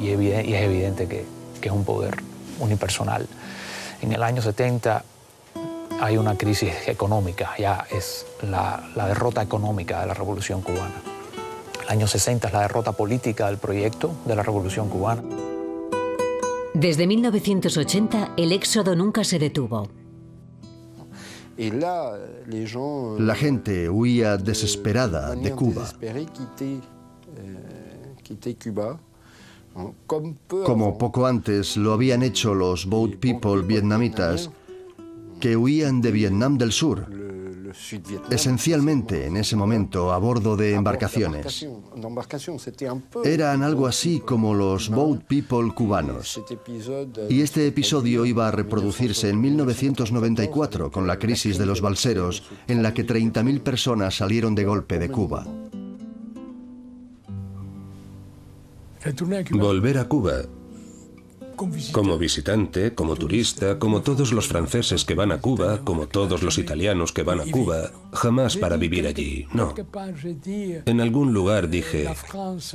y, 0.00 0.08
es 0.08 0.62
evidente 0.62 1.06
que, 1.06 1.26
es 1.60 1.70
un 1.70 1.84
poder 1.84 2.16
unipersonal. 2.58 3.28
En 4.00 4.14
el 4.14 4.22
año 4.22 4.40
70 4.40 5.04
hay 6.00 6.16
una 6.16 6.38
crisis 6.38 6.72
económica, 6.86 7.50
ya 7.58 7.84
es 7.90 8.24
la, 8.40 8.82
derrota 8.96 9.42
económica 9.42 10.00
de 10.00 10.06
la 10.06 10.14
Revolución 10.14 10.62
Cubana. 10.62 11.02
El 11.82 11.90
año 11.90 12.06
60 12.06 12.48
es 12.48 12.54
la 12.54 12.62
derrota 12.62 12.92
política 12.92 13.48
del 13.48 13.58
proyecto 13.58 14.10
de 14.24 14.36
la 14.36 14.42
Revolución 14.42 14.88
Cubana. 14.88 15.22
Desde 16.72 17.06
1980 17.06 18.30
el 18.38 18.52
éxodo 18.52 18.96
nunca 18.96 19.22
se 19.22 19.38
detuvo. 19.38 20.03
La 23.18 23.34
gente 23.34 23.88
huía 23.88 24.36
desesperada 24.36 25.34
de 25.34 25.52
Cuba. 25.52 25.86
Como 30.64 30.98
poco 30.98 31.26
antes 31.26 31.76
lo 31.76 31.92
habían 31.92 32.22
hecho 32.22 32.54
los 32.54 32.86
Boat 32.86 33.16
People 33.16 33.62
vietnamitas 33.62 34.50
que 35.40 35.56
huían 35.56 36.00
de 36.00 36.12
Vietnam 36.12 36.58
del 36.58 36.72
Sur, 36.72 37.06
esencialmente 38.30 39.26
en 39.26 39.36
ese 39.36 39.56
momento 39.56 40.12
a 40.12 40.18
bordo 40.18 40.56
de 40.56 40.74
embarcaciones. 40.74 41.66
Eran 43.24 43.62
algo 43.62 43.86
así 43.86 44.20
como 44.20 44.54
los 44.54 44.88
Boat 44.88 45.24
People 45.24 45.72
cubanos. 45.74 46.40
Y 47.28 47.42
este 47.42 47.66
episodio 47.66 48.24
iba 48.24 48.48
a 48.48 48.50
reproducirse 48.50 49.28
en 49.30 49.40
1994 49.40 50.90
con 50.90 51.06
la 51.06 51.18
crisis 51.18 51.58
de 51.58 51.66
los 51.66 51.80
balseros, 51.80 52.42
en 52.66 52.82
la 52.82 52.94
que 52.94 53.06
30.000 53.06 53.60
personas 53.60 54.16
salieron 54.16 54.54
de 54.54 54.64
golpe 54.64 54.98
de 54.98 55.08
Cuba. 55.08 55.46
Volver 59.50 59.98
a 59.98 60.08
Cuba 60.08 60.42
como 61.92 62.18
visitante, 62.18 62.94
como 62.94 63.16
turista, 63.16 63.78
como 63.78 64.02
todos 64.02 64.32
los 64.32 64.48
franceses 64.48 65.04
que 65.04 65.14
van 65.14 65.32
a 65.32 65.40
Cuba, 65.40 65.80
como 65.84 66.06
todos 66.06 66.42
los 66.42 66.58
italianos 66.58 67.12
que 67.12 67.22
van 67.22 67.40
a 67.40 67.44
Cuba, 67.50 67.90
jamás 68.12 68.56
para 68.56 68.76
vivir 68.76 69.06
allí, 69.06 69.46
no. 69.52 69.74
En 70.86 71.00
algún 71.00 71.32
lugar 71.32 71.68
dije, 71.68 72.08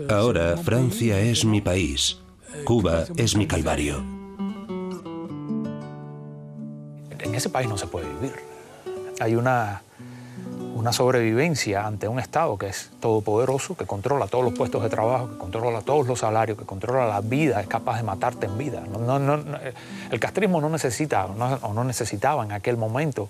ahora 0.09 0.57
Francia 0.57 1.19
es 1.19 1.45
mi 1.45 1.61
país, 1.61 2.19
Cuba 2.65 3.05
es 3.15 3.35
mi 3.35 3.47
calvario. 3.47 4.03
En 7.19 7.35
ese 7.35 7.49
país 7.49 7.67
no 7.67 7.77
se 7.77 7.87
puede 7.87 8.07
vivir. 8.15 8.33
Hay 9.19 9.35
una 9.35 9.81
una 10.79 10.93
sobrevivencia 10.93 11.85
ante 11.85 12.07
un 12.07 12.19
Estado 12.19 12.57
que 12.57 12.67
es 12.67 12.89
todopoderoso, 13.01 13.75
que 13.75 13.85
controla 13.85 14.27
todos 14.27 14.45
los 14.45 14.53
puestos 14.53 14.81
de 14.81 14.89
trabajo, 14.89 15.29
que 15.29 15.37
controla 15.37 15.81
todos 15.81 16.07
los 16.07 16.19
salarios, 16.19 16.57
que 16.57 16.63
controla 16.63 17.05
la 17.05 17.19
vida, 17.19 17.59
es 17.59 17.67
capaz 17.67 17.97
de 17.97 18.03
matarte 18.03 18.45
en 18.45 18.57
vida. 18.57 18.81
el 20.09 20.19
castrismo 20.21 20.61
no 20.61 20.69
necesita 20.69 21.25
o 21.25 21.73
no 21.73 21.83
necesitaba 21.83 22.45
en 22.45 22.53
aquel 22.53 22.77
momento 22.77 23.27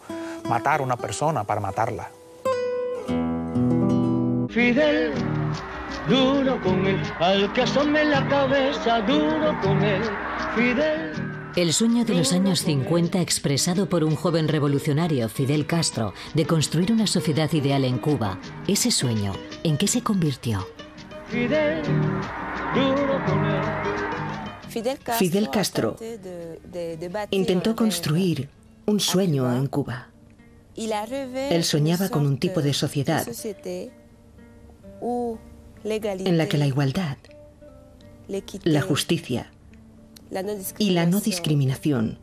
matar 0.48 0.82
a 0.82 0.84
una 0.84 0.96
persona 0.96 1.44
para 1.44 1.60
matarla. 1.60 2.10
Fidel, 4.50 5.14
duro 6.08 6.62
con 6.62 6.86
él, 6.86 7.02
al 7.20 7.52
que 7.54 7.64
asome 7.64 8.06
la 8.06 8.28
cabeza, 8.28 9.02
duro 9.02 9.60
con 9.64 9.84
él. 9.84 10.04
Fidel. 10.56 11.09
El 11.56 11.74
sueño 11.74 12.06
de 12.06 12.14
los 12.14 12.32
años 12.32 12.64
50 12.64 13.20
expresado 13.22 13.90
por 13.90 14.04
un 14.04 14.16
joven 14.16 14.48
revolucionario, 14.48 15.28
Fidel 15.30 15.66
Castro, 15.66 16.14
de 16.36 16.46
construir 16.46 16.92
una 16.92 17.08
sociedad 17.08 17.52
ideal 17.54 17.86
en 17.86 17.98
Cuba, 17.98 18.40
ese 18.68 18.92
sueño, 18.92 19.34
¿en 19.64 19.78
qué 19.78 19.88
se 19.88 20.02
convirtió? 20.02 20.68
Fidel 25.18 25.50
Castro 25.50 25.98
intentó 27.32 27.76
construir 27.76 28.50
un 28.86 29.00
sueño 29.00 29.52
en 29.56 29.68
Cuba. 29.68 30.10
Él 30.76 31.64
soñaba 31.64 32.10
con 32.10 32.28
un 32.28 32.38
tipo 32.38 32.62
de 32.62 32.74
sociedad 32.74 33.28
en 35.84 36.38
la 36.38 36.48
que 36.48 36.58
la 36.58 36.68
igualdad, 36.68 37.18
la 38.64 38.82
justicia, 38.82 39.52
y 40.78 40.92
la 40.92 41.06
no 41.06 41.20
discriminación 41.22 42.20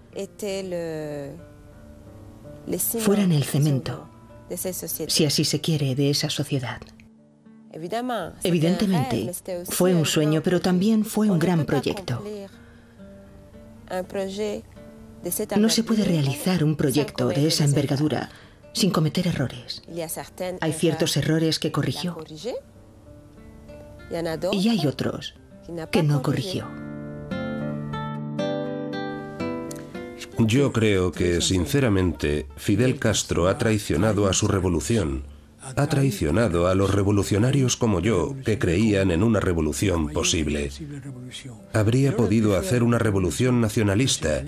fueran 2.99 3.33
el 3.33 3.45
cemento 3.45 4.09
si 5.09 5.25
así 5.25 5.45
se 5.45 5.61
quiere, 5.61 5.95
de 5.95 6.11
esa 6.11 6.31
sociedad. 6.31 6.81
Evidentemente, 8.43 9.33
fue 9.69 9.95
un 9.95 10.07
sueño, 10.07 10.43
pero 10.43 10.61
también 10.61 11.05
fue 11.05 11.31
un 11.31 11.39
gran 11.39 11.67
proyecto. 11.67 12.23
No 15.57 15.69
se 15.69 15.83
puede 15.83 16.05
realizar 16.05 16.65
un 16.65 16.77
proyecto 16.77 17.29
de 17.29 17.47
esa 17.47 17.65
envergadura 17.65 18.31
sin 18.73 18.91
cometer 18.91 19.27
errores. 19.27 19.83
Hay 20.61 20.73
ciertos 20.73 21.17
errores 21.17 21.59
que 21.59 21.73
corrigió 21.73 22.17
y 24.53 24.69
hay 24.69 24.87
otros 24.87 25.35
que 25.91 26.03
no 26.03 26.23
corrigió. 26.23 26.86
Yo 30.39 30.73
creo 30.73 31.13
que, 31.13 31.41
sinceramente, 31.41 32.47
Fidel 32.57 32.99
Castro 32.99 33.49
ha 33.49 33.57
traicionado 33.59 34.29
a 34.29 34.33
su 34.33 34.49
revolución. 34.49 35.25
Ha 35.75 35.89
traicionado 35.89 36.69
a 36.69 36.75
los 36.75 36.95
revolucionarios 36.95 37.77
como 37.77 38.01
yo, 38.01 38.37
que 38.45 38.59
creían 38.59 39.11
en 39.11 39.23
una 39.23 39.41
revolución 39.41 40.09
posible. 40.11 40.71
Habría 41.73 42.17
podido 42.17 42.57
hacer 42.57 42.83
una 42.83 42.99
revolución 42.99 43.61
nacionalista. 43.61 44.45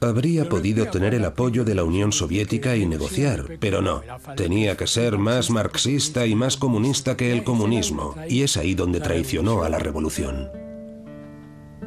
Habría 0.00 0.48
podido 0.48 0.86
tener 0.88 1.14
el 1.14 1.24
apoyo 1.24 1.64
de 1.64 1.74
la 1.74 1.84
Unión 1.84 2.12
Soviética 2.12 2.76
y 2.76 2.84
negociar, 2.84 3.58
pero 3.60 3.80
no. 3.80 4.02
Tenía 4.36 4.76
que 4.76 4.86
ser 4.86 5.16
más 5.16 5.50
marxista 5.50 6.26
y 6.26 6.34
más 6.34 6.56
comunista 6.56 7.16
que 7.16 7.32
el 7.32 7.44
comunismo, 7.44 8.14
y 8.28 8.42
es 8.42 8.56
ahí 8.56 8.74
donde 8.74 9.00
traicionó 9.00 9.62
a 9.62 9.70
la 9.70 9.78
revolución. 9.78 10.67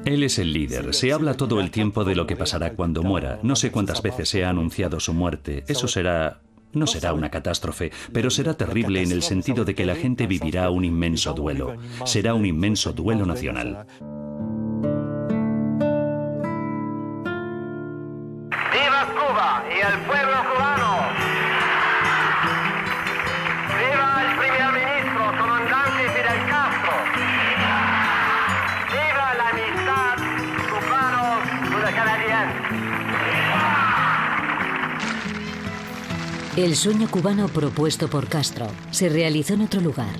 Él 0.06 0.24
es 0.24 0.40
el 0.40 0.52
líder. 0.52 0.94
Se 0.94 1.14
habla 1.14 1.36
todo 1.36 1.60
el 1.62 1.70
tiempo 1.70 2.04
de 2.04 2.16
lo 2.16 2.26
que 2.26 2.36
pasará 2.36 2.74
cuando 2.74 3.04
muera. 3.04 3.40
No 3.44 3.56
sé 3.56 3.72
cuántas 3.72 4.02
veces 4.02 4.30
se 4.30 4.44
ha 4.44 4.50
anunciado 4.50 5.00
su 5.00 5.14
muerte. 5.14 5.64
Eso 5.68 5.88
será... 5.88 6.40
No 6.74 6.88
será 6.88 7.14
una 7.14 7.30
catástrofe, 7.30 7.92
pero 8.14 8.30
será 8.30 8.54
terrible 8.56 9.04
en 9.04 9.12
el 9.12 9.24
sentido 9.24 9.66
de 9.66 9.76
que 9.76 9.86
la 9.86 9.96
gente 9.96 10.26
vivirá 10.26 10.70
un 10.70 10.86
inmenso 10.86 11.34
duelo. 11.34 11.76
Será 12.06 12.34
un 12.34 12.46
inmenso 12.46 12.94
duelo 12.94 13.26
nacional. 13.26 13.86
¡Viva 18.72 19.06
Cuba 19.14 19.66
y 19.70 19.82
pueblo 20.08 20.21
El 36.58 36.76
sueño 36.76 37.10
cubano 37.10 37.48
propuesto 37.48 38.10
por 38.10 38.28
Castro 38.28 38.68
se 38.92 39.08
realizó 39.08 39.54
en 39.54 39.62
otro 39.62 39.80
lugar, 39.80 40.18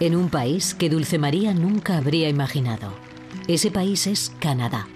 en 0.00 0.16
un 0.16 0.30
país 0.30 0.74
que 0.74 0.88
Dulce 0.88 1.18
María 1.18 1.52
nunca 1.52 1.98
habría 1.98 2.30
imaginado. 2.30 2.94
Ese 3.48 3.70
país 3.70 4.06
es 4.06 4.32
Canadá. 4.40 4.88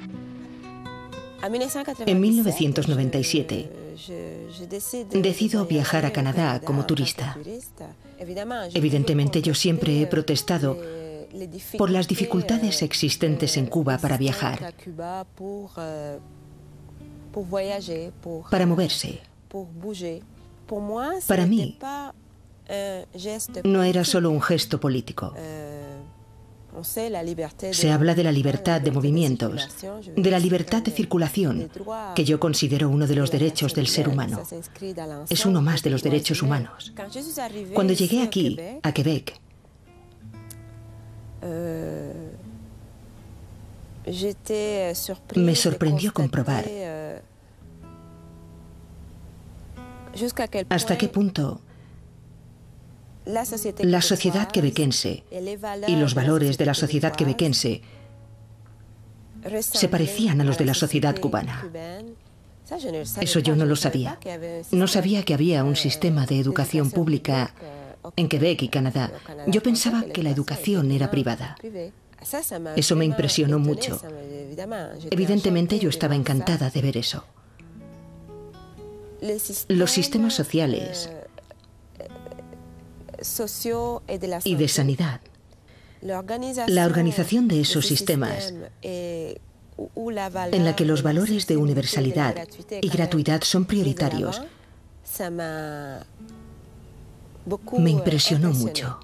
En 2.07 2.21
1997 2.21 3.71
decido 5.13 5.67
viajar 5.67 6.07
a 6.07 6.13
Canadá 6.13 6.59
como 6.61 6.87
turista. 6.87 7.37
Evidentemente 8.73 9.43
yo 9.43 9.55
siempre 9.55 10.01
he 10.01 10.07
protestado 10.07 10.79
por 11.77 11.91
las 11.91 12.09
dificultades 12.09 12.81
existentes 12.81 13.59
en 13.59 13.67
Cuba 13.67 13.99
para 13.99 14.17
viajar, 14.17 14.73
para 18.51 18.67
moverse. 18.67 19.21
Para 21.27 21.47
mí, 21.47 21.79
no 23.65 23.83
era 23.83 24.05
solo 24.05 24.31
un 24.31 24.43
gesto 24.43 24.79
político. 24.79 25.35
Se 27.73 27.91
habla 27.91 28.15
de 28.15 28.25
la 28.25 28.31
libertad 28.31 28.81
de 28.81 28.91
movimientos, 28.91 29.69
de 30.17 30.31
la 30.31 30.39
libertad 30.39 30.83
de 30.83 30.91
circulación, 30.91 31.71
que 32.15 32.25
yo 32.25 32.39
considero 32.39 32.89
uno 32.89 33.07
de 33.07 33.17
los 33.17 33.31
derechos 33.31 33.75
del 33.75 33.87
ser 33.87 34.09
humano. 34.09 34.43
Es 35.29 35.47
uno 35.47 35.63
más 35.63 35.83
de 35.83 35.91
los 35.91 36.03
derechos 36.03 36.43
humanos. 36.43 36.93
Cuando 37.75 37.95
llegué 37.95 38.23
aquí, 38.23 38.59
a 38.83 38.93
Quebec, 38.93 39.41
me 45.35 45.55
sorprendió 45.57 46.13
comprobar 46.13 46.65
hasta 50.69 50.99
qué 50.99 51.09
punto 51.09 51.61
la 53.25 53.45
sociedad 54.03 54.51
quebequense 54.51 55.25
y 55.87 55.97
los 55.97 56.15
valores 56.15 56.57
de 56.57 56.67
la 56.67 56.75
sociedad 56.75 57.15
quebequense 57.15 57.83
se 59.61 59.89
parecían 59.89 60.41
a 60.41 60.45
los 60.45 60.59
de 60.59 60.65
la 60.65 60.75
sociedad 60.75 61.17
cubana. 61.19 61.71
Eso 63.21 63.39
yo 63.39 63.57
no 63.57 63.65
lo 63.65 63.77
sabía. 63.77 64.19
No 64.73 64.87
sabía 64.87 65.23
que 65.23 65.35
había 65.35 65.65
un 65.65 65.77
sistema 65.77 66.27
de 66.27 66.39
educación 66.39 66.91
pública 66.91 67.55
en 68.17 68.29
Quebec 68.29 68.63
y 68.63 68.69
Canadá. 68.69 69.13
Yo 69.47 69.63
pensaba 69.63 70.05
que 70.05 70.23
la 70.23 70.31
educación 70.31 70.91
era 70.91 71.11
privada. 71.11 71.57
Eso 72.77 72.97
me 72.97 73.05
impresionó 73.05 73.59
mucho. 73.59 74.01
Evidentemente 75.11 75.79
yo 75.79 75.89
estaba 75.89 76.15
encantada 76.15 76.71
de 76.71 76.83
ver 76.83 76.97
eso. 76.97 77.25
Los 79.69 79.91
sistemas 79.91 80.35
sociales 80.35 81.11
y 84.45 84.55
de 84.55 84.69
sanidad. 84.69 85.21
La 86.01 86.87
organización 86.87 87.49
de 87.49 87.61
esos 87.61 87.87
sistemas 87.87 88.55
en 88.83 90.65
la 90.65 90.77
que 90.77 90.85
los 90.85 91.03
valores 91.03 91.47
de 91.47 91.57
universalidad 91.57 92.37
y 92.81 92.89
gratuidad 92.89 93.43
son 93.43 93.65
prioritarios 93.65 94.43
me 97.79 97.91
impresionó 97.91 98.53
mucho. 98.53 99.01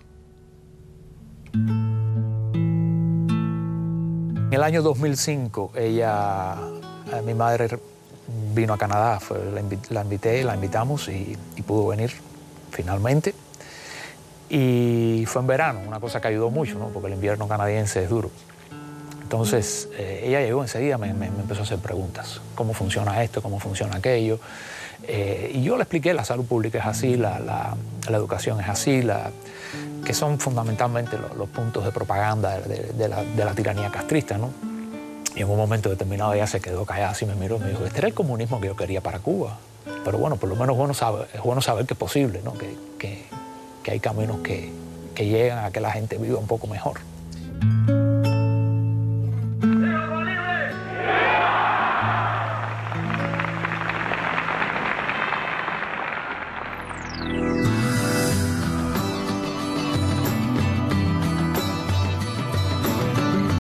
En 4.54 4.60
el 4.60 4.62
año 4.62 4.82
2005, 4.82 5.72
ella, 5.76 6.56
mi 7.24 7.34
madre 7.34 7.80
vino 8.54 8.72
a 8.72 8.78
Canadá, 8.78 9.18
la, 9.90 10.02
invité, 10.02 10.44
la 10.44 10.54
invitamos 10.54 11.08
y, 11.08 11.36
pudo 11.66 11.88
venir 11.88 12.12
finalmente. 12.70 13.34
Y 14.48 15.24
fue 15.26 15.40
en 15.40 15.46
verano, 15.46 15.80
una 15.86 16.00
cosa 16.00 16.20
que 16.20 16.28
ayudó 16.28 16.50
mucho, 16.50 16.78
¿no? 16.78 16.88
porque 16.88 17.08
el 17.08 17.14
invierno 17.14 17.48
canadiense 17.48 18.04
es 18.04 18.10
duro. 18.10 18.30
Entonces, 19.22 19.88
eh, 19.96 20.22
ella 20.24 20.40
llegó 20.42 20.62
enseguida, 20.62 20.98
me, 20.98 21.12
me, 21.14 21.26
empezó 21.26 21.60
a 21.60 21.64
hacer 21.64 21.78
preguntas. 21.78 22.40
¿Cómo 22.54 22.74
funciona 22.74 23.22
esto? 23.22 23.42
¿Cómo 23.42 23.58
funciona 23.58 23.96
aquello? 23.96 24.38
Eh, 25.06 25.52
y 25.54 25.62
yo 25.62 25.76
le 25.76 25.82
expliqué, 25.82 26.14
la 26.14 26.24
salud 26.24 26.44
pública 26.44 26.78
es 26.78 26.86
así, 26.86 27.16
la, 27.16 27.38
la, 27.38 27.76
la 28.08 28.16
educación 28.16 28.60
es 28.60 28.68
así, 28.68 29.02
la, 29.02 29.30
que 30.04 30.14
son 30.14 30.38
fundamentalmente 30.38 31.18
los, 31.36 31.48
puntos 31.48 31.84
de 31.84 31.90
propaganda 31.90 32.60
de, 32.60 32.92
de, 32.92 33.08
la, 33.08 33.22
de, 33.24 33.44
la, 33.44 33.54
tiranía 33.54 33.90
castrista, 33.90 34.38
¿no? 34.38 34.50
Y 35.36 35.42
en 35.42 35.50
un 35.50 35.56
momento 35.56 35.90
determinado 35.90 36.32
ella 36.32 36.46
se 36.46 36.60
quedó 36.60 36.84
callada, 36.84 37.10
así 37.10 37.26
me 37.26 37.34
miró 37.34 37.56
y 37.56 37.60
me 37.60 37.68
dijo, 37.70 37.84
este 37.84 37.98
era 37.98 38.08
el 38.08 38.14
comunismo 38.14 38.60
que 38.60 38.68
yo 38.68 38.76
quería 38.76 39.00
para 39.00 39.18
Cuba. 39.18 39.58
Pero 40.04 40.18
bueno, 40.18 40.36
por 40.36 40.48
lo 40.48 40.56
menos 40.56 40.76
es 41.34 41.42
bueno 41.42 41.60
saber 41.60 41.86
que 41.86 41.94
es 41.94 41.98
posible, 41.98 42.40
¿no? 42.44 42.54
que, 42.54 42.76
que, 42.98 43.24
que 43.82 43.90
hay 43.90 44.00
caminos 44.00 44.38
que, 44.38 44.72
que 45.14 45.26
llegan 45.26 45.64
a 45.64 45.70
que 45.70 45.80
la 45.80 45.90
gente 45.90 46.18
viva 46.18 46.38
un 46.38 46.46
poco 46.46 46.66
mejor. 46.66 47.00